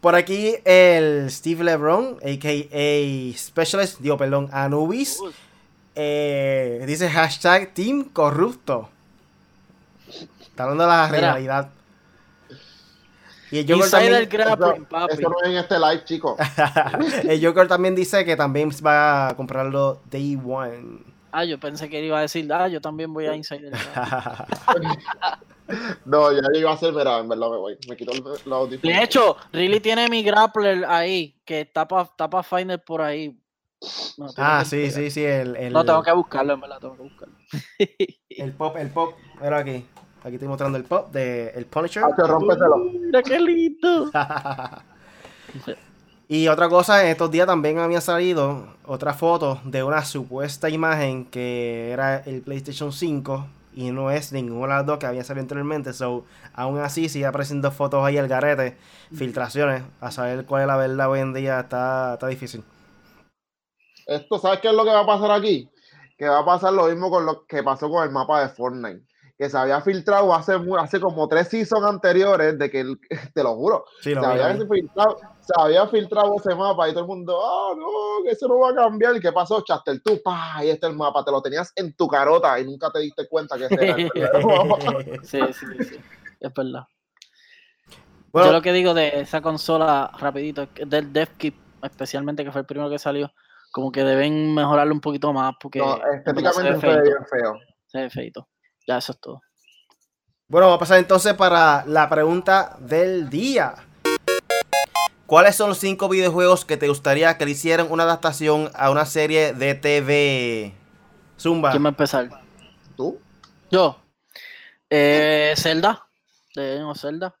Por 0.00 0.14
aquí 0.14 0.56
el 0.64 1.30
Steve 1.30 1.64
LeBron, 1.64 2.18
a.k.a. 2.22 3.36
Specialist, 3.36 3.98
digo, 4.00 4.16
perdón, 4.18 4.48
Anubis, 4.52 5.18
eh, 5.94 6.84
dice 6.86 7.08
hashtag 7.08 7.72
Team 7.72 8.04
Corrupto. 8.12 8.88
Está 10.40 10.64
hablando 10.64 10.84
de 10.84 10.90
la 10.90 11.08
realidad. 11.08 11.70
Y 13.50 13.58
el 13.58 13.66
Joker 13.68 13.90
también, 13.90 14.14
eso, 14.14 15.28
no 15.28 15.36
es 15.42 15.48
en 15.48 15.56
este 15.56 15.78
live, 15.78 16.04
chicos. 16.04 16.36
el 17.28 17.44
Joker 17.44 17.68
también 17.68 17.94
dice 17.94 18.24
que 18.24 18.36
también 18.36 18.70
va 18.84 19.28
a 19.28 19.36
comprarlo 19.36 20.00
Day 20.10 20.38
One. 20.44 21.15
Ah, 21.32 21.44
yo 21.44 21.58
pensé 21.58 21.88
que 21.88 22.04
iba 22.04 22.18
a 22.18 22.22
decir, 22.22 22.50
ah, 22.52 22.68
yo 22.68 22.80
también 22.80 23.12
voy 23.12 23.26
a 23.26 23.34
Insider. 23.34 23.72
no, 26.04 26.32
ya 26.32 26.42
iba 26.54 26.70
a 26.70 26.74
hacer, 26.74 26.92
mira, 26.92 27.18
en 27.18 27.28
verdad 27.28 27.50
me 27.50 27.56
voy. 27.56 27.78
Me 27.88 27.96
quito 27.96 28.12
los 28.44 28.70
De 28.70 29.02
hecho, 29.02 29.36
Really 29.52 29.80
tiene 29.80 30.08
mi 30.08 30.22
grappler 30.22 30.84
ahí, 30.86 31.40
que 31.44 31.62
está 31.62 31.86
para 31.86 32.42
Finder 32.42 32.82
por 32.82 33.02
ahí. 33.02 33.38
ah, 34.36 34.64
sí, 34.64 34.90
sí, 34.90 35.10
sí. 35.10 35.24
El, 35.24 35.72
No, 35.72 35.84
tengo 35.84 36.02
que 36.02 36.12
buscarlo, 36.12 36.54
en 36.54 36.60
verdad, 36.60 36.78
tengo 36.80 36.96
que 36.96 37.02
buscarlo. 37.02 37.34
el 38.30 38.52
pop, 38.52 38.76
el 38.76 38.90
pop, 38.90 39.14
era 39.42 39.58
aquí. 39.58 39.84
Aquí 40.22 40.34
estoy 40.34 40.48
mostrando 40.48 40.78
el 40.78 40.84
pop 40.84 41.12
de 41.12 41.50
el 41.50 41.66
Punisher. 41.66 42.02
Ah, 42.02 42.38
Mira 43.00 43.22
qué 43.22 43.38
lindo. 43.38 44.10
y 46.28 46.48
otra 46.48 46.68
cosa, 46.68 47.04
en 47.04 47.08
estos 47.08 47.30
días 47.30 47.46
también 47.46 47.78
había 47.78 48.00
salido 48.00 48.66
otra 48.84 49.14
foto 49.14 49.60
de 49.64 49.84
una 49.84 50.04
supuesta 50.04 50.68
imagen 50.68 51.24
que 51.24 51.90
era 51.92 52.18
el 52.18 52.42
PlayStation 52.42 52.92
5 52.92 53.46
y 53.74 53.92
no 53.92 54.10
es 54.10 54.32
ninguna 54.32 54.72
de 54.72 54.78
las 54.78 54.86
dos 54.86 54.98
que 54.98 55.06
había 55.06 55.22
salido 55.22 55.42
anteriormente. 55.42 55.92
So, 55.92 56.24
aún 56.52 56.80
así 56.80 57.08
sigue 57.08 57.26
apareciendo 57.26 57.70
fotos 57.70 58.04
ahí 58.04 58.18
al 58.18 58.26
garete, 58.26 58.76
filtraciones, 59.14 59.84
a 60.00 60.10
saber 60.10 60.46
cuál 60.46 60.62
es 60.62 60.66
la 60.66 60.76
verdad 60.76 61.10
hoy 61.10 61.20
en 61.20 61.32
día 61.32 61.60
está, 61.60 62.14
está 62.14 62.26
difícil. 62.26 62.64
Esto, 64.06 64.38
¿sabes 64.38 64.58
qué 64.60 64.68
es 64.68 64.74
lo 64.74 64.84
que 64.84 64.90
va 64.90 65.00
a 65.00 65.06
pasar 65.06 65.30
aquí? 65.30 65.70
Que 66.18 66.26
va 66.26 66.40
a 66.40 66.44
pasar 66.44 66.72
lo 66.72 66.86
mismo 66.86 67.08
con 67.08 67.24
lo 67.24 67.46
que 67.46 67.62
pasó 67.62 67.88
con 67.88 68.02
el 68.02 68.10
mapa 68.10 68.40
de 68.40 68.48
Fortnite 68.48 69.06
que 69.38 69.50
se 69.50 69.58
había 69.58 69.80
filtrado 69.80 70.34
hace, 70.34 70.54
hace 70.78 71.00
como 71.00 71.28
tres 71.28 71.48
seasons 71.48 71.84
anteriores, 71.84 72.58
de 72.58 72.70
que, 72.70 72.84
te 73.34 73.42
lo 73.42 73.54
juro, 73.54 73.84
se, 74.00 74.16
había 74.16 74.56
filtrado, 74.66 75.18
se, 75.46 75.52
había 75.56 75.86
filtrado, 75.86 76.36
ese 76.36 76.54
mapa 76.54 76.88
y 76.88 76.92
todo 76.92 77.02
el 77.02 77.06
mundo, 77.06 77.40
ah, 77.44 77.74
no, 77.76 78.24
que 78.24 78.30
eso 78.30 78.48
no 78.48 78.58
va 78.58 78.70
a 78.70 78.74
cambiar. 78.74 79.16
¿Y 79.16 79.20
qué 79.20 79.32
pasó? 79.32 79.62
Chastel, 79.62 80.02
tú, 80.02 80.20
pa, 80.22 80.56
ahí 80.56 80.70
está 80.70 80.88
el 80.88 80.94
mapa, 80.94 81.24
te 81.24 81.30
lo 81.30 81.40
tenías 81.40 81.72
en 81.76 81.94
tu 81.94 82.08
carota 82.08 82.58
y 82.58 82.64
nunca 82.64 82.90
te 82.90 83.00
diste 83.00 83.28
cuenta 83.28 83.56
que 83.56 83.66
ese 83.66 83.74
era 83.74 83.94
el 83.94 84.10
Sí, 85.22 85.40
sí, 85.52 85.66
sí, 85.84 85.96
es 86.40 86.52
verdad. 86.52 86.84
Yo 88.34 88.52
lo 88.52 88.60
que 88.60 88.72
digo 88.72 88.92
de 88.92 89.20
esa 89.20 89.40
consola, 89.40 90.10
rapidito, 90.18 90.68
del 90.86 91.12
DevKit, 91.12 91.54
especialmente 91.82 92.44
que 92.44 92.52
fue 92.52 92.60
el 92.60 92.66
primero 92.66 92.90
que 92.90 92.98
salió, 92.98 93.32
como 93.72 93.90
que 93.90 94.04
deben 94.04 94.54
mejorarlo 94.54 94.92
un 94.92 95.00
poquito 95.00 95.32
más 95.32 95.54
porque... 95.60 95.78
No, 95.78 95.96
estéticamente 96.12 96.80
se 96.80 96.86
ve 96.86 97.02
bien 97.02 97.26
feo. 97.30 97.58
Se 97.86 97.98
ve 98.00 98.10
feito. 98.10 98.48
Ya, 98.86 98.98
eso 98.98 99.12
es 99.12 99.20
todo. 99.20 99.40
Bueno, 100.48 100.66
vamos 100.66 100.76
a 100.76 100.80
pasar 100.80 100.98
entonces 100.98 101.34
para 101.34 101.84
la 101.86 102.08
pregunta 102.08 102.76
del 102.78 103.28
día. 103.30 103.74
¿Cuáles 105.26 105.56
son 105.56 105.70
los 105.70 105.78
cinco 105.78 106.08
videojuegos 106.08 106.64
que 106.64 106.76
te 106.76 106.86
gustaría 106.86 107.36
que 107.36 107.44
le 107.44 107.50
hicieran 107.50 107.90
una 107.90 108.04
adaptación 108.04 108.70
a 108.74 108.90
una 108.90 109.04
serie 109.06 109.52
de 109.52 109.74
TV? 109.74 110.72
Zumba. 111.38 111.72
¿Quién 111.72 111.82
va 111.82 111.88
a 111.88 111.90
empezar? 111.90 112.30
¿Tú? 112.96 113.18
Yo. 113.68 114.00
Eh, 114.88 115.52
Zelda. 115.56 116.06
De 116.54 116.78
no, 116.78 116.94
Zelda. 116.94 117.34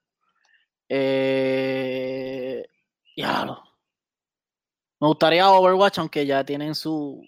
Eh, 0.88 2.66
ya 3.16 3.44
Me 5.00 5.06
gustaría 5.06 5.48
Overwatch, 5.48 5.98
aunque 5.98 6.26
ya 6.26 6.44
tienen 6.44 6.74
su, 6.74 7.24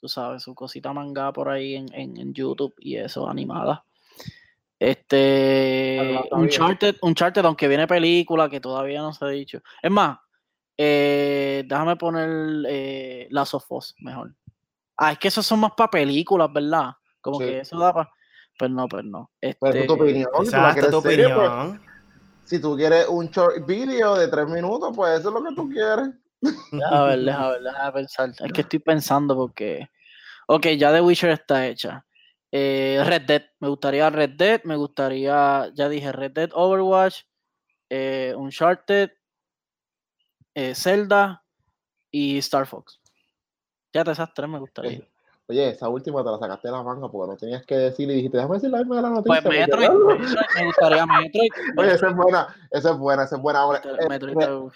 tú 0.00 0.08
sabes, 0.08 0.42
su 0.42 0.54
cosita 0.54 0.94
manga 0.94 1.30
por 1.32 1.50
ahí 1.50 1.74
en, 1.74 1.92
en, 1.94 2.32
YouTube 2.32 2.74
y 2.78 2.96
eso, 2.96 3.28
animada. 3.28 3.84
Este, 4.78 6.20
un 6.32 6.48
charter, 6.48 6.96
un 7.00 7.14
charter, 7.14 7.46
aunque 7.46 7.66
viene 7.66 7.86
película 7.86 8.48
que 8.48 8.60
todavía 8.60 9.00
no 9.00 9.12
se 9.12 9.24
ha 9.24 9.28
dicho. 9.28 9.60
Es 9.82 9.90
más, 9.90 10.18
eh, 10.76 11.64
déjame 11.66 11.96
poner 11.96 12.64
eh, 12.68 13.26
Last 13.30 13.54
of 13.54 13.64
Us 13.70 13.94
mejor. 13.98 14.34
Ah, 14.96 15.12
es 15.12 15.18
que 15.18 15.28
esos 15.28 15.46
son 15.46 15.60
más 15.60 15.72
para 15.76 15.90
películas, 15.90 16.52
¿verdad? 16.52 16.90
Como 17.20 17.38
que 17.38 17.60
eso 17.60 17.78
da 17.78 17.92
para. 17.92 18.10
Pues 18.58 18.70
no, 18.70 18.88
pues 18.88 19.04
no. 19.04 19.30
Este, 19.40 19.84
tu 19.84 19.94
opinión. 19.94 20.28
Si, 20.44 20.90
tu 20.90 20.96
opinión. 20.96 21.82
si 22.44 22.58
tú 22.58 22.76
quieres 22.76 23.06
un 23.08 23.28
short 23.28 23.66
video 23.66 24.14
de 24.14 24.28
tres 24.28 24.48
minutos, 24.48 24.92
pues 24.96 25.20
eso 25.20 25.28
es 25.28 25.34
lo 25.34 25.44
que 25.44 25.54
tú 25.54 25.68
quieres. 25.68 26.08
A 26.90 27.04
ver, 27.04 27.30
a 27.30 27.48
ver, 27.50 27.68
a 27.68 27.92
pensar. 27.92 28.30
Es 28.38 28.52
que 28.52 28.60
estoy 28.62 28.78
pensando 28.78 29.34
porque. 29.34 29.88
Ok, 30.46 30.68
ya 30.78 30.92
The 30.92 31.00
Witcher 31.00 31.30
está 31.30 31.66
hecha. 31.66 32.05
Eh, 32.58 33.04
Red 33.04 33.22
Dead, 33.26 33.42
me 33.60 33.68
gustaría 33.68 34.08
Red 34.08 34.30
Dead, 34.30 34.62
me 34.64 34.76
gustaría, 34.76 35.70
ya 35.74 35.90
dije 35.90 36.10
Red 36.10 36.30
Dead, 36.32 36.50
Overwatch, 36.54 37.20
eh, 37.90 38.32
Uncharted, 38.34 39.10
eh, 40.54 40.74
Zelda 40.74 41.44
y 42.10 42.38
Star 42.38 42.66
Fox. 42.66 42.98
Ya 43.92 44.04
te 44.04 44.12
esas 44.12 44.32
tres 44.32 44.48
me 44.48 44.58
gustaría. 44.58 45.06
Oye, 45.48 45.68
esa 45.68 45.90
última 45.90 46.24
te 46.24 46.30
la 46.30 46.38
sacaste 46.38 46.68
de 46.68 46.72
la 46.72 46.82
manga 46.82 47.10
porque 47.10 47.32
no 47.32 47.36
tenías 47.36 47.66
que 47.66 47.74
decir 47.74 48.10
y 48.10 48.14
dijiste, 48.14 48.38
déjame 48.38 48.54
decir 48.54 48.70
la 48.70 48.78
misma 48.78 48.96
de 48.96 49.02
la 49.02 49.10
noticia. 49.10 49.42
Pues 49.42 49.58
Metroid, 49.58 49.90
me 49.90 50.64
gustaría 50.64 51.04
Metroid. 51.04 51.50
Oye, 51.76 51.92
esa 51.92 52.08
es 52.08 52.16
buena, 52.16 52.56
esa 52.70 52.90
es 52.90 52.96
buena, 52.96 53.24
esa 53.24 53.36
es 53.36 53.42
buena. 53.42 53.66
Metroid, 54.08 54.34
Metroid 54.34 54.72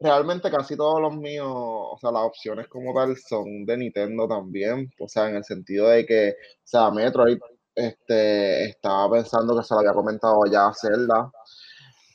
realmente 0.00 0.50
casi 0.50 0.76
todos 0.76 1.00
los 1.00 1.14
míos, 1.16 1.46
o 1.48 1.96
sea, 2.00 2.10
las 2.10 2.22
opciones 2.22 2.66
como 2.68 2.94
tal 2.94 3.16
son 3.16 3.66
de 3.66 3.76
Nintendo 3.76 4.26
también, 4.26 4.90
o 4.98 5.06
sea, 5.06 5.28
en 5.28 5.36
el 5.36 5.44
sentido 5.44 5.88
de 5.88 6.06
que, 6.06 6.30
o 6.30 6.34
sea, 6.64 6.90
Metroid, 6.90 7.38
este, 7.74 8.64
estaba 8.64 9.12
pensando 9.12 9.56
que 9.56 9.62
se 9.62 9.74
lo 9.74 9.80
había 9.80 9.92
comentado 9.92 10.40
ya 10.50 10.68
a 10.68 10.74
Zelda, 10.74 11.30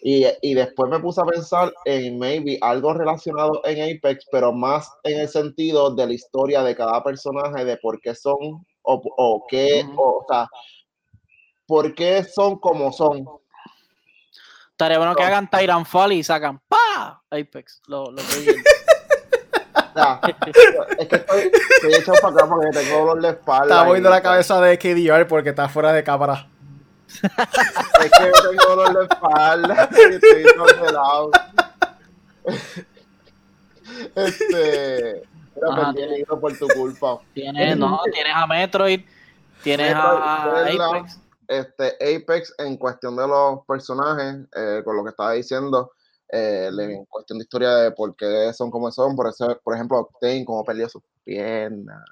y, 0.01 0.25
y, 0.41 0.53
después 0.53 0.91
me 0.91 0.99
puse 0.99 1.19
a 1.19 1.25
pensar 1.25 1.73
en 1.85 2.19
maybe 2.19 2.59
algo 2.61 2.93
relacionado 2.93 3.61
en 3.65 3.97
Apex, 3.97 4.27
pero 4.31 4.53
más 4.53 4.87
en 5.03 5.21
el 5.21 5.27
sentido 5.27 5.95
de 5.95 6.05
la 6.05 6.13
historia 6.13 6.61
de 6.61 6.75
cada 6.75 7.03
personaje, 7.03 7.65
de 7.65 7.77
por 7.77 7.99
qué 8.01 8.13
son, 8.13 8.37
o, 8.83 9.01
o 9.17 9.45
qué, 9.49 9.83
o, 9.97 10.19
o 10.19 10.25
sea, 10.29 10.47
por 11.65 11.95
qué 11.95 12.23
son 12.23 12.59
como 12.59 12.91
son, 12.91 13.25
Estaría 14.75 14.97
bueno 14.97 15.15
que 15.15 15.23
hagan 15.23 15.49
Titanfall 15.49 16.11
y 16.11 16.21
sacan 16.21 16.59
¡pa! 16.67 17.23
Apex. 17.31 17.81
Lo, 17.87 18.11
lo 18.11 18.17
que 18.17 18.61
ya, 19.95 20.19
es 20.21 20.35
que 21.07 21.15
estoy, 21.15 21.51
estoy 21.75 21.93
hecho 21.93 22.11
para 22.21 22.33
acá 22.33 22.45
porque 22.45 22.71
tengo 22.71 22.97
dolor 23.05 23.21
de 23.21 23.29
espalda. 23.29 23.73
Está 23.73 23.85
moviendo 23.85 24.09
la 24.09 24.21
cabeza 24.21 24.59
de 24.59 24.77
KDR 24.77 25.27
porque 25.27 25.51
está 25.51 25.69
fuera 25.69 25.93
de 25.93 26.03
cámara. 26.03 26.49
es 27.07 27.21
que 27.21 28.31
tengo 28.49 28.75
dolor 28.75 28.97
de 28.97 29.05
espalda 29.05 29.89
y 29.93 30.13
estoy 30.15 30.43
congelado. 30.57 31.31
este. 34.13 35.21
Pero 35.57 35.93
tienes 35.93 36.25
por 36.27 36.57
tu 36.57 36.67
culpa. 36.67 37.19
Tienes, 37.33 37.77
no, 37.77 38.01
tienes 38.11 38.33
a 38.35 38.45
Metroid, 38.45 39.05
tienes 39.63 39.93
a 39.95 40.65
Apex 40.65 41.24
este, 41.47 41.95
Apex 41.95 42.53
en 42.57 42.77
cuestión 42.77 43.15
de 43.15 43.27
los 43.27 43.65
personajes, 43.65 44.47
eh, 44.55 44.81
con 44.83 44.95
lo 44.95 45.03
que 45.03 45.09
estaba 45.09 45.33
diciendo, 45.33 45.91
eh, 46.29 46.69
en 46.77 47.05
cuestión 47.05 47.39
de 47.39 47.43
historia 47.43 47.75
de 47.75 47.91
por 47.91 48.15
qué 48.15 48.51
son 48.53 48.71
como 48.71 48.91
son, 48.91 49.15
por, 49.15 49.27
eso, 49.27 49.59
por 49.63 49.75
ejemplo, 49.75 49.99
Octane, 49.99 50.45
cómo 50.45 50.63
perdió 50.63 50.89
sus 50.89 51.03
piernas, 51.23 52.03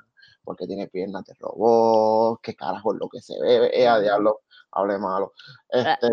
porque 0.44 0.68
tiene 0.68 0.88
piernas 0.88 1.26
de 1.26 1.34
robot, 1.40 2.40
qué 2.42 2.56
carajo 2.56 2.94
es 2.94 3.00
lo 3.00 3.10
que 3.10 3.22
se 3.22 3.40
ve, 3.42 3.72
eh, 3.74 3.88
a 3.88 4.00
diablo, 4.00 4.42
hable 4.72 4.98
malo. 4.98 5.34
Este, 5.70 6.10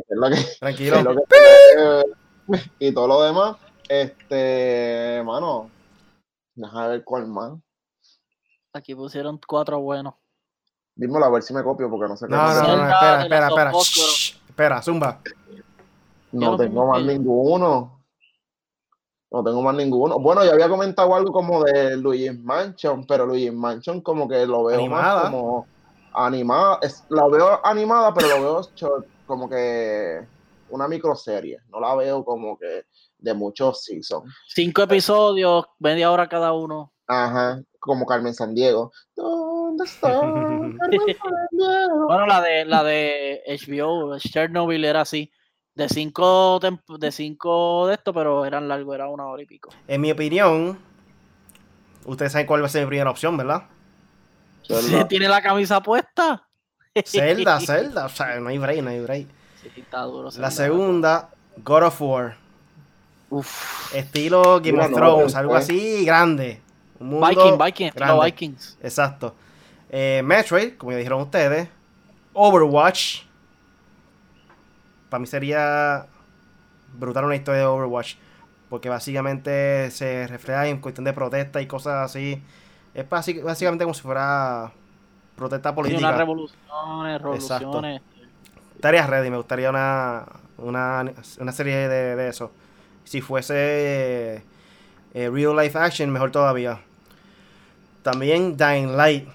Tranquilo. 0.58 0.96
y 2.78 2.92
todo 2.92 3.06
lo 3.06 3.22
demás, 3.22 3.56
este, 3.88 5.22
mano, 5.24 5.70
Déjame 6.60 6.88
ver 6.88 7.04
cuál 7.04 7.26
más. 7.26 7.58
Aquí 8.72 8.94
pusieron 8.94 9.40
cuatro 9.46 9.80
buenos. 9.80 10.14
Dímelo 11.00 11.24
a 11.24 11.30
ver 11.30 11.42
si 11.42 11.54
me 11.54 11.62
copio 11.62 11.88
porque 11.88 12.08
no 12.08 12.14
sé 12.14 12.26
qué 12.26 12.32
No, 12.34 12.46
no, 12.52 12.62
no, 12.62 12.76
no, 12.76 12.90
espera, 12.90 13.22
espera, 13.22 13.48
espera. 13.48 13.72
Shh, 13.72 14.36
espera, 14.46 14.82
zumba. 14.82 15.18
No 16.30 16.58
tengo 16.58 16.86
más 16.88 17.02
ninguno. 17.02 18.02
No 19.30 19.42
tengo 19.42 19.62
más 19.62 19.74
ninguno. 19.74 20.18
Bueno, 20.18 20.44
yo 20.44 20.52
había 20.52 20.68
comentado 20.68 21.14
algo 21.14 21.32
como 21.32 21.64
de 21.64 21.96
Luigi's 21.96 22.38
Mansion, 22.38 23.06
pero 23.06 23.24
Luigi's 23.24 23.54
Mansion 23.54 24.02
como 24.02 24.28
que 24.28 24.44
lo 24.44 24.64
veo 24.64 24.78
Animada. 24.78 25.14
más 25.14 25.30
como 25.30 25.66
animada. 26.12 26.78
Es, 26.82 27.02
la 27.08 27.26
veo 27.28 27.64
animada, 27.64 28.12
pero 28.12 28.28
lo 28.36 28.42
veo 28.42 28.60
short, 28.76 29.06
como 29.24 29.48
que 29.48 30.20
una 30.68 30.86
microserie. 30.86 31.60
No 31.70 31.80
la 31.80 31.94
veo 31.94 32.22
como 32.22 32.58
que 32.58 32.84
de 33.16 33.32
muchos 33.32 33.84
seasons. 33.84 34.30
Cinco 34.48 34.82
episodios, 34.82 35.64
media 35.78 36.10
hora 36.10 36.28
cada 36.28 36.52
uno. 36.52 36.92
Ajá, 37.06 37.62
como 37.78 38.04
Carmen 38.04 38.34
Sandiego. 38.34 38.92
Bueno, 41.52 42.26
la 42.26 42.40
de 42.40 42.64
la 42.64 42.82
de 42.82 43.42
HBO, 43.46 44.18
Chernobyl 44.18 44.84
era 44.84 45.02
así. 45.02 45.30
De 45.74 45.88
cinco 45.88 46.58
de 46.60 47.12
cinco 47.12 47.86
de 47.86 47.94
esto, 47.94 48.12
pero 48.12 48.44
eran 48.44 48.68
largos, 48.68 48.94
era 48.94 49.08
una 49.08 49.26
hora 49.26 49.42
y 49.42 49.46
pico. 49.46 49.70
En 49.86 50.00
mi 50.00 50.10
opinión, 50.10 50.78
ustedes 52.04 52.32
saben 52.32 52.46
cuál 52.46 52.62
va 52.62 52.66
a 52.66 52.68
ser 52.68 52.82
mi 52.82 52.88
primera 52.88 53.10
opción, 53.10 53.36
¿verdad? 53.36 53.64
Zelda. 54.66 55.08
¿Tiene 55.08 55.28
la 55.28 55.40
camisa 55.40 55.80
puesta? 55.82 56.46
Zelda, 57.04 57.60
Zelda. 57.66 58.06
O 58.06 58.08
sea, 58.08 58.40
no 58.40 58.48
hay 58.48 58.58
break, 58.58 58.82
no 58.82 58.90
hay 58.90 59.00
break. 59.00 59.26
Sí, 59.62 59.80
está 59.80 60.02
duro. 60.02 60.30
La 60.38 60.50
segunda, 60.50 61.30
God 61.58 61.84
of 61.84 62.00
War. 62.02 62.36
Uf. 63.30 63.94
Estilo 63.94 64.60
Game 64.60 64.82
of 64.82 64.92
Thrones, 64.92 65.34
algo 65.36 65.54
así 65.54 66.04
grande. 66.04 66.60
Un 66.98 67.10
mundo 67.10 67.28
Viking, 67.28 67.58
Viking, 67.58 67.86
estilo 67.86 68.06
grande. 68.06 68.24
Vikings. 68.26 68.78
Exacto. 68.82 69.34
Eh, 69.90 70.22
Metroid, 70.24 70.76
como 70.76 70.92
ya 70.92 70.98
dijeron 70.98 71.20
ustedes. 71.20 71.68
Overwatch. 72.32 73.22
Para 75.08 75.20
mí 75.20 75.26
sería 75.26 76.06
brutal 76.96 77.24
una 77.24 77.36
historia 77.36 77.60
de 77.60 77.66
Overwatch. 77.66 78.14
Porque 78.68 78.88
básicamente 78.88 79.90
se 79.90 80.26
refleja 80.28 80.68
en 80.68 80.78
cuestión 80.80 81.04
de 81.04 81.12
protesta 81.12 81.60
y 81.60 81.66
cosas 81.66 82.04
así. 82.08 82.40
Es 82.94 83.08
básicamente 83.08 83.84
como 83.84 83.94
si 83.94 84.02
fuera 84.02 84.70
protesta 85.36 85.70
Sí, 85.70 85.74
política. 85.74 85.98
unas 86.06 86.16
revoluciones, 86.16 87.20
revoluciones. 87.22 88.02
Estaría 88.76 89.06
ready, 89.06 89.28
me 89.30 89.36
gustaría 89.36 89.70
una, 89.70 90.24
una, 90.58 91.12
una 91.40 91.52
serie 91.52 91.88
de, 91.88 92.16
de 92.16 92.28
eso. 92.28 92.52
Si 93.04 93.20
fuese 93.20 94.44
eh, 95.14 95.30
real 95.30 95.56
life 95.56 95.76
action, 95.76 96.10
mejor 96.10 96.30
todavía. 96.30 96.80
También 98.02 98.56
Dying 98.56 98.96
Light. 98.96 99.28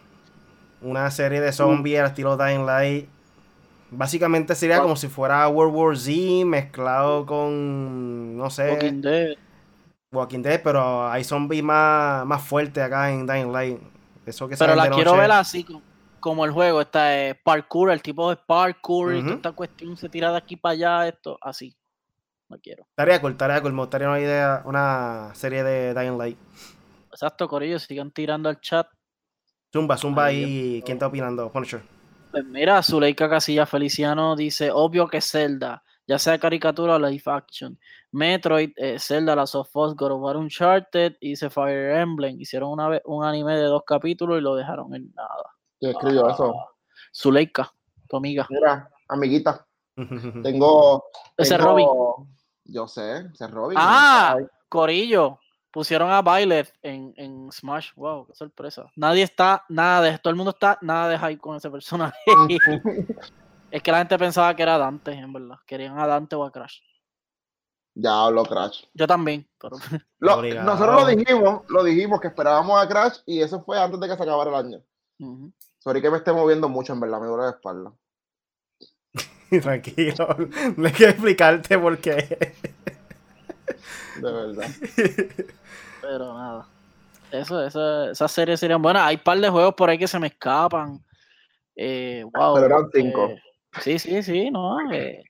Una 0.82 1.10
serie 1.12 1.42
de 1.42 1.52
zombies 1.52 2.00
al 2.00 2.08
estilo 2.08 2.38
Dying 2.38 2.66
Light. 2.66 3.10
Básicamente 3.92 4.56
sería 4.56 4.82
como 4.82 4.96
si 4.96 5.08
fuera 5.08 5.48
World 5.48 5.74
War 5.76 5.98
Z 5.98 6.46
mezclado 6.46 7.26
con, 7.26 8.38
no 8.38 8.50
sé, 8.50 8.72
Walking 8.72 9.02
Dead. 9.02 9.36
Walking 10.12 10.42
Dead, 10.42 10.62
pero 10.64 11.08
hay 11.10 11.24
zombies 11.24 11.64
más, 11.64 12.26
más 12.26 12.42
fuertes 12.44 12.84
acá 12.84 13.12
en 13.12 13.26
Dying 13.26 13.52
Light. 13.52 13.80
Eso 14.26 14.48
que 14.48 14.58
Pero 14.58 14.76
la 14.76 14.90
quiero 14.90 15.12
noche. 15.12 15.22
ver 15.22 15.32
así, 15.32 15.64
co- 15.64 15.82
como 16.20 16.46
el 16.46 16.52
juego. 16.52 16.82
Está 16.82 17.16
eh, 17.28 17.40
parkour, 17.44 17.92
el 17.92 18.02
tipo 18.02 18.30
de 18.30 18.38
parkour 18.38 19.16
y 19.16 19.22
toda 19.22 19.36
esta 19.36 19.52
cuestión 19.52 19.96
se 19.98 20.10
tira 20.10 20.32
de 20.32 20.38
aquí 20.38 20.56
para 20.56 20.74
allá, 20.74 21.08
esto, 21.08 21.38
así. 21.42 21.76
No 22.50 22.58
quiero. 22.60 22.84
Estaría 22.90 23.22
cool, 23.22 23.32
estaría 23.34 23.62
cool. 23.62 23.74
Me 23.74 23.82
gustaría 23.82 24.08
una 24.08 24.20
idea, 24.20 24.62
una 24.66 25.32
serie 25.34 25.64
de 25.64 25.94
Dying 25.94 26.18
Light. 26.18 26.38
Exacto, 27.12 27.48
Corillo, 27.48 27.80
sigan 27.80 28.12
tirando 28.12 28.50
al 28.50 28.60
chat. 28.60 28.88
Zumba, 29.76 29.98
zumba 29.98 30.26
ahí. 30.26 30.82
¿Quién 30.86 30.96
está 30.96 31.08
opinando? 31.08 31.52
Punisher. 31.52 31.82
Pues 32.32 32.46
mira, 32.46 32.82
Zuleika 32.82 33.30
Casilla 33.30 33.66
Feliciano 33.66 34.34
dice, 34.34 34.72
obvio 34.72 35.06
que 35.10 35.20
Zelda, 35.20 35.84
ya 36.08 36.18
sea 36.18 36.38
caricatura 36.40 36.96
o 36.96 37.00
live 37.00 37.24
action. 37.26 37.78
Metroid, 38.12 38.72
eh, 38.78 38.98
Zelda, 39.00 39.36
Last 39.36 39.56
of 39.56 39.76
Us, 39.76 39.94
God 39.94 40.12
of 40.14 40.22
War 40.22 40.38
Uncharted, 40.38 41.18
y 41.20 41.32
dice 41.32 41.50
Fire 41.50 41.98
Emblem. 41.98 42.40
Hicieron 42.40 42.70
una 42.72 42.88
vez 42.88 43.02
un 43.04 43.26
anime 43.26 43.58
de 43.58 43.64
dos 43.66 43.84
capítulos 43.86 44.38
y 44.38 44.42
lo 44.42 44.56
dejaron 44.56 44.96
en 44.96 45.14
nada. 45.14 45.52
¿Quién 45.78 45.92
escribió 45.92 46.30
eso? 46.30 46.56
Zuleika, 47.14 47.74
tu 48.08 48.16
amiga. 48.16 48.48
Mira, 48.50 48.90
amiguita, 49.10 49.68
tengo. 50.42 51.04
Ese 51.36 51.58
tengo- 51.58 51.68
Robin. 51.70 51.88
Yo 52.64 52.88
sé, 52.88 53.26
ese 53.34 53.44
es 53.44 53.52
Robin. 53.52 53.78
Ah, 53.80 54.38
Corillo, 54.70 55.40
pusieron 55.76 56.10
a 56.10 56.22
Byleth 56.22 56.74
en, 56.82 57.14
en 57.18 57.52
Smash. 57.52 57.92
Wow, 57.98 58.28
qué 58.28 58.34
sorpresa. 58.34 58.90
Nadie 58.96 59.24
está, 59.24 59.66
nada 59.68 60.04
de, 60.04 60.18
todo 60.20 60.32
el 60.32 60.38
mundo 60.38 60.52
está, 60.52 60.78
nada 60.82 61.10
de 61.10 61.20
hype 61.20 61.42
con 61.42 61.58
ese 61.58 61.70
personaje. 61.70 62.18
es 63.72 63.84
que 63.84 63.92
la 63.92 63.98
gente 63.98 64.18
pensaba 64.18 64.56
que 64.56 64.64
era 64.64 64.78
Dante, 64.78 65.12
en 65.12 65.34
verdad. 65.34 65.58
Querían 65.68 66.00
a 66.00 66.08
Dante 66.08 66.34
o 66.38 66.46
a 66.46 66.52
Crash. 66.52 66.80
Ya 67.94 68.24
habló 68.24 68.46
Crash. 68.46 68.86
Yo 68.94 69.06
también, 69.06 69.46
pero 69.60 69.76
Lo- 70.20 70.42
nosotros 70.64 71.02
lo 71.02 71.08
dijimos, 71.08 71.64
lo 71.68 71.84
dijimos 71.84 72.22
que 72.22 72.28
esperábamos 72.30 72.82
a 72.82 72.88
Crash 72.88 73.18
y 73.26 73.42
eso 73.42 73.62
fue 73.62 73.78
antes 73.78 74.00
de 74.00 74.08
que 74.08 74.16
se 74.16 74.24
acabara 74.24 74.52
el 74.52 74.56
año. 74.56 74.82
Sorry 75.80 76.02
que 76.02 76.10
me 76.10 76.18
esté 76.18 76.32
moviendo 76.32 76.70
mucho, 76.70 76.94
en 76.94 77.02
verdad, 77.02 77.20
me 77.20 77.28
duele 77.28 77.44
la 77.44 77.50
espalda. 77.50 77.92
Tranquilo, 79.62 80.38
no 80.78 80.88
hay 80.88 80.94
que 80.94 81.10
explicarte 81.10 81.78
por 81.78 81.98
qué. 81.98 82.56
De 84.22 84.32
verdad. 84.32 84.68
pero 86.02 86.34
nada. 86.38 86.68
Eso, 87.32 87.64
eso, 87.66 88.12
esas 88.12 88.32
series 88.32 88.60
serían 88.60 88.82
buenas. 88.82 89.04
Hay 89.04 89.16
un 89.16 89.24
par 89.24 89.40
de 89.40 89.50
juegos 89.50 89.74
por 89.76 89.90
ahí 89.90 89.98
que 89.98 90.08
se 90.08 90.20
me 90.20 90.28
escapan. 90.28 91.04
Eh, 91.76 92.24
wow, 92.34 92.56
Pero 92.56 92.66
eran 92.68 92.90
cinco. 92.94 93.26
eh, 93.28 93.42
sí, 93.82 94.00
sí, 94.00 94.24
sí, 94.24 94.52
no. 94.52 94.80
eh, 94.92 95.24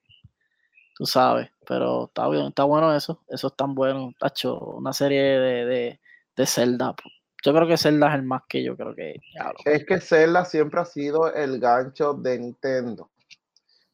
tú 0.96 1.06
sabes, 1.06 1.50
pero 1.68 2.06
está 2.06 2.28
bien, 2.30 2.48
está 2.48 2.64
bueno 2.66 2.96
eso. 2.96 3.22
Eso 3.28 3.48
es 3.48 3.56
tan 3.56 3.74
bueno. 3.74 4.12
Tacho, 4.20 4.60
una 4.60 4.94
serie 4.94 5.22
de, 5.24 5.66
de, 5.66 6.00
de 6.36 6.46
Zelda. 6.46 6.94
Yo 7.44 7.54
creo 7.54 7.68
que 7.68 7.78
Zelda 7.78 8.10
es 8.10 8.16
el 8.16 8.24
más 8.24 8.44
que 8.48 8.64
yo 8.64 8.76
creo 8.76 8.94
que. 8.94 9.16
diablo. 9.34 9.60
Es 9.66 9.86
que 9.86 10.00
Zelda 10.00 10.46
siempre 10.46 10.82
ha 10.82 10.86
sido 10.86 11.34
el 11.34 11.60
gancho 11.60 12.14
de 12.14 12.40
Nintendo. 12.40 13.10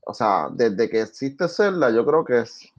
O 0.05 0.14
sea, 0.14 0.47
desde 0.51 0.89
que 0.89 1.01
existe 1.01 1.47
Zelda, 1.47 1.89
yo 1.91 2.05
creo 2.05 2.26
que 2.26 2.39
es. 2.39 2.70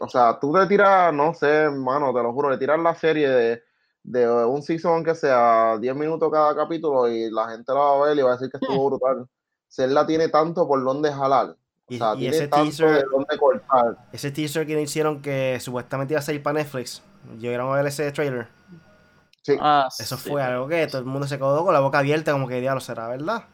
O 0.00 0.08
sea, 0.08 0.38
tú 0.40 0.54
le 0.56 0.66
tiras, 0.66 1.12
no 1.12 1.34
sé, 1.34 1.46
hermano, 1.48 2.12
te 2.14 2.22
lo 2.22 2.32
juro, 2.32 2.50
le 2.50 2.58
tiras 2.58 2.78
la 2.80 2.94
serie 2.94 3.28
de, 3.28 3.62
de 4.02 4.26
un 4.44 4.62
season 4.62 5.04
que 5.04 5.14
sea 5.14 5.76
10 5.78 5.94
minutos 5.94 6.30
cada 6.32 6.54
capítulo 6.56 7.08
y 7.08 7.30
la 7.30 7.48
gente 7.50 7.72
la 7.72 7.80
va 7.80 7.96
a 8.04 8.06
ver 8.08 8.18
y 8.18 8.22
va 8.22 8.30
a 8.30 8.32
decir 8.36 8.50
que 8.50 8.56
estuvo 8.56 8.88
brutal. 8.90 9.26
Zelda 9.68 10.06
tiene 10.06 10.28
tanto 10.28 10.66
por 10.66 10.82
donde 10.82 11.12
jalar. 11.12 11.50
O 11.50 11.56
Y- 11.88 11.98
sea, 11.98 12.14
y 12.14 12.18
tiene 12.20 12.36
ese 12.36 12.48
tanto 12.48 12.66
teaser- 12.70 12.96
de 12.98 13.04
dónde 13.10 13.38
cortar. 13.38 13.96
Ese 14.12 14.30
teaser 14.30 14.66
que 14.66 14.80
hicieron 14.80 15.20
que 15.22 15.58
supuestamente 15.60 16.14
iba 16.14 16.18
a 16.20 16.22
salir 16.22 16.42
para 16.42 16.54
Netflix. 16.58 17.02
Llegaron 17.38 17.70
a 17.72 17.76
ver 17.76 17.86
ese 17.86 18.10
trailer. 18.12 18.48
Sí, 19.42 19.56
Ah, 19.60 19.88
Eso 19.98 20.16
sí. 20.16 20.30
fue 20.30 20.42
algo 20.42 20.68
que 20.68 20.86
todo 20.86 20.98
el 20.98 21.04
mundo 21.04 21.26
se 21.26 21.36
quedó 21.36 21.64
con 21.64 21.74
la 21.74 21.80
boca 21.80 21.98
abierta, 21.98 22.32
como 22.32 22.46
que 22.48 22.60
diablo 22.60 22.80
será, 22.80 23.08
¿verdad? 23.08 23.44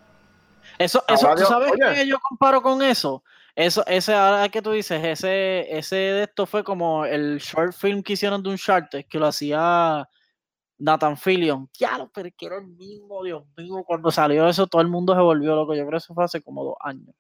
Eso, 0.79 1.03
eso, 1.09 1.29
¿tú 1.35 1.45
sabes 1.47 1.73
oye. 1.73 1.95
qué 1.95 2.07
yo 2.07 2.19
comparo 2.21 2.63
con 2.63 2.83
eso? 2.83 3.23
Eso, 3.59 3.85
ese, 3.89 4.15
ahora 4.15 4.49
que 4.51 4.63
tú 4.63 4.71
dices, 4.71 5.03
ese, 5.03 5.77
ese 5.77 5.97
de 5.97 6.23
esto 6.23 6.47
fue 6.47 6.63
como 6.63 7.05
el 7.05 7.39
short 7.39 7.73
film 7.73 8.05
que 8.05 8.13
hicieron 8.13 8.41
de 8.41 8.51
un 8.51 8.53
Uncharted, 8.53 9.07
que 9.07 9.19
lo 9.19 9.27
hacía 9.27 10.09
Nathan 10.79 11.17
Fillion. 11.17 11.69
Claro, 11.77 12.09
pero 12.15 12.29
que 12.39 12.47
era 12.47 12.59
el 12.59 12.69
mismo, 12.69 13.25
Dios 13.25 13.43
mío, 13.57 13.83
cuando 13.85 14.13
salió 14.13 14.49
eso 14.49 14.69
todo 14.69 14.81
el 14.81 14.87
mundo 14.87 15.13
se 15.13 15.23
volvió 15.23 15.57
loco. 15.57 15.75
Yo 15.75 15.81
creo 15.81 15.91
que 15.91 15.97
eso 15.97 16.15
fue 16.15 16.23
hace 16.23 16.41
como 16.41 16.63
dos 16.63 16.77
años. 16.79 17.13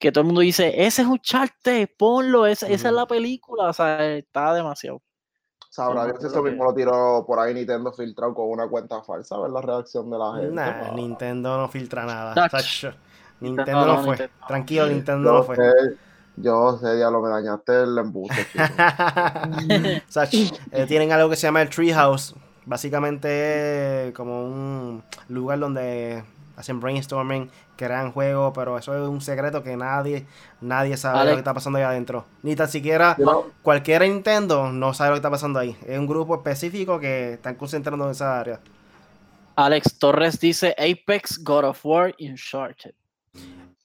Que 0.00 0.10
todo 0.10 0.22
el 0.22 0.26
mundo 0.26 0.40
dice, 0.40 0.72
ese 0.84 1.02
es 1.02 1.08
Uncharted, 1.08 1.88
ponlo, 1.96 2.46
esa, 2.46 2.66
esa 2.66 2.88
es 2.88 2.94
la 2.94 3.06
película. 3.06 3.68
O 3.68 3.72
sea, 3.72 4.16
está 4.16 4.52
demasiado. 4.52 5.00
sabrá 5.68 6.04
Dios 6.04 6.24
eso 6.24 6.42
mismo 6.42 6.64
lo 6.64 6.74
tiró 6.74 7.24
por 7.24 7.38
ahí 7.38 7.54
Nintendo 7.54 7.92
filtrado 7.92 8.34
con 8.34 8.50
una 8.50 8.66
cuenta 8.66 9.04
falsa, 9.04 9.36
a 9.36 9.42
ver 9.42 9.52
la 9.52 9.60
reacción 9.60 10.10
de 10.10 10.18
la 10.18 10.34
gente. 10.34 10.50
Nah. 10.50 10.92
Nintendo 10.94 11.58
no 11.58 11.68
filtra 11.68 12.04
nada. 12.06 12.50
Nintendo 13.40 13.86
no 13.86 13.96
no, 13.96 13.98
fue. 13.98 14.18
Nintendo 14.18 14.32
no. 14.40 14.46
Tranquilo, 14.46 14.86
Nintendo 14.86 15.32
no 15.32 15.38
Yo 15.38 15.42
fue. 15.42 15.56
sé, 15.56 15.62
yo 16.36 16.78
sé, 16.78 16.96
diablo, 16.96 17.20
me 17.22 17.28
dañaste 17.30 17.82
el 17.84 17.98
embuste. 17.98 18.46
Sach, 20.08 20.32
eh, 20.70 20.86
tienen 20.86 21.12
algo 21.12 21.28
que 21.30 21.36
se 21.36 21.46
llama 21.46 21.62
el 21.62 21.68
Treehouse. 21.70 22.34
Básicamente 22.66 24.08
es 24.08 24.14
como 24.14 24.44
un 24.44 25.02
lugar 25.28 25.58
donde 25.58 26.22
hacen 26.56 26.78
brainstorming, 26.80 27.50
crean 27.76 28.12
juegos, 28.12 28.52
pero 28.54 28.76
eso 28.78 28.94
es 28.94 29.08
un 29.08 29.20
secreto 29.22 29.62
que 29.62 29.76
nadie, 29.76 30.26
nadie 30.60 30.96
sabe 30.98 31.18
Alex. 31.20 31.30
lo 31.30 31.36
que 31.36 31.40
está 31.40 31.54
pasando 31.54 31.78
ahí 31.78 31.84
adentro. 31.84 32.26
Ni 32.42 32.54
tan 32.54 32.68
siquiera 32.68 33.16
You 33.18 33.24
know, 33.24 33.52
cualquier 33.62 34.02
Nintendo 34.02 34.70
no 34.70 34.92
sabe 34.94 35.10
lo 35.10 35.14
que 35.14 35.18
está 35.20 35.30
pasando 35.30 35.58
ahí. 35.58 35.76
Es 35.86 35.98
un 35.98 36.06
grupo 36.06 36.34
específico 36.34 37.00
que 37.00 37.34
están 37.34 37.54
concentrando 37.54 38.04
en 38.04 38.10
esa 38.12 38.38
área. 38.38 38.60
Alex 39.56 39.98
Torres 39.98 40.38
dice 40.40 40.74
Apex, 40.78 41.42
God 41.42 41.64
of 41.64 41.84
War, 41.84 42.14
Uncharted. 42.20 42.94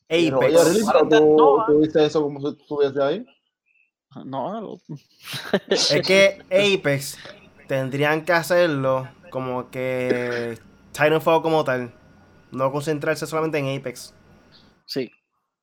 Apex. 0.09 0.87
Ahora 0.87 1.09
tú, 1.09 1.79
dices 1.81 1.95
eso 2.03 2.21
como 2.21 2.39
si 2.39 2.47
estuviese 2.47 3.01
ahí. 3.01 3.25
No, 4.23 4.61
no, 4.61 4.77
Es 5.69 6.01
que 6.05 6.39
Apex 6.45 7.17
tendrían 7.67 8.23
que 8.23 8.31
hacerlo 8.31 9.07
como 9.29 9.69
que 9.71 10.57
Titanfall 10.93 11.41
como 11.41 11.63
tal. 11.63 11.91
No 12.51 12.71
concentrarse 12.71 13.25
solamente 13.27 13.57
en 13.57 13.77
Apex. 13.77 14.13
Sí. 14.85 15.11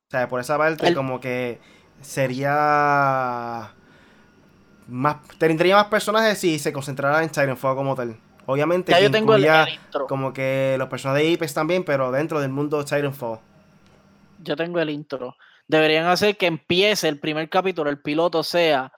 O 0.08 0.10
sea, 0.10 0.28
por 0.28 0.40
esa 0.40 0.58
parte, 0.58 0.88
El- 0.88 0.94
como 0.94 1.20
que 1.20 1.58
sería. 2.02 3.72
Más, 4.88 5.16
tendría 5.38 5.76
más 5.76 5.86
personajes 5.86 6.38
si 6.38 6.58
se 6.58 6.72
concentrara 6.72 7.22
en 7.22 7.30
Titanfall 7.30 7.76
como 7.76 7.94
tal. 7.94 8.18
Obviamente, 8.44 8.90
Ya 8.92 8.98
que 8.98 9.04
yo 9.04 9.10
tengo 9.10 9.34
el, 9.34 9.40
incluía 9.42 9.62
el 9.62 9.74
intro. 9.74 10.06
como 10.08 10.32
que 10.32 10.74
los 10.76 10.88
personajes 10.88 11.26
de 11.26 11.34
Apex 11.34 11.54
también, 11.54 11.84
pero 11.84 12.10
dentro 12.10 12.40
del 12.40 12.50
mundo 12.50 12.78
de 12.78 12.84
Titanfall. 12.84 13.38
Yo 14.42 14.56
tengo 14.56 14.80
el 14.80 14.90
intro. 14.90 15.34
Deberían 15.68 16.06
hacer 16.06 16.36
que 16.36 16.46
empiece 16.46 17.08
el 17.08 17.20
primer 17.20 17.48
capítulo, 17.48 17.90
el 17.90 18.02
piloto 18.02 18.42
sea 18.42 18.92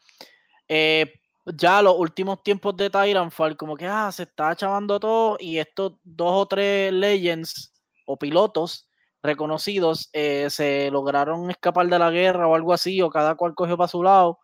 eh, 0.69 1.13
ya 1.47 1.83
los 1.83 1.97
últimos 1.99 2.43
tiempos 2.43 2.77
de 2.77 2.91
Titanfall, 2.91 3.57
como 3.57 3.77
que 3.77 3.87
ah, 3.87 4.11
se 4.13 4.25
está 4.25 4.57
chavando 4.57 4.99
todo 5.01 5.37
y 5.41 5.59
estos 5.59 5.95
dos 6.03 6.33
o 6.33 6.47
tres 6.47 6.93
legends 6.93 7.73
o 8.07 8.19
pilotos 8.19 8.89
reconocidos 9.23 10.11
eh, 10.13 10.49
se 10.51 10.91
lograron 10.91 11.51
escapar 11.51 11.87
de 11.89 11.99
la 11.99 12.11
guerra 12.11 12.47
o 12.49 12.55
algo 12.55 12.73
así, 12.73 13.01
o 13.03 13.11
cada 13.11 13.35
cual 13.37 13.55
cogió 13.55 13.77
para 13.77 13.89
su 13.89 14.03
lado, 14.03 14.39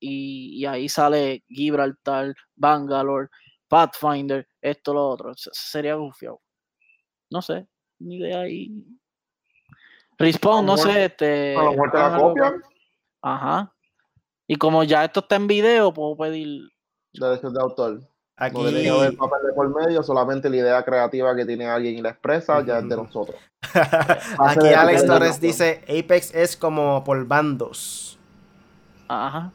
y, 0.00 0.64
ahí 0.66 0.88
sale 0.88 1.44
Gibraltar, 1.48 2.34
Bangalore, 2.56 3.28
Pathfinder, 3.68 4.46
esto, 4.60 4.94
lo 4.94 5.08
otro. 5.10 5.34
Se- 5.36 5.50
Sería 5.52 5.94
gufiado. 5.96 6.40
No 7.30 7.42
sé, 7.42 7.66
ni 8.00 8.16
idea 8.18 8.40
ahí. 8.42 8.70
Respawn, 10.18 10.64
no 10.66 10.76
sé, 10.76 11.06
este. 11.06 11.56
A 11.56 11.62
lo 11.62 11.70
mejor 11.72 11.90
te 11.90 11.98
la 11.98 12.16
copian 12.18 12.62
Ajá. 13.22 13.72
Y 14.46 14.56
como 14.56 14.84
ya 14.84 15.04
esto 15.04 15.20
está 15.20 15.36
en 15.36 15.46
video, 15.46 15.92
puedo 15.92 16.16
pedir. 16.16 16.68
derechos 17.14 17.52
de 17.54 17.60
autor. 17.60 18.00
Aquí, 18.36 18.56
No 18.56 18.64
debería 18.64 18.92
haber 18.94 19.16
papel 19.16 19.38
de 19.46 19.52
por 19.52 19.74
medio, 19.74 20.02
solamente 20.02 20.50
la 20.50 20.56
idea 20.56 20.84
creativa 20.84 21.34
que 21.36 21.46
tiene 21.46 21.66
alguien 21.66 21.96
y 21.96 22.02
la 22.02 22.10
expresa 22.10 22.64
ya 22.64 22.78
es 22.78 22.88
de 22.88 22.96
nosotros. 22.96 23.36
aquí 24.40 24.66
de- 24.68 24.74
Alex 24.74 25.06
Torres 25.06 25.40
dice: 25.40 25.82
Apex 25.88 26.34
es 26.34 26.56
como 26.56 27.02
por 27.04 27.24
bandos. 27.26 28.18
Ajá. 29.08 29.52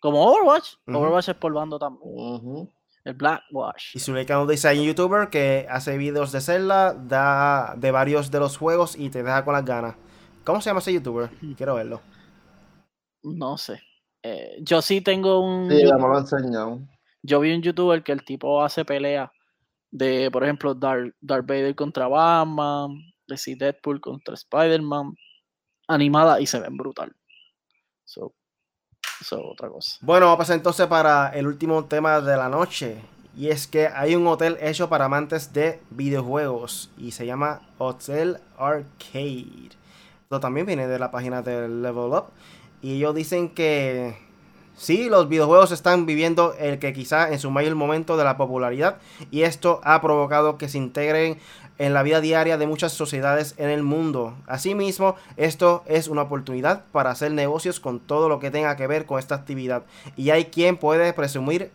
Como 0.00 0.24
Overwatch. 0.24 0.74
Overwatch 0.86 1.30
es 1.30 1.34
por 1.34 1.52
bando 1.52 1.78
también. 1.78 2.02
Ujú. 2.04 2.72
El 3.06 3.14
Blackwash. 3.14 3.94
Y 3.94 4.00
Zuleika 4.00 4.34
nos 4.34 4.48
dice: 4.48 4.66
hay 4.66 4.80
un 4.80 4.86
youtuber 4.86 5.30
que 5.30 5.64
hace 5.70 5.96
videos 5.96 6.32
de 6.32 6.40
Zelda, 6.40 6.92
da 6.92 7.76
de 7.76 7.92
varios 7.92 8.32
de 8.32 8.40
los 8.40 8.58
juegos 8.58 8.96
y 8.96 9.10
te 9.10 9.22
deja 9.22 9.44
con 9.44 9.54
las 9.54 9.64
ganas. 9.64 9.94
¿Cómo 10.42 10.60
se 10.60 10.70
llama 10.70 10.80
ese 10.80 10.92
youtuber? 10.92 11.30
Quiero 11.56 11.76
verlo. 11.76 12.02
No 13.22 13.56
sé. 13.58 13.80
Eh, 14.24 14.56
yo 14.60 14.82
sí 14.82 15.02
tengo 15.02 15.38
un. 15.38 15.70
Sí, 15.70 15.86
ya 15.86 15.94
me 15.94 16.08
lo 16.08 16.18
enseñado. 16.18 16.80
Yo 17.22 17.38
vi 17.38 17.54
un 17.54 17.62
youtuber 17.62 18.02
que 18.02 18.10
el 18.10 18.24
tipo 18.24 18.60
hace 18.60 18.84
pelea 18.84 19.30
de, 19.92 20.28
por 20.32 20.42
ejemplo, 20.42 20.74
Darth, 20.74 21.14
Darth 21.20 21.46
Vader 21.46 21.76
contra 21.76 22.08
Batman, 22.08 22.90
de 23.28 23.56
Deadpool 23.56 24.00
contra 24.00 24.34
Spider-Man, 24.34 25.14
animada 25.86 26.40
y 26.40 26.46
se 26.46 26.58
ven 26.58 26.76
brutal. 26.76 27.14
So, 28.04 28.34
eso 29.20 29.36
es 29.38 29.42
otra 29.44 29.68
cosa. 29.68 29.96
Bueno, 30.00 30.26
vamos 30.26 30.36
a 30.36 30.38
pasar 30.38 30.56
entonces 30.56 30.86
para 30.86 31.28
el 31.30 31.46
último 31.46 31.84
tema 31.84 32.20
de 32.20 32.36
la 32.36 32.48
noche. 32.48 33.00
Y 33.36 33.50
es 33.50 33.66
que 33.66 33.88
hay 33.88 34.14
un 34.14 34.26
hotel 34.26 34.56
hecho 34.60 34.88
para 34.88 35.04
amantes 35.04 35.52
de 35.52 35.80
videojuegos. 35.90 36.90
Y 36.96 37.12
se 37.12 37.26
llama 37.26 37.60
Hotel 37.78 38.38
Arcade. 38.58 39.70
Esto 40.22 40.40
también 40.40 40.66
viene 40.66 40.88
de 40.88 40.98
la 40.98 41.10
página 41.10 41.42
de 41.42 41.68
Level 41.68 42.12
Up. 42.12 42.26
Y 42.80 42.96
ellos 42.96 43.14
dicen 43.14 43.50
que 43.50 44.16
sí, 44.74 45.08
los 45.10 45.28
videojuegos 45.28 45.70
están 45.70 46.06
viviendo 46.06 46.54
el 46.58 46.78
que 46.78 46.92
quizá 46.92 47.30
en 47.30 47.38
su 47.38 47.50
mayor 47.50 47.74
momento 47.74 48.16
de 48.16 48.24
la 48.24 48.38
popularidad. 48.38 48.96
Y 49.30 49.42
esto 49.42 49.80
ha 49.84 50.00
provocado 50.00 50.56
que 50.56 50.68
se 50.68 50.78
integren 50.78 51.38
en 51.78 51.94
la 51.94 52.02
vida 52.02 52.20
diaria 52.20 52.58
de 52.58 52.66
muchas 52.66 52.92
sociedades 52.92 53.54
en 53.58 53.70
el 53.70 53.82
mundo. 53.82 54.34
Asimismo, 54.46 55.16
esto 55.36 55.82
es 55.86 56.08
una 56.08 56.22
oportunidad 56.22 56.84
para 56.92 57.10
hacer 57.10 57.32
negocios 57.32 57.80
con 57.80 58.00
todo 58.00 58.28
lo 58.28 58.38
que 58.38 58.50
tenga 58.50 58.76
que 58.76 58.86
ver 58.86 59.06
con 59.06 59.18
esta 59.18 59.34
actividad. 59.34 59.84
Y 60.16 60.30
hay 60.30 60.46
quien 60.46 60.76
puede 60.76 61.12
presumir 61.12 61.70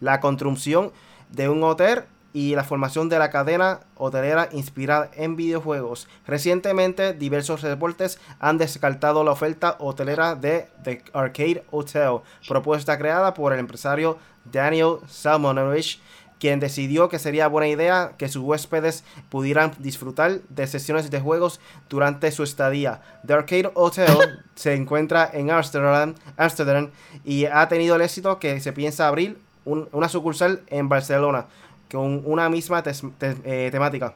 la 0.00 0.20
construcción 0.20 0.92
de 1.30 1.48
un 1.48 1.62
hotel 1.62 2.04
y 2.32 2.54
la 2.54 2.64
formación 2.64 3.08
de 3.08 3.18
la 3.18 3.30
cadena 3.30 3.80
hotelera 3.96 4.48
inspirada 4.52 5.10
en 5.14 5.36
videojuegos. 5.36 6.08
Recientemente, 6.26 7.12
diversos 7.12 7.62
reportes 7.62 8.18
han 8.40 8.58
descartado 8.58 9.22
la 9.22 9.32
oferta 9.32 9.76
hotelera 9.78 10.34
de 10.34 10.68
The 10.82 11.04
Arcade 11.12 11.64
Hotel, 11.70 12.20
propuesta 12.48 12.98
creada 12.98 13.34
por 13.34 13.52
el 13.52 13.58
empresario 13.58 14.18
Daniel 14.50 14.96
Salmonovich, 15.06 16.00
quien 16.42 16.58
decidió 16.58 17.08
que 17.08 17.20
sería 17.20 17.46
buena 17.46 17.68
idea 17.68 18.14
que 18.18 18.28
sus 18.28 18.42
huéspedes 18.42 19.04
pudieran 19.28 19.70
disfrutar 19.78 20.40
de 20.48 20.66
sesiones 20.66 21.08
de 21.08 21.20
juegos 21.20 21.60
durante 21.88 22.32
su 22.32 22.42
estadía. 22.42 23.00
The 23.24 23.34
Arcade 23.34 23.70
Hotel 23.74 24.08
se 24.56 24.74
encuentra 24.74 25.30
en 25.32 25.52
Amsterdam, 25.52 26.16
Amsterdam 26.36 26.90
y 27.24 27.44
ha 27.44 27.68
tenido 27.68 27.94
el 27.94 28.02
éxito 28.02 28.40
que 28.40 28.58
se 28.58 28.72
piensa 28.72 29.06
abrir 29.06 29.38
un- 29.64 29.88
una 29.92 30.08
sucursal 30.08 30.62
en 30.66 30.88
Barcelona 30.88 31.46
con 31.92 32.22
una 32.24 32.48
misma 32.48 32.82
te- 32.82 32.92
eh, 33.44 33.68
temática. 33.70 34.14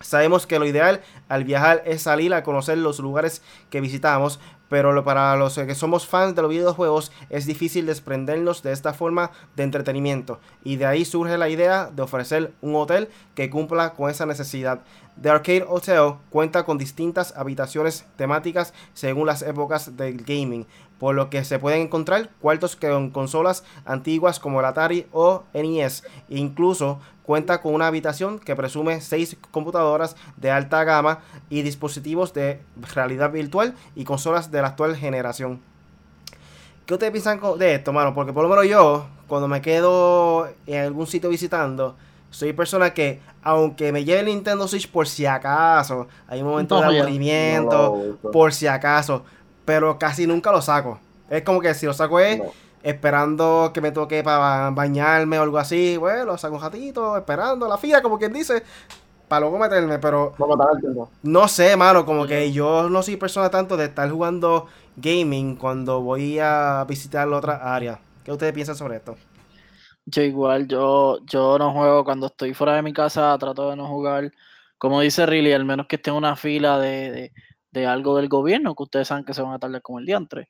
Sabemos 0.00 0.48
que 0.48 0.58
lo 0.58 0.66
ideal 0.66 1.00
al 1.28 1.44
viajar 1.44 1.84
es 1.86 2.02
salir 2.02 2.34
a 2.34 2.42
conocer 2.42 2.76
los 2.76 2.98
lugares 2.98 3.40
que 3.70 3.80
visitamos, 3.80 4.40
pero 4.72 4.92
lo- 4.94 5.04
para 5.04 5.36
los 5.36 5.54
que 5.54 5.74
somos 5.74 6.06
fans 6.06 6.34
de 6.34 6.40
los 6.40 6.50
videojuegos 6.50 7.12
es 7.28 7.44
difícil 7.44 7.84
desprendernos 7.84 8.62
de 8.62 8.72
esta 8.72 8.94
forma 8.94 9.30
de 9.54 9.64
entretenimiento 9.64 10.40
y 10.64 10.76
de 10.76 10.86
ahí 10.86 11.04
surge 11.04 11.36
la 11.36 11.50
idea 11.50 11.90
de 11.94 12.00
ofrecer 12.00 12.54
un 12.62 12.74
hotel 12.76 13.10
que 13.34 13.50
cumpla 13.50 13.92
con 13.92 14.08
esa 14.08 14.24
necesidad. 14.24 14.80
The 15.20 15.28
Arcade 15.28 15.66
Hotel 15.68 16.14
cuenta 16.30 16.64
con 16.64 16.78
distintas 16.78 17.36
habitaciones 17.36 18.06
temáticas 18.16 18.72
según 18.94 19.26
las 19.26 19.42
épocas 19.42 19.94
del 19.98 20.24
gaming, 20.24 20.66
por 21.02 21.16
lo 21.16 21.30
que 21.30 21.42
se 21.42 21.58
pueden 21.58 21.80
encontrar 21.80 22.30
cuartos 22.40 22.76
con 22.76 23.10
consolas 23.10 23.64
antiguas 23.84 24.38
como 24.38 24.60
el 24.60 24.66
Atari 24.66 25.08
o 25.10 25.42
NES. 25.52 26.04
Incluso 26.28 27.00
cuenta 27.24 27.60
con 27.60 27.74
una 27.74 27.88
habitación 27.88 28.38
que 28.38 28.54
presume 28.54 29.00
6 29.00 29.36
computadoras 29.50 30.14
de 30.36 30.52
alta 30.52 30.84
gama 30.84 31.18
y 31.50 31.62
dispositivos 31.62 32.32
de 32.34 32.60
realidad 32.94 33.32
virtual 33.32 33.74
y 33.96 34.04
consolas 34.04 34.52
de 34.52 34.62
la 34.62 34.68
actual 34.68 34.94
generación. 34.94 35.60
¿Qué 36.86 36.94
ustedes 36.94 37.10
piensan 37.10 37.40
de 37.58 37.74
esto, 37.74 37.92
mano? 37.92 38.14
Porque 38.14 38.32
por 38.32 38.44
lo 38.44 38.48
menos 38.48 38.68
yo, 38.68 39.08
cuando 39.26 39.48
me 39.48 39.60
quedo 39.60 40.50
en 40.68 40.84
algún 40.84 41.08
sitio 41.08 41.30
visitando, 41.30 41.96
soy 42.30 42.52
persona 42.52 42.94
que, 42.94 43.18
aunque 43.42 43.90
me 43.90 44.04
lleve 44.04 44.20
el 44.20 44.26
Nintendo 44.26 44.68
Switch 44.68 44.88
por 44.88 45.08
si 45.08 45.26
acaso, 45.26 46.06
hay 46.28 46.42
un 46.42 46.48
momento 46.48 46.80
No, 46.80 46.92
de 46.92 47.00
aburrimiento, 47.00 48.16
No 48.22 48.30
por 48.30 48.54
si 48.54 48.68
acaso, 48.68 49.24
pero 49.64 49.98
casi 49.98 50.26
nunca 50.26 50.52
lo 50.52 50.62
saco. 50.62 51.00
Es 51.28 51.42
como 51.42 51.60
que 51.60 51.74
si 51.74 51.86
lo 51.86 51.94
saco 51.94 52.20
es 52.20 52.38
No. 52.38 52.54
esperando 52.82 53.70
que 53.74 53.80
me 53.80 53.92
toque 53.92 54.22
para 54.22 54.70
bañarme 54.70 55.38
o 55.38 55.42
algo 55.42 55.58
así, 55.58 55.96
bueno, 55.96 56.24
lo 56.24 56.38
saco 56.38 56.56
un 56.56 56.62
ratito, 56.62 57.16
esperando 57.16 57.68
la 57.68 57.78
fila, 57.78 58.02
como 58.02 58.18
quien 58.18 58.32
dice, 58.32 58.62
para 59.28 59.40
luego 59.42 59.58
meterme, 59.58 59.98
pero 59.98 60.34
No 60.38 60.46
matar 60.46 60.68
el 60.74 60.80
tiempo. 60.80 61.10
no 61.22 61.48
sé, 61.48 61.76
mano, 61.76 62.04
como 62.06 62.26
que 62.26 62.52
yo 62.52 62.88
no 62.90 63.02
soy 63.02 63.16
persona 63.16 63.50
tanto 63.50 63.76
de 63.76 63.86
estar 63.86 64.10
jugando 64.10 64.68
gaming 64.96 65.56
cuando 65.56 66.00
voy 66.02 66.38
a 66.40 66.84
visitar 66.88 67.28
la 67.28 67.38
otra 67.38 67.74
área. 67.74 68.00
¿Qué 68.24 68.32
ustedes 68.32 68.52
piensan 68.54 68.76
sobre 68.76 68.96
esto? 68.96 69.16
Yo 70.04 70.22
igual, 70.22 70.66
yo, 70.68 71.18
yo 71.26 71.58
no 71.58 71.72
juego 71.72 72.04
cuando 72.04 72.26
estoy 72.26 72.54
fuera 72.54 72.74
de 72.74 72.82
mi 72.82 72.92
casa, 72.92 73.36
trato 73.38 73.70
de 73.70 73.76
no 73.76 73.86
jugar. 73.88 74.32
Como 74.78 75.00
dice 75.00 75.26
Riley, 75.26 75.52
al 75.52 75.64
menos 75.64 75.86
que 75.86 75.96
esté 75.96 76.10
en 76.10 76.16
una 76.16 76.34
fila 76.36 76.78
de, 76.78 77.10
de, 77.12 77.32
de 77.72 77.86
algo 77.86 78.16
del 78.16 78.28
gobierno, 78.28 78.74
que 78.74 78.82
ustedes 78.84 79.08
saben 79.08 79.24
que 79.24 79.34
se 79.34 79.42
van 79.42 79.54
a 79.54 79.58
tardar 79.58 79.82
como 79.82 79.98
el 79.98 80.06
diantre. 80.06 80.48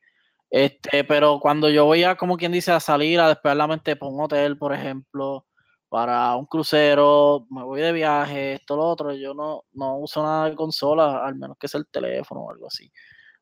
Este, 0.50 1.04
pero 1.04 1.40
cuando 1.40 1.70
yo 1.70 1.86
voy 1.86 2.04
a, 2.04 2.16
como 2.16 2.36
quien 2.36 2.52
dice, 2.52 2.72
a 2.72 2.80
salir, 2.80 3.20
a 3.20 3.28
despejar 3.28 3.56
la 3.56 3.66
mente 3.66 3.96
para 3.96 4.12
un 4.12 4.20
hotel, 4.22 4.58
por 4.58 4.74
ejemplo, 4.74 5.46
para 5.88 6.36
un 6.36 6.46
crucero, 6.46 7.46
me 7.50 7.62
voy 7.64 7.80
de 7.80 7.92
viaje, 7.92 8.54
esto, 8.54 8.76
lo 8.76 8.84
otro, 8.84 9.14
yo 9.14 9.34
no, 9.34 9.64
no 9.72 9.98
uso 9.98 10.22
nada 10.22 10.50
de 10.50 10.56
consola, 10.56 11.24
al 11.24 11.36
menos 11.36 11.56
que 11.58 11.68
sea 11.68 11.80
el 11.80 11.86
teléfono 11.88 12.42
o 12.42 12.50
algo 12.50 12.66
así. 12.66 12.90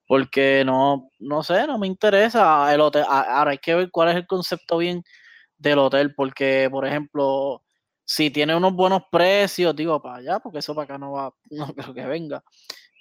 Porque 0.07 0.65
no, 0.67 1.11
no 1.21 1.43
sé, 1.43 1.67
no 1.67 1.79
me 1.79 1.87
interesa 1.87 2.73
el 2.75 2.81
hotel. 2.81 3.05
Ahora 3.09 3.53
hay 3.53 3.59
que 3.59 3.75
ver 3.75 3.91
cuál 3.91 4.11
es 4.11 4.17
el 4.17 4.27
concepto 4.27 4.79
bien 4.79 5.05
del 5.59 5.79
hotel, 5.79 6.15
porque, 6.15 6.69
por 6.71 6.87
ejemplo, 6.87 7.63
si 8.05 8.31
tiene 8.31 8.57
unos 8.57 8.75
buenos 8.75 9.03
precios, 9.13 9.77
digo 9.77 10.03
para 10.03 10.17
allá, 10.17 10.41
porque 10.41 10.59
eso 10.59 10.75
para 10.75 10.85
acá 10.87 10.99
no 10.99 11.13
va, 11.13 11.33
no 11.51 11.75
creo 11.75 11.95
que 11.95 12.07
venga. 12.07 12.43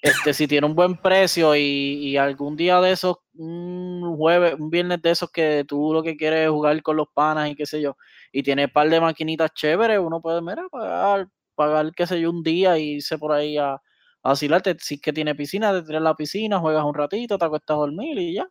Este, 0.02 0.34
si 0.34 0.48
tiene 0.48 0.66
un 0.66 0.76
buen 0.76 0.96
precio 0.96 1.56
y, 1.56 1.62
y 1.62 2.18
algún 2.18 2.56
día 2.56 2.80
de 2.80 2.92
esos, 2.92 3.18
un 3.36 4.16
jueves, 4.18 4.56
un 4.58 4.70
viernes 4.70 5.02
de 5.02 5.12
esos 5.12 5.30
que 5.30 5.66
tú 5.68 5.94
lo 5.94 6.02
que 6.02 6.16
quieres 6.16 6.46
es 6.46 6.50
jugar 6.50 6.82
con 6.82 6.96
los 6.96 7.08
panas 7.14 7.50
y 7.50 7.56
qué 7.56 7.66
sé 7.66 7.82
yo, 7.82 7.98
y 8.32 8.42
tiene 8.42 8.66
un 8.66 8.72
par 8.72 8.90
de 8.90 9.02
maquinitas 9.02 9.54
chéveres, 9.54 10.00
uno 10.00 10.22
puede, 10.22 10.42
mira, 10.42 10.68
pagar, 10.72 11.28
pagar, 11.56 11.92
qué 11.94 12.08
sé 12.08 12.22
yo, 12.22 12.30
un 12.30 12.44
día 12.44 12.78
y 12.78 12.92
irse 12.96 13.18
por 13.18 13.34
ahí 13.34 13.58
a, 13.58 13.74
a 13.74 13.82
vacilarte. 14.24 14.78
Si 14.80 14.96
es 14.96 15.02
que 15.02 15.12
tiene 15.12 15.36
piscina, 15.36 15.74
te 15.74 15.84
tiras 15.84 16.02
la 16.02 16.16
piscina, 16.16 16.60
juegas 16.60 16.86
un 16.86 16.94
ratito, 16.94 17.38
te 17.38 17.46
acuestas 17.46 17.76
a 17.76 17.80
dormir 17.80 18.18
y 18.18 18.36
ya. 18.36 18.48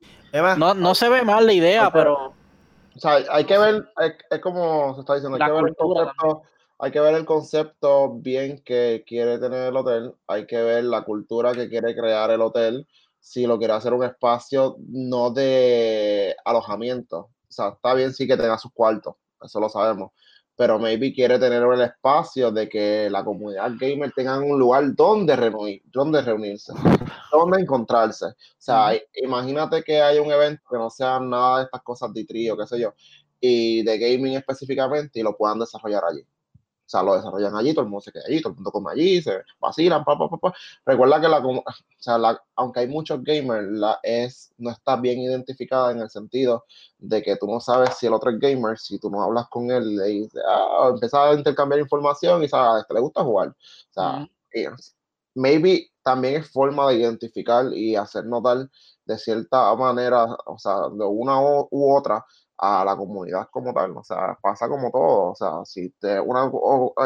No, 0.58 0.74
no 0.74 0.94
se 0.94 1.08
ve 1.08 1.22
mal 1.22 1.46
la 1.46 1.52
idea, 1.54 1.90
pero 1.90 2.34
O 2.94 3.00
sea, 3.00 3.20
hay 3.30 3.44
que 3.44 3.56
ver, 3.56 3.88
es, 4.00 4.12
es 4.28 4.40
como 4.40 4.94
se 4.94 5.00
está 5.00 5.14
diciendo, 5.14 5.38
hay 5.40 5.48
que 5.48 5.56
ver 5.56 5.68
el 5.68 5.76
concepto, 5.76 6.42
hay 6.78 6.90
que 6.92 7.00
ver 7.00 7.14
el 7.14 7.24
concepto 7.24 8.14
bien 8.14 8.62
que 8.64 9.04
quiere 9.06 9.38
tener 9.38 9.68
el 9.68 9.76
hotel, 9.76 10.14
hay 10.26 10.46
que 10.46 10.58
ver 10.62 10.84
la 10.84 11.02
cultura 11.02 11.52
que 11.52 11.68
quiere 11.68 11.94
crear 11.94 12.30
el 12.30 12.40
hotel, 12.40 12.86
si 13.20 13.46
lo 13.46 13.58
quiere 13.58 13.74
hacer 13.74 13.92
un 13.92 14.04
espacio 14.04 14.76
no 14.88 15.30
de 15.30 16.36
alojamiento. 16.44 17.18
O 17.18 17.52
sea, 17.52 17.70
está 17.70 17.94
bien 17.94 18.12
sí 18.14 18.26
que 18.28 18.36
tenga 18.36 18.58
sus 18.58 18.72
cuartos, 18.72 19.16
eso 19.42 19.58
lo 19.58 19.68
sabemos, 19.68 20.12
pero 20.56 20.78
maybe 20.78 21.12
quiere 21.12 21.38
tener 21.38 21.62
el 21.62 21.80
espacio 21.80 22.52
de 22.52 22.68
que 22.68 23.10
la 23.10 23.24
comunidad 23.24 23.72
gamer 23.78 24.12
tenga 24.14 24.38
un 24.38 24.58
lugar 24.58 24.94
donde, 24.94 25.34
reunir, 25.34 25.82
donde 25.86 26.22
reunirse, 26.22 26.72
donde 27.32 27.60
encontrarse. 27.60 28.26
O 28.26 28.34
sea, 28.58 28.92
imagínate 29.14 29.82
que 29.82 30.00
hay 30.00 30.18
un 30.18 30.30
evento 30.30 30.62
que 30.70 30.78
no 30.78 30.90
sea 30.90 31.18
nada 31.20 31.58
de 31.58 31.64
estas 31.64 31.82
cosas 31.82 32.12
de 32.12 32.24
trío, 32.24 32.56
qué 32.56 32.66
sé 32.66 32.80
yo, 32.80 32.94
y 33.40 33.82
de 33.82 33.98
gaming 33.98 34.36
específicamente 34.36 35.20
y 35.20 35.22
lo 35.22 35.36
puedan 35.36 35.58
desarrollar 35.58 36.02
allí. 36.04 36.24
O 36.88 36.90
sea, 36.90 37.02
lo 37.02 37.16
desarrollan 37.16 37.54
allí, 37.54 37.74
todo 37.74 37.82
el 37.82 37.90
mundo 37.90 38.00
se 38.00 38.10
queda 38.10 38.22
allí, 38.26 38.40
todo 38.40 38.52
el 38.52 38.54
mundo 38.54 38.72
come 38.72 38.90
allí, 38.90 39.20
se 39.20 39.42
vacilan, 39.60 40.02
pa, 40.04 40.16
pa, 40.16 40.26
pa, 40.30 40.38
pa. 40.38 40.54
Recuerda 40.86 41.20
que 41.20 41.28
la, 41.28 41.38
o 41.46 41.62
sea, 41.98 42.16
la, 42.16 42.42
aunque 42.54 42.80
hay 42.80 42.88
muchos 42.88 43.22
gamers, 43.22 43.68
la 43.72 44.00
es, 44.02 44.54
no 44.56 44.70
está 44.70 44.96
bien 44.96 45.18
identificada 45.18 45.92
en 45.92 45.98
el 45.98 46.08
sentido 46.08 46.64
de 46.96 47.22
que 47.22 47.36
tú 47.36 47.46
no 47.46 47.60
sabes 47.60 47.98
si 47.98 48.06
el 48.06 48.14
otro 48.14 48.30
es 48.30 48.38
gamer, 48.38 48.78
si 48.78 48.98
tú 48.98 49.10
no 49.10 49.22
hablas 49.22 49.48
con 49.50 49.70
él 49.70 49.96
le 49.96 50.04
dices, 50.04 50.42
ah, 50.48 50.94
a 51.12 51.34
intercambiar 51.34 51.78
información 51.78 52.42
y 52.42 52.48
sabes, 52.48 52.80
este 52.80 52.94
le 52.94 53.00
gusta 53.00 53.22
jugar. 53.22 53.48
O 53.48 53.92
sea, 53.92 54.20
Ujú. 54.20 54.28
y, 54.54 54.64
maybe 55.34 55.90
también 56.02 56.36
es 56.36 56.50
forma 56.50 56.88
de 56.88 57.00
identificar 57.00 57.66
y 57.74 57.96
hacer 57.96 58.24
notar 58.24 58.70
de 59.04 59.18
cierta 59.18 59.74
manera, 59.74 60.24
o 60.46 60.58
sea, 60.58 60.88
de 60.88 61.04
una 61.04 61.38
u 61.38 61.94
otra, 61.94 62.24
a 62.58 62.84
la 62.84 62.96
comunidad 62.96 63.48
como 63.50 63.72
tal. 63.72 63.96
O 63.96 64.04
sea, 64.04 64.36
pasa 64.42 64.68
como 64.68 64.90
todo. 64.90 65.30
O 65.32 65.34
sea, 65.34 65.64
si 65.64 65.90
te, 65.90 66.20
una 66.20 66.50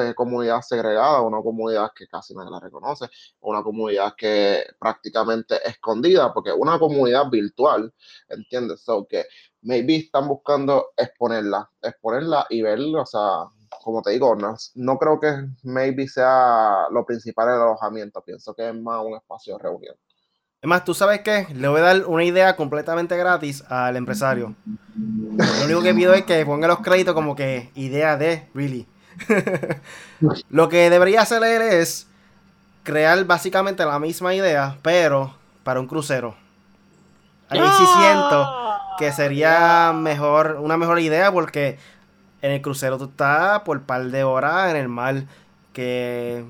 eh, 0.00 0.14
comunidad 0.14 0.62
segregada, 0.62 1.20
una 1.22 1.42
comunidad 1.42 1.90
que 1.94 2.06
casi 2.08 2.34
nadie 2.34 2.50
la 2.50 2.60
reconoce, 2.60 3.06
una 3.40 3.62
comunidad 3.62 4.14
que 4.16 4.64
prácticamente 4.78 5.56
escondida, 5.68 6.32
porque 6.32 6.52
una 6.52 6.78
comunidad 6.78 7.28
virtual, 7.30 7.92
¿entiendes? 8.28 8.80
So 8.82 9.06
que 9.06 9.26
maybe 9.62 9.96
están 9.96 10.28
buscando 10.28 10.92
exponerla, 10.96 11.70
exponerla 11.82 12.46
y 12.50 12.62
verla, 12.62 13.02
o 13.02 13.06
sea, 13.06 13.44
como 13.84 14.02
te 14.02 14.10
digo, 14.10 14.34
no, 14.36 14.56
no 14.74 14.98
creo 14.98 15.20
que 15.20 15.32
maybe 15.62 16.08
sea 16.08 16.86
lo 16.90 17.04
principal 17.06 17.48
el 17.48 17.54
alojamiento, 17.54 18.22
pienso 18.22 18.54
que 18.54 18.68
es 18.68 18.74
más 18.74 19.04
un 19.04 19.14
espacio 19.16 19.56
de 19.56 19.62
reunión. 19.62 19.96
Es 20.62 20.68
más, 20.68 20.84
¿tú 20.84 20.94
sabes 20.94 21.22
qué? 21.22 21.48
Le 21.54 21.66
voy 21.66 21.80
a 21.80 21.82
dar 21.82 22.06
una 22.06 22.22
idea 22.22 22.54
completamente 22.54 23.16
gratis 23.16 23.64
al 23.68 23.96
empresario. 23.96 24.54
Lo 25.36 25.64
único 25.64 25.82
que 25.82 25.92
pido 25.92 26.14
es 26.14 26.22
que 26.22 26.46
ponga 26.46 26.68
los 26.68 26.78
créditos 26.78 27.14
como 27.14 27.34
que 27.34 27.72
idea 27.74 28.16
de 28.16 28.48
really. 28.54 28.86
Lo 30.50 30.68
que 30.68 30.88
debería 30.88 31.22
hacer 31.22 31.42
él 31.42 31.62
es 31.62 32.06
crear 32.84 33.24
básicamente 33.24 33.84
la 33.84 33.98
misma 33.98 34.36
idea, 34.36 34.78
pero 34.82 35.34
para 35.64 35.80
un 35.80 35.88
crucero. 35.88 36.36
Ahí 37.48 37.58
sí 37.58 37.84
siento 37.98 38.48
que 39.00 39.10
sería 39.10 39.92
mejor, 39.92 40.58
una 40.60 40.76
mejor 40.76 41.00
idea 41.00 41.32
porque 41.32 41.76
en 42.40 42.52
el 42.52 42.62
crucero 42.62 42.98
tú 42.98 43.06
estás 43.06 43.62
por 43.62 43.82
par 43.82 44.04
de 44.04 44.22
horas 44.22 44.70
en 44.70 44.76
el 44.76 44.88
mar 44.88 45.24
que 45.72 46.44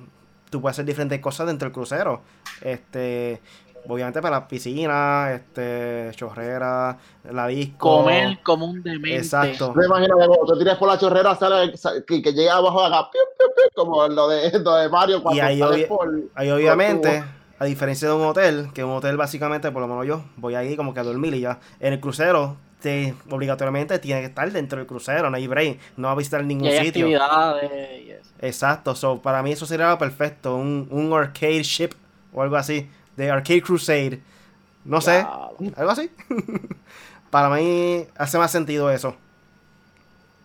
tú 0.51 0.61
puedes 0.61 0.75
hacer 0.75 0.85
diferentes 0.85 1.19
cosas 1.21 1.47
dentro 1.47 1.65
del 1.65 1.73
crucero. 1.73 2.21
Este, 2.61 3.41
obviamente 3.89 4.21
para 4.23 4.41
la 4.41 4.49
piscina, 4.49 5.33
este, 5.33 6.11
chorrera, 6.15 6.97
la 7.31 7.47
disco. 7.49 8.03
Comer 8.03 8.39
como 8.43 8.67
un 8.67 8.83
demente. 8.83 9.17
Exacto. 9.17 9.75
Me 9.75 9.85
imagino 9.87 10.17
que 10.19 10.27
cuando 10.27 10.53
te 10.55 10.59
tiras 10.61 10.79
por 10.79 10.89
la 10.89 10.99
chorrera 10.99 11.35
sale, 11.35 11.77
sale- 11.77 12.05
que, 12.05 12.23
que 12.23 12.33
llega 12.33 12.55
abajo 12.57 12.81
de 12.81 12.87
acá, 12.89 13.11
piu, 13.11 13.21
piu, 13.39 13.47
piu, 13.55 13.65
como 13.75 14.07
lo 14.09 14.29
de, 14.29 14.59
lo 14.61 14.75
de 14.77 14.89
Mario 14.89 15.23
cuando 15.23 15.37
Y 15.37 15.41
ahí 15.41 15.59
sale 15.59 15.75
obvia- 15.77 15.89
por, 15.89 16.11
Ahí 16.35 16.51
obviamente, 16.51 17.23
a 17.59 17.65
diferencia 17.65 18.09
de 18.09 18.15
un 18.15 18.23
hotel, 18.23 18.69
que 18.75 18.83
un 18.85 18.93
hotel 18.93 19.17
básicamente, 19.17 19.71
por 19.71 19.83
lo 19.83 19.89
menos 19.89 20.07
yo, 20.07 20.25
voy 20.37 20.55
ahí 20.55 20.77
como 20.77 20.95
que 20.95 21.01
a 21.01 21.05
dormir 21.05 21.35
y 21.35 21.41
ya. 21.41 21.59
En 21.81 21.93
el 21.93 22.01
crucero, 22.01 22.57
te, 22.81 23.15
obligatoriamente 23.31 23.99
tiene 24.01 24.21
que 24.21 24.27
estar 24.27 24.51
dentro 24.51 24.79
del 24.79 24.87
crucero, 24.89 25.31
no 25.31 25.37
hay 25.37 25.47
break, 25.47 25.79
no 25.97 26.09
va 26.09 26.15
a 26.15 26.17
visitar 26.17 26.43
Y 26.43 26.47
ningún 26.47 26.67
hay 26.69 26.85
sitio. 26.87 27.05
actividades 27.07 27.71
y 28.05 28.11
eso. 28.11 28.31
Exacto, 28.41 28.95
so, 28.97 29.23
para 29.23 29.41
mí 29.45 29.53
eso 29.53 29.67
sería 29.67 29.97
perfecto, 29.99 30.57
un, 30.57 30.89
un 30.91 31.13
arcade 31.13 31.63
ship 31.63 31.91
o 32.35 32.43
algo 32.43 32.57
así, 32.57 32.91
de 33.17 33.31
Arcade 33.31 33.63
Crusade. 33.63 34.23
No 34.85 35.01
sé, 35.01 35.31
algo 35.77 35.91
así. 35.91 36.11
para 37.31 37.49
mí 37.51 38.07
hace 38.17 38.39
más 38.39 38.51
sentido 38.53 38.91
eso. 38.91 39.17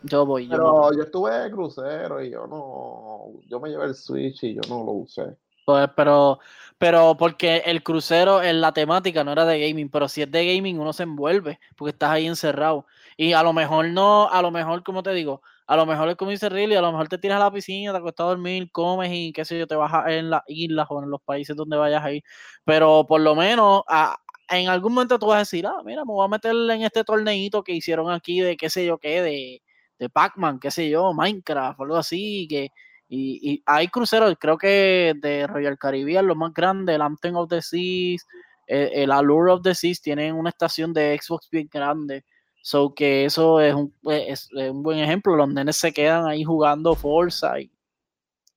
Yo 0.01 0.25
voy, 0.25 0.47
yo 0.47 0.57
Pero 0.57 0.71
voy. 0.71 0.95
yo 0.95 1.03
estuve 1.03 1.31
de 1.37 1.51
crucero 1.51 2.21
y 2.23 2.29
yo 2.31 2.47
no, 2.47 3.41
yo 3.47 3.59
me 3.59 3.69
llevé 3.69 3.85
el 3.85 3.95
Switch 3.95 4.43
y 4.43 4.53
yo 4.55 4.61
no 4.69 4.83
lo 4.83 4.91
usé. 4.93 5.37
Pues, 5.65 5.89
pero, 5.95 6.39
pero 6.77 7.17
porque 7.17 7.57
el 7.65 7.83
crucero 7.83 8.41
en 8.41 8.61
la 8.61 8.71
temática 8.71 9.23
no 9.23 9.33
era 9.33 9.43
de 9.45 9.59
gaming, 9.67 9.89
pero 9.89 10.07
si 10.07 10.21
es 10.21 10.31
de 10.31 10.55
gaming 10.55 10.79
uno 10.79 10.93
se 10.93 11.03
envuelve 11.03 11.59
porque 11.75 11.91
estás 11.91 12.11
ahí 12.11 12.25
encerrado. 12.25 12.85
Y 13.17 13.33
a 13.33 13.43
lo 13.43 13.51
mejor 13.53 13.89
no, 13.89 14.29
a 14.29 14.41
lo 14.41 14.51
mejor, 14.51 14.83
como 14.83 15.03
te 15.03 15.11
digo, 15.13 15.41
a 15.67 15.75
lo 15.77 15.85
mejor 15.85 16.09
es 16.09 16.15
como 16.15 16.31
dice 16.31 16.49
Riley, 16.49 16.77
a 16.77 16.81
lo 16.81 16.91
mejor 16.91 17.07
te 17.09 17.17
tiras 17.17 17.37
a 17.37 17.45
la 17.45 17.51
piscina, 17.51 17.91
te 17.91 17.97
acuestas 17.99 18.25
a 18.25 18.29
dormir, 18.29 18.71
comes 18.71 19.09
y 19.11 19.33
qué 19.33 19.45
sé 19.45 19.59
yo, 19.59 19.67
te 19.67 19.75
vas 19.75 19.93
a- 19.93 20.11
en 20.13 20.29
las 20.29 20.41
islas 20.47 20.87
o 20.89 21.03
en 21.03 21.09
los 21.11 21.21
países 21.21 21.55
donde 21.55 21.77
vayas 21.77 22.03
a 22.03 22.11
ir. 22.13 22.23
Pero 22.65 23.05
por 23.07 23.21
lo 23.21 23.35
menos 23.35 23.81
a- 23.87 24.17
en 24.49 24.69
algún 24.69 24.93
momento 24.93 25.19
tú 25.19 25.27
vas 25.27 25.35
a 25.37 25.39
decir, 25.39 25.65
ah, 25.67 25.81
mira, 25.85 26.03
me 26.05 26.13
voy 26.13 26.25
a 26.25 26.29
meter 26.29 26.53
en 26.55 26.81
este 26.83 27.03
torneito 27.03 27.63
que 27.63 27.73
hicieron 27.73 28.09
aquí 28.11 28.39
de 28.39 28.55
qué 28.57 28.69
sé 28.69 28.85
yo 28.85 28.97
qué, 28.97 29.21
de, 29.21 29.61
de 29.99 30.09
Pac-Man, 30.09 30.59
qué 30.59 30.71
sé 30.71 30.89
yo, 30.89 31.13
Minecraft, 31.13 31.79
algo 31.81 31.97
así, 31.97 32.47
que 32.49 32.69
y, 33.09 33.39
y 33.53 33.63
hay 33.65 33.87
cruceros, 33.87 34.35
creo 34.39 34.57
que 34.57 35.13
de 35.21 35.47
Royal 35.47 35.77
Caribbean, 35.77 36.27
lo 36.27 36.35
más 36.35 36.53
grande, 36.53 36.95
el 36.95 37.01
Anthem 37.01 37.35
of 37.37 37.49
the 37.49 37.61
Seas, 37.61 38.25
eh, 38.67 38.89
el 38.95 39.11
Allure 39.11 39.51
of 39.53 39.61
the 39.63 39.73
Seas, 39.75 40.01
tienen 40.01 40.35
una 40.35 40.49
estación 40.49 40.93
de 40.93 41.17
Xbox 41.21 41.49
bien 41.49 41.69
grande. 41.71 42.25
So 42.67 42.93
que 42.93 43.23
eso 43.23 43.61
es 43.61 43.73
un, 43.73 43.95
es, 44.11 44.49
es 44.51 44.71
un 44.71 44.83
buen 44.83 44.99
ejemplo. 44.99 45.37
Los 45.37 45.47
nenes 45.47 45.77
se 45.77 45.93
quedan 45.93 46.25
ahí 46.27 46.43
jugando 46.43 46.95
Forza. 46.95 47.61
Y 47.61 47.71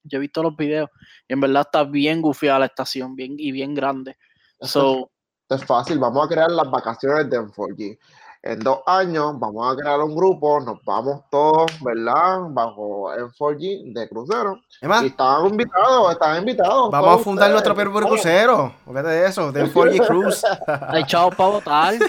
yo 0.02 0.18
he 0.18 0.20
visto 0.20 0.42
los 0.42 0.56
videos. 0.56 0.90
Y 1.28 1.34
en 1.34 1.40
verdad 1.40 1.62
está 1.64 1.84
bien 1.84 2.20
gufiada 2.20 2.58
la 2.58 2.66
estación 2.66 3.14
bien, 3.14 3.36
y 3.38 3.52
bien 3.52 3.72
grande. 3.72 4.16
So, 4.62 5.12
Esto 5.42 5.54
es 5.54 5.64
fácil, 5.64 6.00
vamos 6.00 6.26
a 6.26 6.28
crear 6.28 6.50
las 6.50 6.68
vacaciones 6.68 7.30
de 7.30 7.38
M4G. 7.38 7.98
En 8.42 8.58
dos 8.60 8.78
años 8.86 9.38
vamos 9.38 9.70
a 9.70 9.76
crear 9.78 10.00
un 10.00 10.16
grupo, 10.16 10.60
nos 10.60 10.82
vamos 10.84 11.24
todos, 11.30 11.70
¿verdad? 11.82 12.38
Bajo 12.48 13.12
M4G 13.12 13.92
de 13.92 14.08
crucero. 14.08 14.58
Es 14.80 14.88
más, 14.88 15.02
Y 15.02 15.06
están 15.08 15.44
invitados, 15.46 16.12
están 16.12 16.38
invitados. 16.38 16.90
vamos 16.90 17.20
a 17.20 17.22
fundar 17.22 17.50
ustedes. 17.50 17.52
nuestro 17.52 17.74
propio 17.74 18.08
crucero. 18.08 18.72
Fíjate 18.86 19.08
de 19.08 19.26
eso, 19.26 19.52
del 19.52 19.70
4G 19.72 20.06
Cruise. 20.10 20.42
hay 20.88 21.04
chavos 21.04 21.34
para 21.34 21.50
votar. 21.50 21.94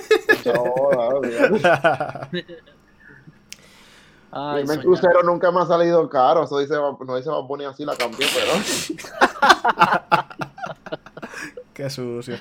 Ay, 4.33 4.63
el 4.63 4.79
crucero 4.79 5.23
nunca 5.23 5.51
me 5.51 5.59
ha 5.61 5.65
salido 5.65 6.07
caro. 6.09 6.43
Eso 6.45 6.59
dice, 6.59 6.73
no 6.75 7.15
dice 7.17 7.29
más 7.29 7.45
bonito 7.45 7.69
así, 7.71 7.83
la 7.83 7.97
cambié, 7.97 8.25
pero. 8.33 8.53
Qué 11.73 11.89
sucio. 11.89 12.37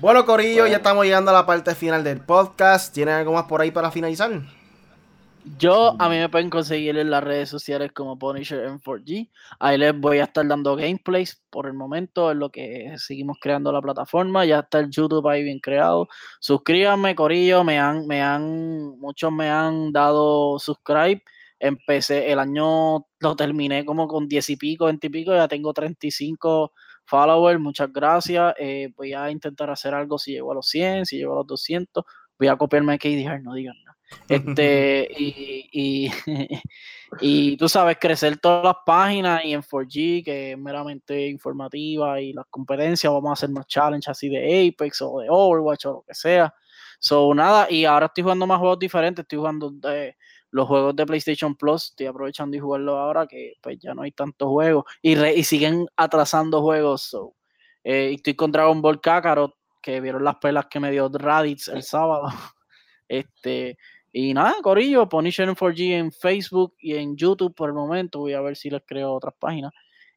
Bueno, 0.00 0.24
Corillo, 0.24 0.66
ya 0.66 0.76
estamos 0.76 1.04
llegando 1.04 1.30
a 1.30 1.34
la 1.34 1.46
parte 1.46 1.74
final 1.74 2.04
del 2.04 2.20
podcast. 2.20 2.92
¿Tienen 2.94 3.14
algo 3.14 3.32
más 3.32 3.44
por 3.44 3.60
ahí 3.60 3.70
para 3.70 3.90
finalizar? 3.90 4.30
Yo, 5.58 5.94
a 5.98 6.08
mí 6.08 6.16
me 6.16 6.30
pueden 6.30 6.48
conseguir 6.48 6.96
en 6.96 7.10
las 7.10 7.22
redes 7.22 7.50
sociales 7.50 7.92
como 7.92 8.18
Punisher 8.18 8.66
M4G. 8.66 9.30
Ahí 9.60 9.76
les 9.76 9.98
voy 9.98 10.18
a 10.18 10.24
estar 10.24 10.46
dando 10.46 10.74
gameplays 10.74 11.42
por 11.50 11.66
el 11.66 11.74
momento, 11.74 12.30
en 12.30 12.38
lo 12.38 12.50
que 12.50 12.94
seguimos 12.96 13.36
creando 13.40 13.70
la 13.70 13.82
plataforma. 13.82 14.46
Ya 14.46 14.60
está 14.60 14.78
el 14.78 14.90
YouTube 14.90 15.28
ahí 15.28 15.42
bien 15.42 15.60
creado. 15.60 16.08
Suscríbanme, 16.40 17.14
Corillo. 17.14 17.62
Me 17.62 17.78
han, 17.78 18.06
me 18.06 18.22
han, 18.22 18.98
muchos 18.98 19.30
me 19.32 19.50
han 19.50 19.92
dado 19.92 20.58
subscribe. 20.58 21.22
Empecé 21.58 22.32
el 22.32 22.38
año, 22.38 23.06
lo 23.20 23.36
terminé 23.36 23.84
como 23.84 24.08
con 24.08 24.26
10 24.26 24.50
y 24.50 24.56
pico, 24.56 24.86
20 24.86 25.06
y 25.06 25.10
pico. 25.10 25.34
Ya 25.34 25.46
tengo 25.46 25.74
35 25.74 26.72
followers. 27.06 27.60
Muchas 27.60 27.92
gracias. 27.92 28.54
Eh, 28.58 28.92
voy 28.96 29.12
a 29.12 29.30
intentar 29.30 29.70
hacer 29.70 29.94
algo 29.94 30.18
si 30.18 30.32
llego 30.32 30.52
a 30.52 30.54
los 30.54 30.68
100, 30.68 31.06
si 31.06 31.18
llego 31.18 31.32
a 31.32 31.36
los 31.36 31.46
200. 31.46 32.04
Voy 32.38 32.48
a 32.48 32.56
copiarme 32.56 32.94
a 32.94 32.98
KD 32.98 33.26
Hart, 33.26 33.42
no 33.42 33.54
digan 33.54 33.76
nada. 33.84 33.96
Este, 34.28 35.08
y, 35.18 35.68
y, 35.72 36.10
y 37.20 37.56
tú 37.56 37.68
sabes, 37.68 37.98
crecer 38.00 38.38
todas 38.38 38.64
las 38.64 38.76
páginas 38.84 39.44
y 39.44 39.52
en 39.52 39.62
4G, 39.62 40.24
que 40.24 40.52
es 40.52 40.58
meramente 40.58 41.28
informativa, 41.28 42.20
y 42.20 42.32
las 42.32 42.46
competencias, 42.50 43.12
vamos 43.12 43.30
a 43.30 43.32
hacer 43.34 43.50
más 43.50 43.66
challenges 43.66 44.08
así 44.08 44.28
de 44.28 44.68
Apex 44.68 45.02
o 45.02 45.20
de 45.20 45.26
Overwatch 45.30 45.86
o 45.86 45.92
lo 45.92 46.04
que 46.06 46.14
sea. 46.14 46.54
So, 46.98 47.34
nada, 47.34 47.66
y 47.70 47.84
ahora 47.84 48.06
estoy 48.06 48.22
jugando 48.22 48.46
más 48.46 48.58
juegos 48.58 48.78
diferentes, 48.78 49.22
estoy 49.24 49.38
jugando 49.38 49.70
de 49.70 50.16
los 50.54 50.68
juegos 50.68 50.94
de 50.94 51.04
PlayStation 51.04 51.56
Plus, 51.56 51.86
estoy 51.90 52.06
aprovechando 52.06 52.56
y 52.56 52.60
jugarlo 52.60 52.96
ahora 52.98 53.26
que 53.26 53.54
pues 53.60 53.78
ya 53.80 53.92
no 53.92 54.02
hay 54.02 54.12
tantos 54.12 54.48
juegos 54.48 54.84
y, 55.02 55.16
re- 55.16 55.34
y 55.34 55.42
siguen 55.44 55.86
atrasando 55.96 56.62
juegos. 56.62 57.02
So. 57.02 57.34
Eh, 57.82 58.12
estoy 58.14 58.34
con 58.34 58.52
Dragon 58.52 58.80
Ball 58.80 59.00
Kakarot, 59.00 59.52
que 59.82 60.00
vieron 60.00 60.22
las 60.24 60.36
pelas 60.36 60.66
que 60.70 60.78
me 60.80 60.90
dio 60.92 61.08
Raditz 61.12 61.68
el 61.68 61.82
sábado. 61.82 62.28
Este, 63.08 63.76
Y 64.12 64.32
nada, 64.32 64.54
Corillo, 64.62 65.08
Punisher 65.08 65.48
4G 65.48 65.92
en 65.98 66.10
Facebook 66.12 66.74
y 66.78 66.94
en 66.94 67.16
YouTube 67.16 67.54
por 67.54 67.68
el 67.68 67.74
momento. 67.74 68.20
Voy 68.20 68.32
a 68.32 68.40
ver 68.40 68.56
si 68.56 68.70
les 68.70 68.82
creo 68.86 69.12
otras 69.12 69.34
páginas. 69.38 69.72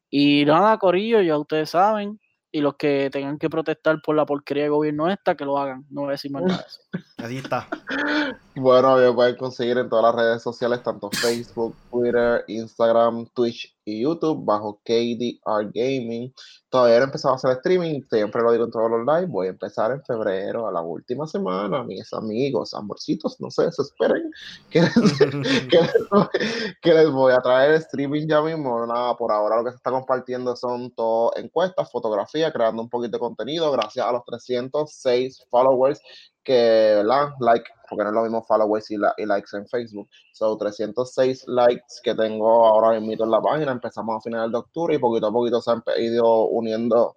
Y 0.08 0.44
nada, 0.46 0.78
Corillo, 0.78 1.20
ya 1.20 1.36
ustedes 1.36 1.70
saben. 1.70 2.18
Y 2.50 2.60
los 2.60 2.76
que 2.76 3.10
tengan 3.12 3.38
que 3.38 3.50
protestar 3.50 4.00
por 4.02 4.16
la 4.16 4.24
porquería 4.24 4.64
de 4.64 4.68
gobierno 4.70 5.10
esta, 5.10 5.36
que 5.36 5.44
lo 5.44 5.58
hagan. 5.58 5.86
No 5.90 6.02
voy 6.02 6.08
a 6.08 6.12
decir 6.12 6.30
más 6.30 6.42
nada 6.42 6.58
de 6.58 6.66
eso. 6.66 6.80
Así 7.18 7.38
está. 7.38 7.68
Bueno, 8.56 8.96
me 8.96 9.12
pueden 9.12 9.36
conseguir 9.36 9.78
en 9.78 9.88
todas 9.88 10.04
las 10.06 10.14
redes 10.16 10.42
sociales, 10.42 10.82
tanto 10.82 11.10
Facebook, 11.12 11.76
Twitter, 11.92 12.44
Instagram, 12.48 13.26
Twitch 13.32 13.77
y 13.88 14.02
YouTube, 14.02 14.44
bajo 14.44 14.80
KDR 14.84 15.70
Gaming. 15.72 16.32
Todavía 16.70 16.96
no 16.98 17.02
he 17.02 17.06
empezado 17.06 17.34
a 17.34 17.36
hacer 17.36 17.52
streaming, 17.52 18.02
siempre 18.10 18.42
lo 18.42 18.52
digo 18.52 18.64
en 18.64 18.70
todos 18.70 18.90
los 18.90 19.00
live. 19.06 19.26
Voy 19.26 19.46
a 19.46 19.50
empezar 19.50 19.90
en 19.92 20.02
febrero, 20.04 20.66
a 20.68 20.72
la 20.72 20.82
última 20.82 21.26
semana, 21.26 21.82
mis 21.82 22.12
amigos, 22.12 22.74
amorcitos, 22.74 23.40
no 23.40 23.50
se 23.50 23.64
desesperen, 23.64 24.30
que 24.70 24.82
les, 24.82 24.92
que 25.70 25.80
les- 25.80 26.76
que 26.82 26.94
les 26.94 27.10
voy 27.10 27.32
a 27.32 27.40
traer 27.40 27.72
streaming 27.74 28.26
ya 28.28 28.42
mismo. 28.42 28.86
Nada, 28.86 29.16
por 29.16 29.32
ahora 29.32 29.56
lo 29.56 29.64
que 29.64 29.70
se 29.70 29.76
está 29.76 29.90
compartiendo 29.90 30.54
son 30.56 30.90
todo 30.92 31.32
encuestas, 31.36 31.90
fotografía, 31.90 32.52
creando 32.52 32.82
un 32.82 32.88
poquito 32.88 33.12
de 33.16 33.20
contenido, 33.20 33.70
gracias 33.72 34.06
a 34.06 34.12
los 34.12 34.24
306 34.24 35.46
followers 35.50 36.00
que, 36.48 36.94
¿verdad? 36.96 37.28
Like, 37.40 37.66
porque 37.88 38.02
no 38.04 38.10
es 38.10 38.14
lo 38.16 38.22
mismo 38.22 38.42
followers 38.42 38.90
y, 38.90 38.96
la- 38.96 39.14
y 39.16 39.24
likes 39.26 39.56
en 39.56 39.66
Facebook. 39.68 40.08
So, 40.32 40.56
306 40.56 41.44
likes 41.46 42.00
que 42.02 42.14
tengo 42.14 42.66
ahora 42.66 42.98
mismo 42.98 43.24
en 43.24 43.30
la 43.30 43.40
página. 43.40 43.72
Empezamos 43.72 44.16
a 44.16 44.20
finales 44.20 44.50
de 44.50 44.58
octubre 44.58 44.94
y 44.94 44.98
poquito 44.98 45.26
a 45.28 45.32
poquito 45.32 45.60
se 45.60 45.70
han 45.70 45.82
ido 45.98 46.46
uniendo, 46.46 47.14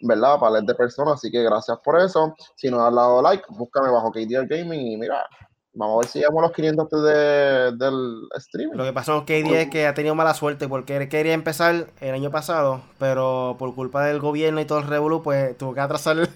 ¿verdad? 0.00 0.38
Palet 0.38 0.64
de 0.64 0.74
personas. 0.74 1.14
Así 1.14 1.30
que 1.30 1.42
gracias 1.42 1.78
por 1.84 1.98
eso. 2.00 2.34
Si 2.56 2.68
no 2.70 2.84
has 2.84 2.94
dado 2.94 3.22
like, 3.22 3.44
búscame 3.48 3.90
bajo 3.90 4.10
KDR 4.12 4.46
Gaming 4.46 4.86
y 4.92 4.96
mira, 4.96 5.24
vamos 5.72 5.94
a 5.96 5.98
ver 6.00 6.06
si 6.08 6.18
llegamos 6.20 6.42
los 6.42 6.52
500 6.52 6.88
de- 7.02 7.72
del 7.76 8.28
streaming. 8.36 8.76
Lo 8.76 8.84
que 8.84 8.92
pasó 8.92 9.12
con 9.14 9.24
KD 9.24 9.62
es 9.62 9.70
que 9.70 9.86
ha 9.86 9.94
tenido 9.94 10.14
mala 10.14 10.34
suerte 10.34 10.68
porque 10.68 11.08
quería 11.08 11.32
empezar 11.32 11.86
el 12.00 12.14
año 12.14 12.30
pasado, 12.30 12.82
pero 12.98 13.56
por 13.58 13.74
culpa 13.74 14.04
del 14.06 14.20
gobierno 14.20 14.60
y 14.60 14.64
todo 14.64 14.78
el 14.78 14.86
revolú, 14.86 15.22
pues 15.22 15.56
tuvo 15.58 15.74
que 15.74 15.80
atrasar. 15.80 16.28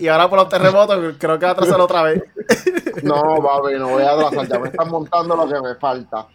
Y 0.00 0.08
ahora 0.08 0.28
por 0.28 0.38
los 0.38 0.48
terremotos, 0.48 1.16
creo 1.18 1.38
que 1.38 1.44
va 1.44 1.50
a 1.50 1.54
atrasar 1.54 1.80
otra 1.80 2.02
vez. 2.02 2.22
No, 3.02 3.36
papi, 3.42 3.74
no 3.78 3.88
voy 3.88 4.02
a 4.02 4.12
atrasar. 4.12 4.48
Ya 4.48 4.58
me 4.58 4.68
están 4.68 4.88
montando 4.88 5.36
lo 5.36 5.48
que 5.48 5.60
me 5.60 5.74
falta. 5.76 6.26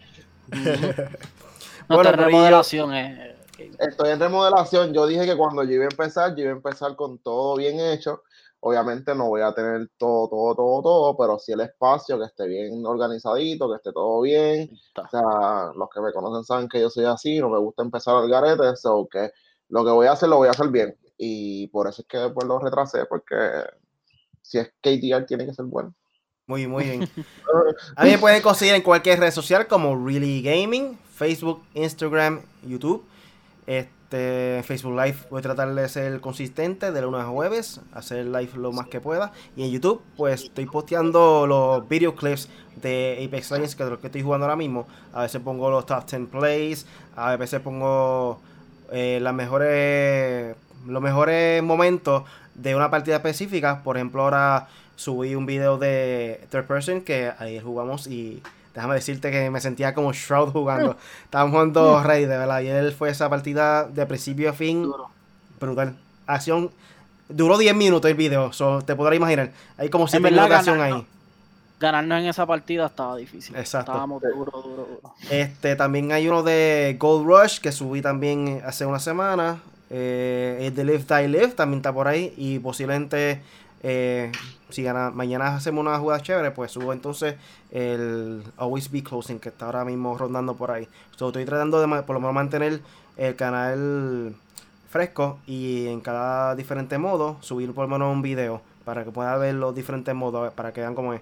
No, 1.88 1.96
Bueno, 1.96 2.10
te 2.10 2.16
remodelación 2.16 2.94
eh, 2.94 3.36
Estoy 3.78 4.10
en 4.10 4.20
remodelación. 4.20 4.92
Yo 4.92 5.06
dije 5.06 5.26
que 5.26 5.36
cuando 5.36 5.62
yo 5.64 5.72
iba 5.72 5.84
a 5.84 5.88
empezar, 5.90 6.34
yo 6.34 6.42
iba 6.42 6.52
a 6.52 6.56
empezar 6.56 6.96
con 6.96 7.18
todo 7.18 7.56
bien 7.56 7.78
hecho. 7.78 8.22
Obviamente 8.60 9.14
no 9.14 9.28
voy 9.28 9.42
a 9.42 9.52
tener 9.52 9.90
todo, 9.98 10.26
todo, 10.28 10.54
todo, 10.54 10.82
todo, 10.82 11.16
pero 11.18 11.38
sí 11.38 11.52
el 11.52 11.60
espacio, 11.60 12.18
que 12.18 12.24
esté 12.24 12.48
bien 12.48 12.84
organizadito, 12.86 13.68
que 13.68 13.76
esté 13.76 13.92
todo 13.92 14.22
bien. 14.22 14.70
O 14.96 15.08
sea, 15.10 15.72
los 15.76 15.90
que 15.90 16.00
me 16.00 16.12
conocen 16.12 16.44
saben 16.44 16.68
que 16.68 16.80
yo 16.80 16.88
soy 16.88 17.04
así, 17.04 17.38
no 17.38 17.50
me 17.50 17.58
gusta 17.58 17.82
empezar 17.82 18.16
al 18.16 18.30
garete, 18.30 18.74
so 18.76 19.06
que 19.10 19.30
lo 19.68 19.84
que 19.84 19.90
voy 19.90 20.06
a 20.06 20.12
hacer, 20.12 20.30
lo 20.30 20.38
voy 20.38 20.48
a 20.48 20.52
hacer 20.52 20.68
bien. 20.68 20.96
Y 21.26 21.68
por 21.68 21.88
eso 21.88 22.02
es 22.02 22.08
que 22.08 22.18
después 22.18 22.46
lo 22.46 22.58
retrasé, 22.58 23.06
porque 23.06 23.34
si 24.42 24.58
es 24.58 24.68
KTR 24.82 25.24
tiene 25.24 25.46
que 25.46 25.54
ser 25.54 25.64
bueno. 25.64 25.94
Muy, 26.46 26.66
muy 26.66 26.84
bien. 26.84 27.08
A 27.96 28.04
mí 28.04 28.10
me 28.10 28.18
pueden 28.18 28.42
conseguir 28.42 28.74
en 28.74 28.82
cualquier 28.82 29.18
red 29.20 29.30
social 29.30 29.66
como 29.66 29.96
Really 30.06 30.42
Gaming, 30.42 30.98
Facebook, 31.14 31.62
Instagram, 31.72 32.42
YouTube. 32.62 33.06
Este, 33.66 34.62
Facebook 34.64 34.92
Live 34.92 35.16
voy 35.30 35.38
a 35.38 35.42
tratar 35.42 35.74
de 35.74 35.88
ser 35.88 36.20
consistente 36.20 36.92
de 36.92 37.00
lunes 37.00 37.22
a 37.22 37.28
jueves, 37.28 37.80
hacer 37.94 38.26
live 38.26 38.50
lo 38.56 38.70
más 38.70 38.88
que 38.88 39.00
pueda. 39.00 39.32
Y 39.56 39.64
en 39.64 39.70
YouTube, 39.70 40.02
pues 40.18 40.44
estoy 40.44 40.66
posteando 40.66 41.46
los 41.46 41.88
videoclips 41.88 42.50
de 42.82 43.24
Apex 43.26 43.50
Legends, 43.50 43.74
que 43.74 43.82
es 43.82 43.88
lo 43.88 43.98
que 43.98 44.08
estoy 44.08 44.20
jugando 44.20 44.44
ahora 44.44 44.56
mismo. 44.56 44.86
A 45.14 45.22
veces 45.22 45.40
pongo 45.40 45.70
los 45.70 45.86
top 45.86 46.04
10 46.04 46.28
plays, 46.28 46.84
a 47.16 47.34
veces 47.36 47.62
pongo 47.62 48.40
eh, 48.92 49.18
las 49.20 49.34
mejores, 49.34 50.56
los 50.86 51.02
mejores 51.02 51.62
momentos 51.62 52.24
de 52.54 52.74
una 52.74 52.90
partida 52.90 53.16
específica. 53.16 53.82
Por 53.82 53.96
ejemplo, 53.96 54.22
ahora 54.22 54.68
subí 54.96 55.34
un 55.34 55.46
video 55.46 55.78
de 55.78 56.40
Third 56.50 56.66
Person 56.66 57.00
que 57.00 57.32
ayer 57.38 57.62
jugamos 57.62 58.06
y 58.06 58.42
déjame 58.74 58.94
decirte 58.94 59.30
que 59.30 59.50
me 59.50 59.60
sentía 59.60 59.94
como 59.94 60.12
Shroud 60.12 60.50
jugando. 60.50 60.96
Estábamos 61.24 61.52
jugando 61.52 62.02
Rey, 62.04 62.22
de 62.22 62.36
verdad. 62.36 62.60
Y 62.60 62.68
él 62.68 62.92
fue 62.92 63.10
esa 63.10 63.28
partida 63.28 63.84
de 63.84 64.06
principio 64.06 64.50
a 64.50 64.52
fin 64.52 64.82
duro. 64.82 65.08
brutal. 65.60 65.94
Acción. 66.26 66.70
Duró 67.28 67.56
10 67.56 67.74
minutos 67.74 68.10
el 68.10 68.16
video, 68.16 68.52
so, 68.52 68.82
te 68.82 68.94
podrás 68.94 69.16
imaginar. 69.16 69.50
Hay 69.78 69.88
como 69.88 70.06
7 70.06 70.22
verdad, 70.22 70.46
minutos 70.46 70.50
de 70.50 70.56
acción 70.56 70.80
ahí. 70.80 71.06
Ganarnos 71.80 72.20
en 72.20 72.26
esa 72.26 72.46
partida 72.46 72.86
estaba 72.86 73.16
difícil. 73.16 73.56
Exacto. 73.56 73.92
Estábamos 73.92 74.22
duro, 74.22 74.50
duro, 74.62 74.88
duro. 75.02 75.14
Este, 75.30 75.76
también 75.76 76.12
hay 76.12 76.28
uno 76.28 76.42
de 76.42 76.96
Gold 76.98 77.26
Rush 77.26 77.58
que 77.60 77.72
subí 77.72 78.00
también 78.00 78.62
hace 78.64 78.86
una 78.86 79.00
semana. 79.00 79.60
Eh, 79.90 80.58
el 80.60 80.74
de 80.74 80.84
Live 80.84 81.04
Die 81.08 81.28
Live 81.28 81.48
también 81.48 81.78
está 81.78 81.92
por 81.92 82.08
ahí. 82.08 82.32
Y 82.36 82.58
posiblemente, 82.60 83.42
eh, 83.82 84.30
si 84.70 84.82
gana, 84.82 85.10
mañana 85.10 85.56
hacemos 85.56 85.82
una 85.82 85.98
jugada 85.98 86.22
chévere, 86.22 86.52
pues 86.52 86.70
subo 86.70 86.92
entonces 86.92 87.34
el 87.70 88.42
Always 88.56 88.90
Be 88.90 89.02
Closing 89.02 89.40
que 89.40 89.48
está 89.48 89.66
ahora 89.66 89.84
mismo 89.84 90.16
rondando 90.16 90.54
por 90.54 90.70
ahí. 90.70 90.88
So, 91.16 91.28
estoy 91.28 91.44
tratando 91.44 91.80
de 91.80 92.02
por 92.02 92.14
lo 92.14 92.20
menos 92.20 92.34
mantener 92.34 92.80
el 93.16 93.36
canal 93.36 94.34
fresco 94.88 95.38
y 95.44 95.88
en 95.88 96.00
cada 96.00 96.54
diferente 96.54 96.98
modo 96.98 97.36
subir 97.40 97.74
por 97.74 97.84
lo 97.84 97.88
menos 97.88 98.12
un 98.12 98.22
video 98.22 98.62
para 98.84 99.02
que 99.02 99.10
puedan 99.10 99.40
ver 99.40 99.54
los 99.54 99.74
diferentes 99.74 100.14
modos, 100.14 100.52
para 100.52 100.72
que 100.72 100.82
vean 100.82 100.94
cómo 100.94 101.14
es. 101.14 101.20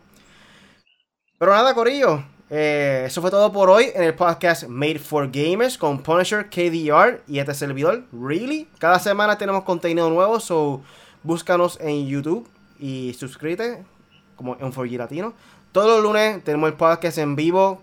Pero 1.43 1.55
nada, 1.55 1.75
Corillo. 1.75 2.23
eh, 2.51 3.03
eso 3.05 3.21
fue 3.21 3.29
todo 3.29 3.51
por 3.51 3.69
hoy 3.69 3.87
en 3.97 4.05
el 4.05 4.15
podcast 4.15 4.69
Made 4.69 5.01
for 5.01 5.29
Gamers 5.29 5.77
con 5.77 6.01
Punisher 6.01 6.49
KDR 6.49 7.21
y 7.27 7.41
este 7.41 7.53
servidor, 7.53 8.05
Really. 8.13 8.69
Cada 8.79 9.01
semana 9.01 9.37
tenemos 9.37 9.65
contenido 9.65 10.09
nuevo, 10.09 10.39
so 10.39 10.83
búscanos 11.25 11.81
en 11.81 12.07
YouTube 12.07 12.49
y 12.79 13.13
suscríbete 13.15 13.83
como 14.37 14.55
en 14.61 14.73
4G 14.73 14.97
Latino. 14.97 15.35
Todos 15.73 15.89
los 15.89 16.05
lunes 16.05 16.45
tenemos 16.45 16.71
el 16.71 16.77
podcast 16.77 17.19
en 17.19 17.35
vivo 17.35 17.83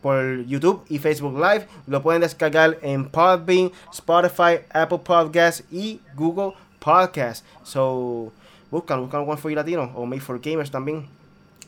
por 0.00 0.44
YouTube 0.44 0.84
y 0.88 1.00
Facebook 1.00 1.34
Live. 1.34 1.66
Lo 1.88 2.04
pueden 2.04 2.20
descargar 2.20 2.78
en 2.82 3.08
Podbean, 3.08 3.72
Spotify, 3.92 4.60
Apple 4.72 5.00
Podcasts 5.00 5.64
y 5.72 6.00
Google 6.14 6.52
Podcasts. 6.78 7.44
So, 7.64 8.30
búscalo, 8.70 9.02
búscalo 9.02 9.26
con 9.26 9.36
4G 9.36 9.56
Latino 9.56 9.90
o 9.96 10.06
Made 10.06 10.20
for 10.20 10.40
Gamers 10.40 10.70
también. 10.70 11.21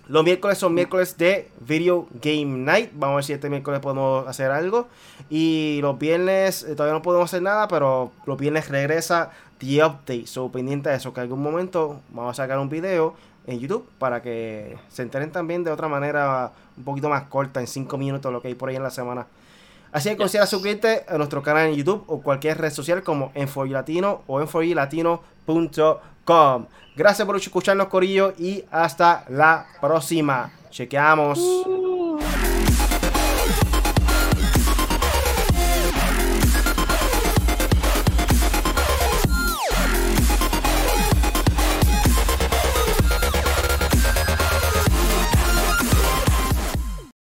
Los 0.07 0.22
miércoles 0.22 0.59
son 0.59 0.74
miércoles 0.74 1.16
de 1.16 1.48
Video 1.61 2.07
Game 2.20 2.59
Night. 2.59 2.90
Vamos 2.92 3.14
a 3.14 3.16
ver 3.16 3.24
si 3.24 3.32
este 3.32 3.48
miércoles 3.48 3.80
podemos 3.80 4.28
hacer 4.28 4.50
algo. 4.50 4.86
Y 5.30 5.78
los 5.80 5.98
viernes 5.98 6.62
eh, 6.62 6.74
todavía 6.74 6.92
no 6.92 7.00
podemos 7.00 7.30
hacer 7.30 7.40
nada, 7.40 7.68
pero 7.68 8.12
los 8.26 8.36
viernes 8.36 8.68
regresa 8.68 9.30
The 9.57 9.82
Update. 9.82 10.26
So 10.26 10.52
pendiente 10.52 10.90
de 10.90 10.96
eso, 10.96 11.14
que 11.14 11.20
en 11.20 11.22
algún 11.22 11.42
momento 11.42 12.00
vamos 12.11 12.38
a 12.38 12.42
sacar 12.42 12.59
un 12.59 12.68
video 12.68 13.14
en 13.46 13.61
YouTube 13.61 13.88
para 13.98 14.20
que 14.20 14.76
se 14.90 15.00
enteren 15.00 15.32
también 15.32 15.64
de 15.64 15.70
otra 15.70 15.88
manera 15.88 16.52
un 16.76 16.84
poquito 16.84 17.09
más 17.09 17.22
corta, 17.24 17.61
en 17.61 17.66
5 17.66 17.96
minutos, 17.96 18.30
lo 18.30 18.42
que 18.42 18.48
hay 18.48 18.55
por 18.55 18.68
ahí 18.68 18.76
en 18.76 18.82
la 18.82 18.90
semana. 18.90 19.26
Así 19.90 20.11
que 20.11 20.18
considera 20.18 20.44
suscribirte 20.46 21.05
a 21.09 21.16
nuestro 21.16 21.42
canal 21.42 21.68
en 21.68 21.76
YouTube 21.76 22.05
o 22.09 22.20
cualquier 22.20 22.59
red 22.59 22.72
social 22.72 23.02
como 23.02 23.32
en 23.34 23.46
4 23.46 23.72
Latino 23.72 24.22
o 24.26 24.40
en 24.42 24.48
4latino.com. 26.25 26.66
Gracias 26.97 27.27
por 27.27 27.37
escucharnos, 27.37 27.89
Corillo, 27.89 28.35
y 28.39 28.64
hasta 28.70 29.25
la 29.29 29.66
próxima. 29.81 30.53
Chequeamos. 30.70 31.41